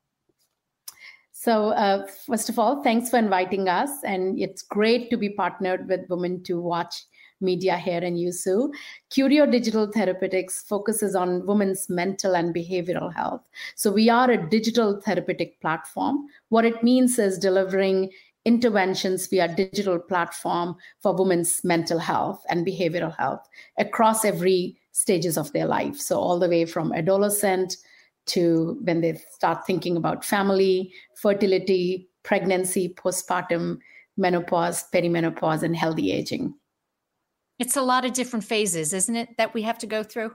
So, 1.32 1.72
uh, 1.72 2.06
first 2.26 2.48
of 2.48 2.58
all, 2.58 2.82
thanks 2.82 3.10
for 3.10 3.18
inviting 3.18 3.68
us. 3.68 3.90
And 4.02 4.40
it's 4.40 4.62
great 4.62 5.10
to 5.10 5.18
be 5.18 5.28
partnered 5.28 5.90
with 5.90 6.08
Women 6.08 6.42
to 6.44 6.58
Watch 6.58 7.04
Media 7.40 7.76
here 7.76 8.00
in 8.00 8.16
USU. 8.16 8.72
Curio 9.10 9.46
Digital 9.46 9.86
Therapeutics 9.86 10.62
focuses 10.62 11.14
on 11.14 11.44
women's 11.46 11.88
mental 11.88 12.34
and 12.36 12.54
behavioral 12.54 13.14
health. 13.14 13.42
So, 13.74 13.90
we 13.92 14.08
are 14.08 14.30
a 14.30 14.48
digital 14.48 15.00
therapeutic 15.00 15.60
platform. 15.60 16.26
What 16.48 16.64
it 16.64 16.82
means 16.82 17.18
is 17.18 17.38
delivering 17.38 18.10
interventions 18.46 19.26
via 19.26 19.48
digital 19.54 19.98
platform 19.98 20.76
for 21.02 21.12
women's 21.14 21.62
mental 21.64 21.98
health 21.98 22.44
and 22.48 22.64
behavioral 22.64 23.14
health 23.16 23.46
across 23.76 24.24
every 24.24 24.78
stages 24.92 25.36
of 25.36 25.52
their 25.52 25.66
life 25.66 25.96
so 25.96 26.16
all 26.16 26.38
the 26.38 26.48
way 26.48 26.64
from 26.64 26.92
adolescent 26.92 27.76
to 28.24 28.78
when 28.84 29.00
they 29.00 29.20
start 29.32 29.66
thinking 29.66 29.96
about 29.96 30.24
family 30.24 30.92
fertility 31.16 32.08
pregnancy 32.22 32.94
postpartum 32.94 33.78
menopause 34.16 34.84
perimenopause 34.94 35.64
and 35.64 35.76
healthy 35.76 36.12
aging 36.12 36.54
It's 37.58 37.76
a 37.76 37.82
lot 37.82 38.04
of 38.04 38.12
different 38.12 38.44
phases, 38.44 38.92
isn't 38.92 39.16
it, 39.16 39.30
that 39.38 39.54
we 39.54 39.62
have 39.62 39.78
to 39.78 39.86
go 39.86 40.02
through? 40.02 40.32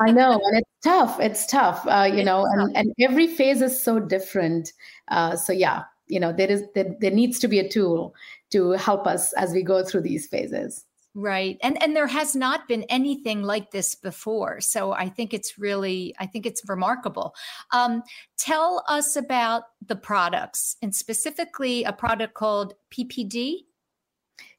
I 0.00 0.12
know, 0.12 0.32
and 0.32 0.58
it's 0.58 0.70
tough. 0.84 1.18
It's 1.18 1.46
tough, 1.46 1.86
uh, 1.86 2.08
you 2.12 2.22
know, 2.22 2.44
and, 2.44 2.76
and 2.76 2.92
every 3.00 3.26
phase 3.26 3.62
is 3.62 3.80
so 3.80 3.98
different. 3.98 4.72
Uh, 5.08 5.34
so 5.34 5.52
yeah, 5.52 5.84
you 6.06 6.20
know, 6.20 6.32
there 6.32 6.50
is 6.50 6.62
there, 6.74 6.94
there 7.00 7.10
needs 7.10 7.38
to 7.40 7.48
be 7.48 7.58
a 7.58 7.68
tool 7.68 8.14
to 8.50 8.72
help 8.72 9.06
us 9.06 9.32
as 9.34 9.52
we 9.52 9.62
go 9.62 9.82
through 9.82 10.02
these 10.02 10.26
phases. 10.26 10.84
Right. 11.14 11.58
And 11.62 11.82
and 11.82 11.96
there 11.96 12.06
has 12.06 12.36
not 12.36 12.68
been 12.68 12.84
anything 12.84 13.42
like 13.42 13.70
this 13.70 13.94
before. 13.94 14.60
So 14.60 14.92
I 14.92 15.08
think 15.08 15.34
it's 15.34 15.58
really 15.58 16.14
I 16.18 16.26
think 16.26 16.46
it's 16.46 16.62
remarkable. 16.68 17.34
Um, 17.72 18.02
tell 18.36 18.84
us 18.88 19.16
about 19.16 19.64
the 19.84 19.96
products 19.96 20.76
and 20.80 20.94
specifically 20.94 21.82
a 21.84 21.92
product 21.92 22.34
called 22.34 22.74
PPD. 22.92 23.64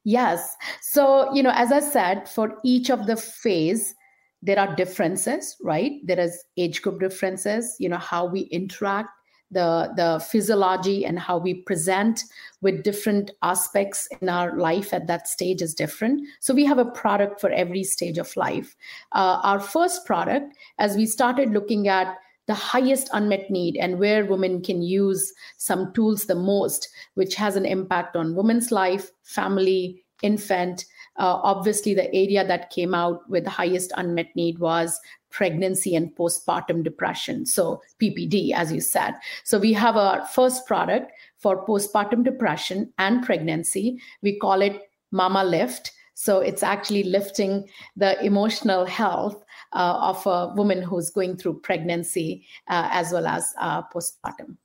Yes. 0.04 0.56
So, 0.80 1.32
you 1.34 1.42
know, 1.42 1.52
as 1.54 1.72
I 1.72 1.80
said, 1.80 2.28
for 2.28 2.58
each 2.64 2.90
of 2.90 3.06
the 3.06 3.16
phase, 3.16 3.94
there 4.42 4.58
are 4.58 4.74
differences, 4.74 5.56
right? 5.62 5.92
There 6.04 6.18
is 6.18 6.44
age 6.56 6.80
group 6.80 7.00
differences, 7.00 7.76
you 7.78 7.88
know, 7.88 7.98
how 7.98 8.24
we 8.24 8.42
interact, 8.42 9.10
the 9.50 9.92
the 9.96 10.24
physiology 10.24 11.04
and 11.04 11.18
how 11.18 11.36
we 11.36 11.54
present 11.54 12.22
with 12.60 12.84
different 12.84 13.32
aspects 13.42 14.08
in 14.20 14.28
our 14.28 14.56
life 14.56 14.94
at 14.94 15.06
that 15.08 15.26
stage 15.26 15.60
is 15.60 15.74
different. 15.74 16.26
So 16.38 16.54
we 16.54 16.64
have 16.64 16.78
a 16.78 16.84
product 16.84 17.40
for 17.40 17.50
every 17.50 17.82
stage 17.84 18.18
of 18.18 18.34
life. 18.36 18.76
Uh, 19.12 19.40
our 19.42 19.60
first 19.60 20.06
product, 20.06 20.56
as 20.78 20.96
we 20.96 21.06
started 21.06 21.50
looking 21.50 21.88
at 21.88 22.16
the 22.50 22.54
highest 22.54 23.08
unmet 23.12 23.48
need 23.48 23.76
and 23.76 24.00
where 24.00 24.26
women 24.26 24.60
can 24.60 24.82
use 24.82 25.32
some 25.56 25.92
tools 25.92 26.24
the 26.24 26.34
most, 26.34 26.88
which 27.14 27.36
has 27.36 27.54
an 27.54 27.64
impact 27.64 28.16
on 28.16 28.34
women's 28.34 28.72
life, 28.72 29.12
family, 29.22 30.02
infant. 30.20 30.84
Uh, 31.16 31.38
obviously, 31.44 31.94
the 31.94 32.12
area 32.12 32.44
that 32.44 32.70
came 32.70 32.92
out 32.92 33.20
with 33.30 33.44
the 33.44 33.50
highest 33.50 33.92
unmet 33.96 34.34
need 34.34 34.58
was 34.58 34.98
pregnancy 35.30 35.94
and 35.94 36.12
postpartum 36.16 36.82
depression. 36.82 37.46
So, 37.46 37.80
PPD, 38.02 38.52
as 38.52 38.72
you 38.72 38.80
said. 38.80 39.14
So, 39.44 39.60
we 39.60 39.72
have 39.74 39.96
our 39.96 40.26
first 40.26 40.66
product 40.66 41.12
for 41.38 41.64
postpartum 41.64 42.24
depression 42.24 42.92
and 42.98 43.24
pregnancy. 43.24 44.00
We 44.22 44.40
call 44.40 44.60
it 44.60 44.90
MamaLift. 45.14 45.90
So, 46.14 46.40
it's 46.40 46.64
actually 46.64 47.04
lifting 47.04 47.68
the 47.94 48.20
emotional 48.24 48.86
health 48.86 49.40
of 49.72 50.26
a 50.26 50.52
woman 50.54 50.82
who's 50.82 51.10
going 51.10 51.36
through 51.36 51.60
pregnancy 51.60 52.44
uh, 52.68 52.88
as 52.90 53.12
well 53.12 53.26
as 53.26 53.52
uh, 53.58 53.82
postpartum. 53.82 54.56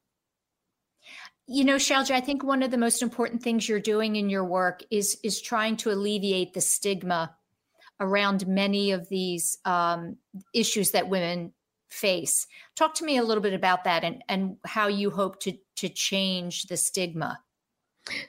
You 1.48 1.64
know, 1.64 1.76
Shailja, 1.76 2.12
I 2.12 2.22
think 2.22 2.44
one 2.44 2.64
of 2.64 2.72
the 2.72 2.78
most 2.78 3.04
important 3.04 3.44
things 3.44 3.70
you're 3.70 3.80
doing 3.80 4.16
in 4.16 4.30
your 4.30 4.44
work 4.44 4.82
is 4.90 5.18
is 5.24 5.42
trying 5.42 5.78
to 5.78 5.92
alleviate 5.92 6.54
the 6.54 6.62
stigma 6.62 7.36
around 8.00 8.48
many 8.48 8.92
of 8.92 9.08
these 9.10 9.58
um, 9.64 10.18
issues 10.54 10.92
that 10.92 11.08
women 11.08 11.54
face. 11.90 12.48
Talk 12.76 12.96
to 12.96 13.06
me 13.06 13.18
a 13.18 13.24
little 13.24 13.44
bit 13.44 13.54
about 13.54 13.84
that 13.84 14.04
and, 14.04 14.24
and 14.28 14.58
how 14.66 14.88
you 14.88 15.12
hope 15.12 15.40
to 15.42 15.54
to 15.78 15.90
change 15.90 16.64
the 16.64 16.78
stigma. 16.78 17.40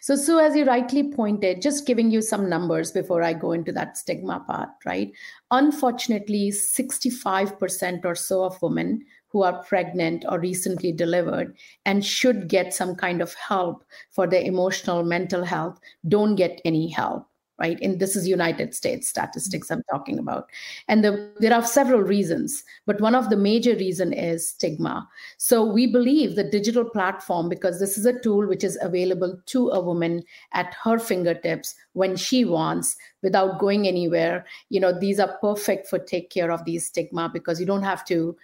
So, 0.01 0.17
Sue, 0.17 0.39
as 0.39 0.57
you 0.57 0.65
rightly 0.65 1.13
pointed, 1.13 1.61
just 1.61 1.87
giving 1.87 2.11
you 2.11 2.23
some 2.23 2.49
numbers 2.49 2.93
before 2.93 3.23
I 3.23 3.35
go 3.35 3.53
into 3.53 3.73
that 3.73 3.99
stigma 3.99 4.41
part, 4.47 4.71
right? 4.87 5.13
Unfortunately, 5.51 6.51
65% 6.51 8.05
or 8.05 8.15
so 8.15 8.45
of 8.45 8.61
women 8.63 9.05
who 9.29 9.43
are 9.43 9.63
pregnant 9.65 10.25
or 10.29 10.41
recently 10.41 10.93
delivered 10.93 11.57
and 11.85 12.05
should 12.05 12.49
get 12.49 12.73
some 12.73 12.95
kind 12.95 13.21
of 13.21 13.35
help 13.35 13.85
for 14.11 14.27
their 14.27 14.41
emotional 14.41 15.05
mental 15.05 15.45
health 15.45 15.79
don't 16.09 16.37
get 16.37 16.61
any 16.65 16.89
help 16.89 17.29
right? 17.59 17.79
And 17.81 17.99
this 17.99 18.17
is 18.17 18.29
united 18.29 18.75
states 18.75 19.09
statistics 19.09 19.71
i'm 19.71 19.83
talking 19.91 20.19
about. 20.19 20.51
And 20.89 21.05
the, 21.05 21.33
there 21.39 21.55
are 21.55 21.65
several 21.65 22.01
reasons 22.01 22.65
but 22.87 23.01
one 23.01 23.15
of 23.15 23.31
the 23.31 23.37
major 23.37 23.75
reason 23.75 24.13
is 24.13 24.49
stigma. 24.51 25.09
So 25.39 25.65
we 25.65 25.87
believe 25.87 26.37
the 26.37 26.45
digital 26.45 26.85
platform 26.85 27.49
because 27.49 27.79
this 27.79 27.97
is 27.99 28.07
a 28.07 28.19
tool 28.21 28.47
which 28.47 28.65
is 28.65 28.79
available 28.81 29.41
to 29.47 29.71
a 29.71 29.81
woman 29.81 30.23
at 30.53 30.75
her 30.83 30.99
fingertips 30.99 31.75
when 31.95 32.17
she 32.17 32.45
wants 32.45 32.97
without 33.23 33.59
going 33.59 33.87
anywhere. 33.87 34.45
You 34.69 34.81
know 34.81 34.99
these 34.99 35.19
are 35.21 35.39
perfect 35.41 35.89
for 35.89 35.99
take 35.99 36.31
care 36.31 36.51
of 36.51 36.65
these 36.65 36.87
stigma 36.87 37.31
because 37.33 37.61
you 37.61 37.67
don't 37.67 37.83
have 37.83 38.05
to 38.07 38.37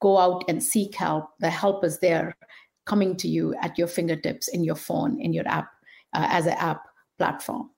go 0.00 0.18
out 0.18 0.44
and 0.48 0.62
seek 0.62 0.94
help. 0.94 1.30
The 1.40 1.50
help 1.50 1.84
is 1.84 1.98
there 1.98 2.36
coming 2.88 3.16
to 3.16 3.28
you 3.28 3.54
at 3.60 3.76
your 3.78 3.86
fingertips 3.86 4.48
in 4.48 4.64
your 4.64 4.74
phone 4.74 5.20
in 5.20 5.32
your 5.32 5.46
app 5.46 5.68
uh, 6.14 6.26
as 6.30 6.46
an 6.46 6.54
app 6.54 6.88
platform 7.18 7.70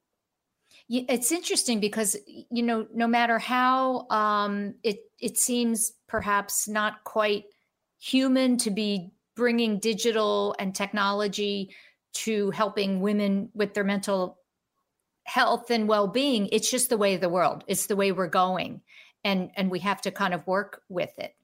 it's 0.91 1.30
interesting 1.30 1.78
because 1.78 2.16
you 2.26 2.62
know 2.62 2.86
no 2.93 3.07
matter 3.07 3.38
how 3.38 4.09
um, 4.11 4.74
it 4.82 4.99
it 5.20 5.38
seems 5.38 5.93
perhaps 6.09 6.66
not 6.66 7.05
quite 7.05 7.45
human 8.01 8.57
to 8.57 8.70
be 8.70 9.12
bringing 9.36 9.78
digital 9.78 10.55
and 10.59 10.74
technology 10.74 11.74
to 12.12 12.51
helping 12.51 13.01
women 13.01 13.51
with 13.55 13.72
their 13.72 13.84
mental 13.84 14.38
health 15.24 15.70
and 15.70 15.86
well-being 15.86 16.49
it's 16.51 16.70
just 16.70 16.88
the 16.88 16.97
way 16.97 17.14
of 17.14 17.20
the 17.20 17.28
world. 17.28 17.62
It's 17.68 17.86
the 17.86 17.97
way 17.97 18.11
we're 18.11 18.26
going 18.26 18.80
and 19.22 19.51
and 19.57 19.70
we 19.70 19.78
have 19.80 20.01
to 20.03 20.11
kind 20.11 20.34
of 20.34 20.45
work 20.47 20.82
with 20.88 21.16
it. 21.18 21.36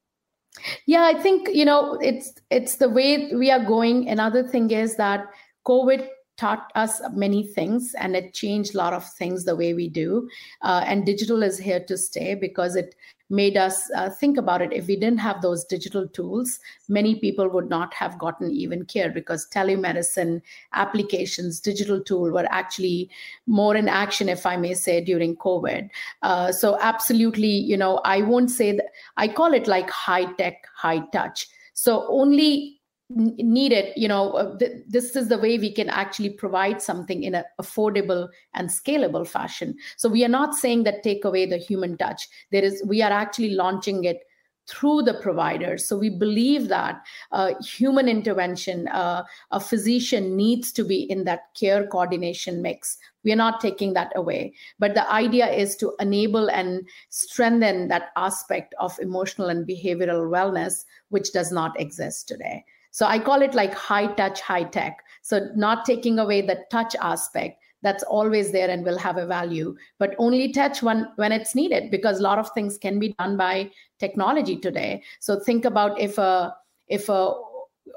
Yeah 0.87 1.05
i 1.05 1.15
think 1.15 1.49
you 1.53 1.65
know 1.65 1.95
it's 2.03 2.33
it's 2.51 2.77
the 2.77 2.89
way 2.89 3.33
we 3.33 3.53
are 3.53 3.65
going. 3.65 4.09
Another 4.09 4.43
thing 4.43 4.73
is 4.73 4.97
that 4.97 5.27
covid 5.65 6.09
taught 6.37 6.71
us 6.75 7.01
many 7.13 7.43
things 7.43 7.95
and 7.99 8.15
it 8.15 8.35
changed 8.35 8.75
a 8.75 8.79
lot 8.79 8.93
of 8.93 9.09
things 9.15 9.45
the 9.45 9.57
way 9.57 9.75
we 9.75 9.89
do. 9.89 10.29
Uh, 10.63 10.83
and 10.87 11.07
digital 11.07 11.43
is 11.43 11.59
here 11.59 11.81
to 11.81 11.97
stay 11.97 12.35
because 12.35 12.77
it 12.77 12.95
made 13.29 13.57
us 13.57 13.91
uh, 13.97 14.09
think 14.09 14.39
about 14.39 14.63
it. 14.63 14.73
If 14.73 14.87
we 14.87 14.95
didn't 14.97 15.19
have 15.19 15.43
those 15.43 15.65
digital 15.65 16.07
tools 16.07 16.61
many 16.89 17.19
people 17.19 17.49
would 17.49 17.69
not 17.69 17.93
have 17.95 18.19
gotten 18.19 18.51
even 18.51 18.85
care 18.85 19.11
because 19.11 19.49
telemedicine 19.49 20.41
applications 20.73 21.61
digital 21.61 22.01
tool 22.01 22.31
were 22.31 22.47
actually 22.51 23.11
more 23.47 23.75
in 23.77 23.89
action 23.89 24.29
if 24.29 24.47
i 24.47 24.57
may 24.57 24.75
say 24.75 25.01
during 25.01 25.37
covid. 25.37 25.91
Uh, 26.23 26.53
so 26.53 26.79
absolutely 26.81 27.49
you 27.49 27.77
know 27.77 28.01
i 28.05 28.23
won't 28.23 28.51
say 28.51 28.73
that 28.73 28.87
i 29.17 29.27
call 29.27 29.53
it 29.53 29.67
like 29.67 29.91
high 29.91 30.33
tech 30.35 30.67
high 30.75 31.01
touch. 31.13 31.49
So 31.75 32.07
only 32.09 32.76
needed 33.09 33.93
you 33.97 34.09
know 34.09 34.33
uh, 34.33 34.57
th- 34.59 34.83
this 34.89 35.15
is 35.15 35.29
the 35.29 35.39
way 35.39 35.59
we 35.59 35.73
can 35.73 35.89
actually 35.89 36.31
provide 36.31 36.83
something 36.83 37.23
in 37.23 37.35
an 37.37 37.45
affordable 37.61 38.29
and 38.55 38.69
scalable 38.69 39.27
fashion. 39.27 39.77
So 39.97 40.09
we 40.09 40.25
are 40.25 40.29
not 40.29 40.55
saying 40.55 40.83
that 40.85 41.05
take 41.05 41.25
away 41.25 41.47
the 41.47 41.57
human 41.57 41.97
touch. 41.97 42.29
There 42.51 42.65
is 42.65 42.83
we 42.85 43.03
are 43.03 43.13
actually 43.13 43.51
launching 43.51 44.05
it 44.05 44.23
through 44.69 45.01
the 45.03 45.15
providers 45.15 45.87
so 45.87 45.97
we 45.97 46.11
believe 46.11 46.67
that 46.67 47.01
uh, 47.31 47.53
human 47.63 48.09
intervention 48.09 48.89
uh, 48.89 49.23
a 49.53 49.61
physician 49.61 50.37
needs 50.37 50.73
to 50.73 50.83
be 50.83 51.09
in 51.09 51.23
that 51.23 51.55
care 51.55 51.87
coordination 51.87 52.61
mix. 52.61 52.99
We 53.23 53.33
are 53.33 53.37
not 53.37 53.61
taking 53.61 53.93
that 53.93 54.11
away. 54.17 54.55
But 54.81 54.95
the 54.95 55.09
idea 55.09 55.49
is 55.49 55.77
to 55.77 55.93
enable 56.01 56.51
and 56.51 56.89
strengthen 57.11 57.87
that 57.89 58.09
aspect 58.17 58.75
of 58.81 58.99
emotional 59.01 59.49
and 59.49 59.65
behavioral 59.65 60.29
wellness 60.29 60.85
which 61.11 61.33
does 61.33 61.53
not 61.53 61.79
exist 61.81 62.27
today 62.27 62.65
so 62.97 63.05
I 63.05 63.19
call 63.19 63.43
it 63.43 63.53
like 63.53 63.75
high 63.75 64.07
touch, 64.15 64.41
high 64.41 64.65
tech. 64.65 65.05
So 65.21 65.51
not 65.55 65.85
taking 65.85 66.19
away 66.19 66.41
the 66.41 66.65
touch 66.71 66.97
aspect 67.03 67.63
that's 67.83 68.03
always 68.05 68.53
there 68.53 68.71
and 68.71 68.87
will 68.87 68.97
have 68.97 69.19
a 69.19 69.27
value, 69.27 69.77
but 69.99 70.15
only 70.17 70.51
touch 70.51 70.83
when, 70.83 71.07
when 71.17 71.31
it's 71.31 71.55
needed 71.55 71.91
because 71.91 72.21
a 72.21 72.23
lot 72.23 72.39
of 72.39 72.51
things 72.53 72.79
can 72.79 72.99
be 72.99 73.15
done 73.19 73.37
by 73.37 73.71
technology 73.99 74.57
today. 74.57 75.03
So 75.21 75.39
think 75.39 75.67
about 75.67 76.01
if 76.01 76.17
a 76.17 76.57
if 76.89 77.11
a 77.11 77.35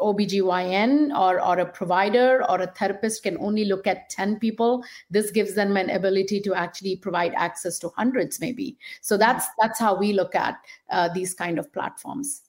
OBGYN 0.02 1.18
or, 1.18 1.42
or 1.42 1.60
a 1.60 1.66
provider 1.66 2.44
or 2.50 2.60
a 2.60 2.68
therapist 2.68 3.24
can 3.24 3.38
only 3.40 3.64
look 3.64 3.88
at 3.88 4.10
10 4.10 4.40
people, 4.40 4.84
this 5.10 5.32
gives 5.32 5.56
them 5.56 5.78
an 5.78 5.90
ability 5.92 6.42
to 6.42 6.54
actually 6.54 6.98
provide 6.98 7.34
access 7.36 7.80
to 7.80 7.90
hundreds 7.96 8.42
maybe. 8.42 8.78
So 9.00 9.16
that's 9.16 9.46
that's 9.62 9.80
how 9.80 9.98
we 9.98 10.12
look 10.12 10.36
at 10.36 10.58
uh, 10.90 11.08
these 11.14 11.34
kind 11.34 11.58
of 11.58 11.72
platforms. 11.72 12.42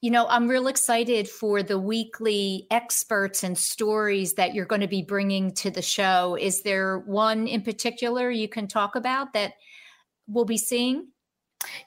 You 0.00 0.10
know, 0.10 0.26
I'm 0.28 0.48
real 0.48 0.68
excited 0.68 1.28
for 1.28 1.62
the 1.62 1.78
weekly 1.78 2.66
experts 2.70 3.42
and 3.42 3.56
stories 3.56 4.34
that 4.34 4.54
you're 4.54 4.66
going 4.66 4.80
to 4.80 4.88
be 4.88 5.02
bringing 5.02 5.52
to 5.54 5.70
the 5.70 5.82
show. 5.82 6.36
Is 6.40 6.62
there 6.62 6.98
one 6.98 7.46
in 7.46 7.62
particular 7.62 8.30
you 8.30 8.48
can 8.48 8.68
talk 8.68 8.96
about 8.96 9.32
that 9.32 9.54
we'll 10.26 10.44
be 10.44 10.58
seeing? 10.58 11.08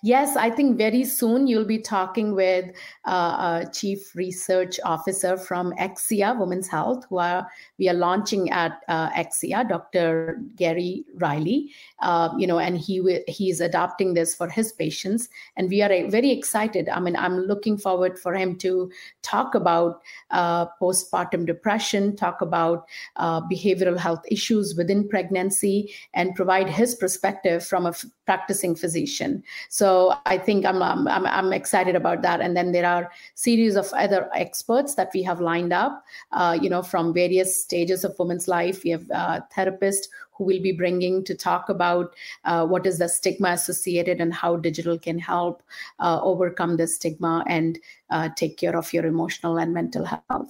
Yes, 0.02 0.38
I 0.38 0.50
think 0.50 0.78
very 0.78 1.04
soon 1.04 1.48
you'll 1.48 1.66
be 1.66 1.80
talking 1.80 2.34
with 2.34 2.72
uh, 3.06 3.64
a 3.66 3.70
chief 3.72 4.16
research 4.16 4.80
officer 4.84 5.38
from 5.38 5.74
Axia 5.74 6.38
Women's 6.40 6.68
Health, 6.68 7.06
who 7.10 7.18
are 7.18 7.48
we 7.78 7.90
are 7.90 7.94
launching 7.94 8.50
at 8.50 8.82
uh, 8.88 9.10
Axia, 9.10 9.68
Dr. 9.68 10.42
Gary 10.56 11.06
Riley. 11.16 11.72
Uh, 12.02 12.30
you 12.38 12.48
know, 12.48 12.60
and 12.60 12.78
he 12.78 13.20
he 13.28 13.50
is 13.50 13.60
adopting 13.62 14.14
this 14.14 14.34
for 14.34 14.48
his 14.48 14.72
patients, 14.72 15.28
and 15.58 15.70
we 15.70 15.82
are 15.82 15.92
uh, 15.92 16.08
very 16.10 16.32
excited. 16.32 16.88
I 16.88 17.00
mean, 17.00 17.16
I'm 17.16 17.38
looking 17.38 17.78
forward 17.78 18.18
for 18.18 18.34
him 18.34 18.58
to 18.60 18.90
talk 19.22 19.54
about 19.54 20.02
uh, 20.32 20.68
postpartum 20.82 21.46
depression, 21.46 22.16
talk 22.16 22.42
about 22.42 22.88
uh, 23.18 23.42
behavioral 23.42 23.98
health 23.98 24.24
issues 24.32 24.76
within 24.76 25.10
pregnancy, 25.10 25.94
and 26.14 26.36
provide 26.36 26.70
his 26.70 26.96
perspective 26.96 27.66
from 27.66 27.86
a 27.86 27.90
f- 27.90 28.06
practicing 28.26 28.76
physician. 28.76 29.44
So 29.68 30.16
I 30.26 30.38
think 30.38 30.66
I'm, 30.66 30.82
I'm, 30.82 31.08
I'm 31.08 31.54
excited 31.54 31.96
about 31.96 32.22
that. 32.22 32.42
And 32.42 32.56
then 32.56 32.72
there 32.72 32.86
are 32.86 33.12
series 33.36 33.76
of 33.76 33.92
other 33.94 34.30
experts 34.34 34.96
that 34.96 35.12
we 35.14 35.24
have 35.24 35.42
lined 35.42 35.74
up, 35.74 36.04
uh, 36.32 36.58
you 36.60 36.70
know, 36.70 36.82
from 36.82 37.14
various 37.14 37.62
stages 37.62 38.04
of 38.04 38.18
women's 38.18 38.48
life. 38.48 38.84
We 38.84 38.92
have 38.92 39.10
a 39.10 39.18
uh, 39.18 39.40
therapists 39.56 40.08
who 40.40 40.46
will 40.46 40.62
be 40.62 40.72
bringing 40.72 41.24
to 41.26 41.36
talk 41.36 41.68
about 41.68 42.16
uh, 42.46 42.66
what 42.66 42.88
is 42.88 42.98
the 42.98 43.10
stigma 43.10 43.50
associated 43.50 44.22
and 44.22 44.34
how 44.34 44.56
digital 44.56 44.98
can 44.98 45.20
help 45.20 45.62
uh, 46.00 46.20
overcome 46.22 46.78
the 46.78 46.88
stigma 46.88 47.44
and 47.48 47.78
uh, 48.10 48.30
take 48.38 48.58
care 48.58 48.76
of 48.76 48.92
your 48.94 49.06
emotional 49.06 49.58
and 49.58 49.74
mental 49.74 50.06
health. 50.06 50.50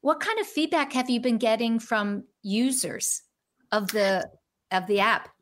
What 0.00 0.20
kind 0.20 0.38
of 0.38 0.46
feedback 0.46 0.92
have 0.92 1.10
you 1.10 1.18
been 1.18 1.38
getting 1.38 1.80
from 1.80 2.24
users 2.42 3.22
of 3.72 3.90
the 3.90 4.30
of 4.70 4.86
the 4.86 5.00
app? 5.00 5.33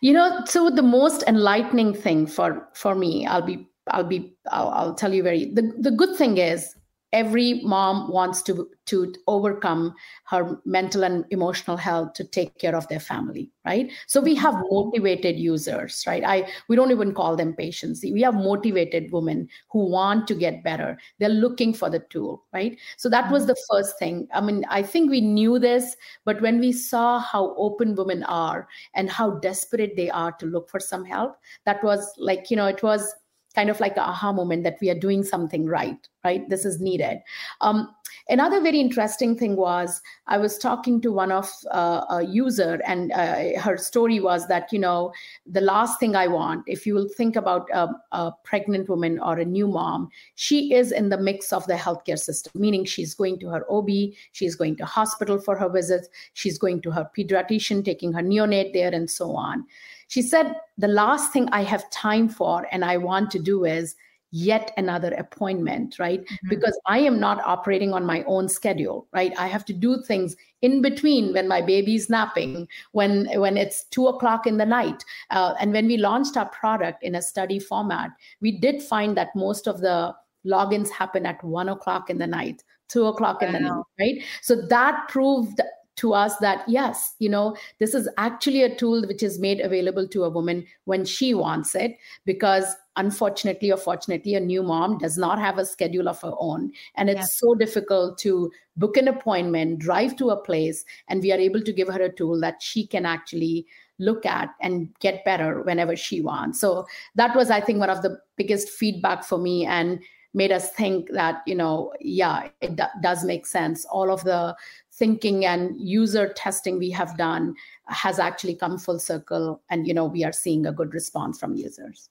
You 0.00 0.12
know 0.12 0.42
so 0.46 0.70
the 0.70 0.82
most 0.82 1.22
enlightening 1.26 1.94
thing 1.94 2.26
for 2.26 2.68
for 2.74 2.94
me 2.94 3.26
i'll 3.26 3.42
be 3.42 3.66
i'll 3.90 4.04
be 4.04 4.34
i'll, 4.50 4.68
I'll 4.70 4.94
tell 4.94 5.12
you 5.12 5.22
very 5.22 5.46
the, 5.52 5.72
the 5.78 5.90
good 5.90 6.16
thing 6.16 6.38
is 6.38 6.74
every 7.12 7.60
mom 7.62 8.10
wants 8.10 8.42
to 8.42 8.68
to 8.86 9.14
overcome 9.26 9.94
her 10.24 10.58
mental 10.64 11.04
and 11.04 11.24
emotional 11.30 11.76
health 11.76 12.12
to 12.14 12.24
take 12.24 12.58
care 12.58 12.74
of 12.74 12.88
their 12.88 13.00
family 13.00 13.50
right? 13.66 13.92
So 14.06 14.22
we 14.22 14.34
have 14.36 14.54
motivated 14.70 15.38
users 15.38 16.02
right? 16.06 16.24
I 16.24 16.50
we 16.68 16.76
don't 16.76 16.90
even 16.90 17.12
call 17.12 17.36
them 17.36 17.54
patients. 17.54 18.02
We 18.02 18.22
have 18.22 18.34
motivated 18.34 19.12
women 19.12 19.48
who 19.70 19.90
want 19.90 20.26
to 20.28 20.34
get 20.34 20.64
better. 20.64 20.98
They're 21.18 21.28
looking 21.28 21.74
for 21.74 21.90
the 21.90 22.00
tool 22.10 22.44
right? 22.52 22.78
So 22.96 23.08
that 23.10 23.30
was 23.30 23.46
the 23.46 23.56
first 23.70 23.98
thing. 23.98 24.28
I 24.32 24.40
mean 24.40 24.64
i 24.70 24.82
think 24.82 25.10
we 25.10 25.20
knew 25.20 25.58
this 25.58 25.96
but 26.24 26.40
when 26.40 26.58
we 26.60 26.72
saw 26.72 27.18
how 27.18 27.54
open 27.56 27.94
women 27.94 28.22
are 28.24 28.68
and 28.94 29.10
how 29.10 29.30
desperate 29.40 29.96
they 29.96 30.10
are 30.10 30.32
to 30.32 30.46
look 30.46 30.70
for 30.70 30.80
some 30.80 31.04
help 31.04 31.36
that 31.64 31.82
was 31.84 32.12
like 32.18 32.50
you 32.50 32.56
know 32.56 32.66
it 32.66 32.82
was 32.82 33.14
kind 33.54 33.70
of 33.70 33.80
like 33.80 33.96
a 33.96 34.02
aha 34.02 34.32
moment 34.32 34.64
that 34.64 34.78
we 34.80 34.90
are 34.90 34.98
doing 34.98 35.22
something 35.22 35.66
right 35.66 36.08
right? 36.24 36.48
This 36.48 36.64
is 36.64 36.80
needed. 36.80 37.18
Um, 37.60 37.94
another 38.28 38.60
very 38.60 38.80
interesting 38.80 39.36
thing 39.36 39.56
was 39.56 40.02
i 40.26 40.36
was 40.36 40.58
talking 40.58 41.00
to 41.00 41.10
one 41.10 41.32
of 41.32 41.50
uh, 41.70 42.04
a 42.10 42.22
user 42.24 42.80
and 42.86 43.12
uh, 43.12 43.58
her 43.60 43.76
story 43.76 44.20
was 44.20 44.46
that 44.48 44.72
you 44.72 44.78
know 44.78 45.12
the 45.46 45.60
last 45.60 45.98
thing 45.98 46.14
i 46.14 46.26
want 46.26 46.62
if 46.66 46.86
you 46.86 46.94
will 46.94 47.08
think 47.08 47.36
about 47.36 47.68
a, 47.72 47.88
a, 48.12 48.32
pregnant 48.44 48.88
woman 48.88 49.18
or 49.20 49.38
a 49.38 49.44
new 49.44 49.66
mom 49.66 50.08
she 50.34 50.72
is 50.74 50.92
in 50.92 51.08
the 51.08 51.16
mix 51.16 51.52
of 51.52 51.66
the 51.66 51.74
healthcare 51.74 52.18
system 52.18 52.52
meaning 52.54 52.84
she's 52.84 53.14
going 53.14 53.38
to 53.38 53.48
her 53.48 53.64
ob 53.70 53.88
she's 54.32 54.54
going 54.54 54.76
to 54.76 54.84
hospital 54.84 55.40
for 55.40 55.56
her 55.56 55.68
visits 55.68 56.08
she's 56.34 56.58
going 56.58 56.80
to 56.82 56.90
her 56.90 57.08
pediatrician 57.16 57.84
taking 57.84 58.12
her 58.12 58.22
neonate 58.22 58.72
there 58.72 58.92
and 58.92 59.08
so 59.08 59.34
on 59.34 59.64
she 60.10 60.22
said, 60.22 60.56
The 60.76 60.88
last 60.88 61.32
thing 61.32 61.48
I 61.52 61.62
have 61.62 61.88
time 61.90 62.28
for 62.28 62.66
and 62.72 62.84
I 62.84 62.96
want 62.96 63.30
to 63.30 63.38
do 63.38 63.64
is 63.64 63.94
yet 64.32 64.72
another 64.76 65.12
appointment, 65.14 65.98
right? 66.00 66.20
Mm-hmm. 66.20 66.48
Because 66.48 66.78
I 66.86 66.98
am 66.98 67.20
not 67.20 67.40
operating 67.44 67.92
on 67.92 68.04
my 68.04 68.24
own 68.24 68.48
schedule, 68.48 69.06
right? 69.12 69.32
I 69.38 69.46
have 69.46 69.64
to 69.66 69.72
do 69.72 70.02
things 70.02 70.34
in 70.62 70.82
between 70.82 71.32
when 71.32 71.46
my 71.46 71.62
baby's 71.62 72.10
napping, 72.10 72.66
when 72.90 73.28
when 73.38 73.56
it's 73.56 73.84
two 73.84 74.08
o'clock 74.08 74.48
in 74.48 74.56
the 74.56 74.66
night, 74.66 75.04
uh, 75.30 75.54
and 75.60 75.72
when 75.72 75.86
we 75.86 75.96
launched 75.96 76.36
our 76.36 76.48
product 76.48 77.04
in 77.04 77.14
a 77.14 77.22
study 77.22 77.60
format, 77.60 78.10
we 78.40 78.58
did 78.58 78.82
find 78.82 79.16
that 79.16 79.36
most 79.36 79.68
of 79.68 79.80
the 79.80 80.12
logins 80.44 80.90
happen 80.90 81.24
at 81.24 81.42
one 81.44 81.68
o'clock 81.68 82.10
in 82.10 82.18
the 82.18 82.26
night, 82.26 82.64
two 82.88 83.06
o'clock 83.06 83.44
in 83.44 83.52
the 83.52 83.60
night, 83.60 83.84
right? 84.00 84.24
So 84.42 84.56
that 84.56 85.06
proved 85.08 85.60
to 86.00 86.14
us 86.14 86.36
that 86.38 86.66
yes 86.66 87.14
you 87.18 87.28
know 87.28 87.54
this 87.78 87.94
is 87.94 88.08
actually 88.16 88.62
a 88.62 88.74
tool 88.74 89.06
which 89.06 89.22
is 89.22 89.38
made 89.38 89.60
available 89.60 90.08
to 90.08 90.24
a 90.24 90.30
woman 90.30 90.64
when 90.84 91.04
she 91.04 91.34
wants 91.34 91.74
it 91.74 91.96
because 92.24 92.74
unfortunately 93.00 93.70
or 93.72 93.76
fortunately 93.76 94.34
a 94.34 94.40
new 94.40 94.62
mom 94.62 94.98
does 94.98 95.16
not 95.16 95.38
have 95.38 95.58
a 95.58 95.64
schedule 95.64 96.08
of 96.08 96.20
her 96.20 96.32
own. 96.38 96.70
And 96.96 97.08
it's 97.08 97.20
yes. 97.20 97.38
so 97.38 97.54
difficult 97.54 98.18
to 98.18 98.50
book 98.76 98.96
an 98.96 99.08
appointment 99.08 99.78
drive 99.78 100.16
to 100.16 100.30
a 100.30 100.42
place 100.42 100.84
and 101.08 101.22
we 101.22 101.32
are 101.32 101.38
able 101.38 101.62
to 101.62 101.72
give 101.72 101.88
her 101.88 102.02
a 102.02 102.12
tool 102.12 102.40
that 102.40 102.62
she 102.62 102.86
can 102.86 103.06
actually 103.06 103.66
look 103.98 104.26
at 104.26 104.50
and 104.60 104.88
get 105.00 105.24
better 105.24 105.62
whenever 105.62 105.96
she 105.96 106.20
wants. 106.20 106.60
So 106.60 106.86
that 107.14 107.36
was 107.36 107.50
i 107.50 107.60
think 107.60 107.78
one 107.78 107.90
of 107.90 108.02
the 108.02 108.18
biggest 108.36 108.68
feedback 108.68 109.24
for 109.24 109.38
me. 109.38 109.66
And 109.66 110.00
made 110.34 110.52
us 110.52 110.70
think 110.70 111.10
that 111.12 111.42
you 111.46 111.54
know 111.54 111.92
yeah 112.00 112.48
it 112.60 112.76
d- 112.76 112.82
does 113.02 113.24
make 113.24 113.46
sense. 113.46 113.84
All 113.86 114.10
of 114.10 114.24
the 114.24 114.56
thinking 114.92 115.44
and 115.44 115.80
user 115.80 116.32
testing 116.34 116.78
we 116.78 116.90
have 116.90 117.16
done 117.16 117.54
has 117.86 118.18
actually 118.18 118.54
come 118.54 118.78
full 118.78 118.98
circle 118.98 119.62
and 119.70 119.86
you 119.86 119.94
know 119.94 120.04
we 120.04 120.24
are 120.24 120.32
seeing 120.32 120.66
a 120.66 120.72
good 120.72 120.94
response 120.94 121.38
from 121.38 121.54
users. 121.54 122.08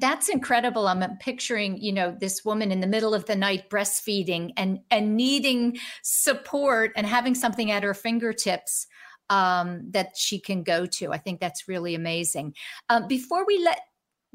That's 0.00 0.30
incredible. 0.30 0.88
I'm 0.88 1.04
picturing 1.18 1.78
you 1.82 1.92
know 1.92 2.16
this 2.18 2.44
woman 2.44 2.72
in 2.72 2.80
the 2.80 2.86
middle 2.86 3.14
of 3.14 3.26
the 3.26 3.36
night 3.36 3.68
breastfeeding 3.70 4.52
and 4.56 4.80
and 4.90 5.16
needing 5.16 5.78
support 6.02 6.92
and 6.96 7.06
having 7.06 7.34
something 7.34 7.70
at 7.70 7.82
her 7.82 7.94
fingertips 7.94 8.86
um, 9.28 9.90
that 9.90 10.16
she 10.16 10.38
can 10.38 10.62
go 10.62 10.86
to. 10.86 11.12
I 11.12 11.18
think 11.18 11.40
that's 11.40 11.68
really 11.68 11.94
amazing. 11.94 12.54
Um, 12.88 13.08
before 13.08 13.44
we 13.46 13.58
let 13.58 13.80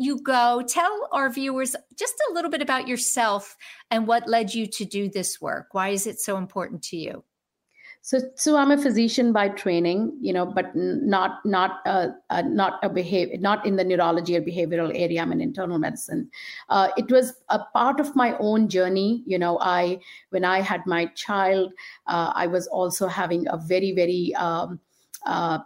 you 0.02 0.22
go 0.22 0.64
tell 0.68 1.08
our 1.12 1.30
viewers 1.30 1.76
just 1.98 2.16
a 2.30 2.34
little 2.34 2.52
bit 2.52 2.62
about 2.62 2.88
yourself 2.88 3.56
and 3.90 4.08
what 4.08 4.28
led 4.28 4.54
you 4.54 4.68
to 4.68 4.86
do 4.86 5.10
this 5.10 5.40
work 5.42 5.68
why 5.72 5.90
is 5.90 6.08
it 6.08 6.20
so 6.20 6.38
important 6.38 6.82
to 6.82 6.98
you 6.98 7.24
so, 8.04 8.20
so 8.36 8.58
I'm 8.58 8.72
a 8.72 8.82
physician 8.82 9.32
by 9.32 9.50
training, 9.50 10.18
you 10.20 10.34
know, 10.34 10.44
but 10.44 10.76
not 10.76 11.46
not 11.46 11.82
uh, 11.86 12.08
uh, 12.32 12.42
not 12.42 12.80
a 12.82 12.90
behavior, 12.90 13.38
not 13.38 13.64
in 13.64 13.76
the 13.76 13.84
neurology 13.84 14.36
or 14.36 14.42
behavioral 14.42 14.92
area. 14.96 15.22
I'm 15.22 15.32
in 15.32 15.40
internal 15.40 15.78
medicine. 15.78 16.28
Uh, 16.70 16.88
it 16.98 17.12
was 17.12 17.34
a 17.50 17.60
part 17.60 18.00
of 18.00 18.16
my 18.16 18.36
own 18.40 18.70
journey. 18.70 19.24
You 19.28 19.38
know, 19.38 19.60
I 19.62 20.00
when 20.32 20.44
I 20.44 20.62
had 20.62 20.82
my 20.88 21.06
child, 21.14 21.74
uh, 22.08 22.32
I 22.34 22.48
was 22.48 22.66
also 22.66 23.08
having 23.08 23.48
a 23.50 23.58
very 23.58 23.92
very 23.92 24.34
um, 24.34 24.80
uh, 25.28 25.60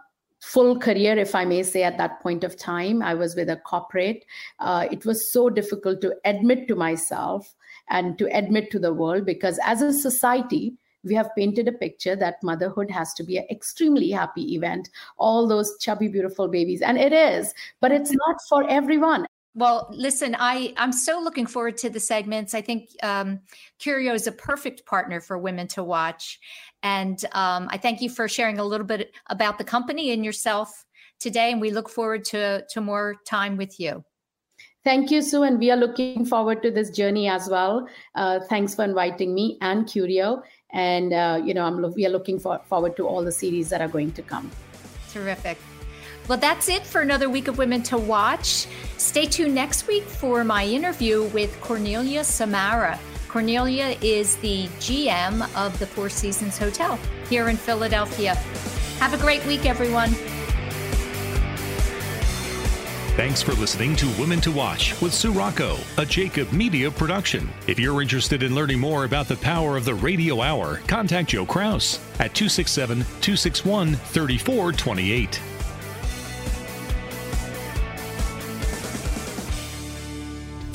full 0.45 0.77
career, 0.77 1.17
if 1.17 1.33
I 1.33 1.43
may 1.43 1.63
say, 1.63 1.81
at 1.83 1.97
that 1.97 2.21
point 2.21 2.43
of 2.43 2.55
time. 2.55 3.01
I 3.01 3.15
was 3.15 3.35
with 3.35 3.49
a 3.49 3.57
corporate. 3.57 4.25
Uh, 4.59 4.87
it 4.91 5.03
was 5.03 5.31
so 5.31 5.49
difficult 5.49 6.01
to 6.01 6.15
admit 6.23 6.67
to 6.67 6.75
myself 6.75 7.55
and 7.89 8.17
to 8.19 8.25
admit 8.31 8.69
to 8.71 8.79
the 8.79 8.93
world 8.93 9.25
because 9.25 9.59
as 9.63 9.81
a 9.81 9.91
society 9.91 10.75
we 11.03 11.15
have 11.15 11.35
painted 11.35 11.67
a 11.67 11.71
picture 11.71 12.15
that 12.15 12.43
motherhood 12.43 12.89
has 12.89 13.13
to 13.13 13.23
be 13.23 13.37
an 13.37 13.45
extremely 13.49 14.09
happy 14.09 14.55
event, 14.55 14.89
all 15.17 15.47
those 15.47 15.77
chubby, 15.79 16.07
beautiful 16.07 16.47
babies. 16.47 16.81
And 16.81 16.97
it 16.97 17.13
is, 17.13 17.53
but 17.79 17.91
it's 17.91 18.11
not 18.11 18.37
for 18.49 18.67
everyone. 18.69 19.25
Well, 19.56 19.88
listen, 19.89 20.36
I, 20.38 20.74
I'm 20.78 20.91
so 20.91 21.20
looking 21.20 21.45
forward 21.45 21.78
to 21.78 21.89
the 21.89 21.99
segments. 21.99 22.53
I 22.53 22.62
think 22.62 22.89
um, 23.01 23.39
Curio 23.80 24.14
is 24.14 24.28
a 24.28 24.32
perfect 24.32 24.86
partner 24.86 25.22
for 25.22 25.38
women 25.38 25.68
to 25.70 25.84
watch. 25.84 26.39
And 26.84 27.24
um, 27.32 27.68
I 27.72 27.78
thank 27.78 28.01
you 28.01 28.10
for 28.10 28.28
sharing 28.28 28.60
a 28.60 28.64
little 28.64 28.86
bit 28.86 29.16
about 29.30 29.58
the 29.58 29.64
company 29.64 30.12
and 30.12 30.24
yourself 30.26 30.86
today. 31.20 31.51
And 31.51 31.62
we 31.62 31.72
look 31.72 31.89
forward 31.89 32.26
to, 32.26 32.66
to 32.70 32.82
more 32.82 33.16
time 33.26 33.56
with 33.56 33.80
you. 33.80 34.03
Thank 34.84 35.10
you, 35.10 35.22
Sue. 35.22 35.43
And 35.43 35.58
we 35.58 35.72
are 35.72 35.78
looking 35.78 36.26
forward 36.26 36.62
to 36.62 36.70
this 36.70 36.91
journey 36.91 37.28
as 37.28 37.49
well. 37.49 37.88
Uh, 38.14 38.41
thanks 38.49 38.76
for 38.76 38.84
inviting 38.84 39.34
me 39.34 39.58
and 39.62 39.88
Curio 39.88 40.43
and 40.76 41.14
uh, 41.14 41.41
you 41.43 41.53
know 41.53 41.66
I'm 41.66 41.93
we 41.93 42.06
are 42.06 42.10
looking 42.10 42.38
for- 42.38 42.62
forward 42.66 42.95
to 42.97 43.08
all 43.08 43.24
the 43.24 43.32
series 43.32 43.70
that 43.70 43.82
are 43.82 43.88
going 43.88 44.12
to 44.12 44.22
come. 44.22 44.51
Terrific. 45.12 45.58
Well, 46.28 46.39
that's 46.39 46.69
it 46.69 46.84
for 46.84 47.01
another 47.01 47.30
week 47.30 47.47
of 47.47 47.59
Women 47.59 47.84
to 47.84 47.97
Watch. 47.99 48.65
Stay 48.97 49.28
tuned 49.28 49.53
next 49.53 49.88
week 49.88 50.03
for 50.03 50.43
my 50.43 50.65
interview 50.65 51.26
with 51.26 51.59
Cornelia 51.61 52.23
Samara. 52.23 52.99
Cornelia 53.28 53.95
is 54.01 54.36
the 54.38 54.65
GM 54.80 55.43
of 55.55 55.78
the 55.78 55.86
Four 55.86 56.09
Seasons 56.09 56.57
Hotel 56.57 56.97
here 57.30 57.49
in 57.49 57.57
Philadelphia. 57.57 58.34
Have 58.99 59.13
a 59.13 59.17
great 59.17 59.45
week, 59.45 59.67
everyone. 59.67 60.09
Thanks 63.15 63.41
for 63.41 63.53
listening 63.53 63.95
to 63.97 64.07
Women 64.19 64.41
to 64.41 64.51
Watch 64.51 64.99
with 65.01 65.13
Sue 65.13 65.32
Rocco, 65.32 65.78
a 65.97 66.05
Jacob 66.05 66.51
Media 66.51 66.89
production. 66.89 67.49
If 67.67 67.80
you're 67.80 68.01
interested 68.01 68.41
in 68.41 68.55
learning 68.55 68.80
more 68.80 69.05
about 69.05 69.28
the 69.28 69.38
power 69.38 69.78
of 69.78 69.86
the 69.86 69.93
radio 69.93 70.41
hour, 70.41 70.82
contact 70.88 71.30
Joe 71.30 71.45
Kraus 71.45 71.99
at 72.19 72.34
267 72.34 72.97
261 73.21 73.93
3428. 73.93 75.55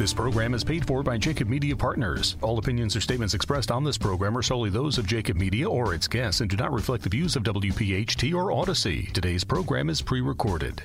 This 0.00 0.14
program 0.14 0.54
is 0.54 0.64
paid 0.64 0.86
for 0.86 1.02
by 1.02 1.18
Jacob 1.18 1.46
Media 1.46 1.76
Partners. 1.76 2.38
All 2.40 2.56
opinions 2.56 2.96
or 2.96 3.02
statements 3.02 3.34
expressed 3.34 3.70
on 3.70 3.84
this 3.84 3.98
program 3.98 4.34
are 4.34 4.40
solely 4.40 4.70
those 4.70 4.96
of 4.96 5.06
Jacob 5.06 5.36
Media 5.36 5.68
or 5.68 5.92
its 5.94 6.08
guests 6.08 6.40
and 6.40 6.48
do 6.48 6.56
not 6.56 6.72
reflect 6.72 7.02
the 7.04 7.10
views 7.10 7.36
of 7.36 7.42
WPHT 7.42 8.32
or 8.32 8.50
Odyssey. 8.50 9.10
Today's 9.12 9.44
program 9.44 9.90
is 9.90 10.00
pre 10.00 10.22
recorded. 10.22 10.84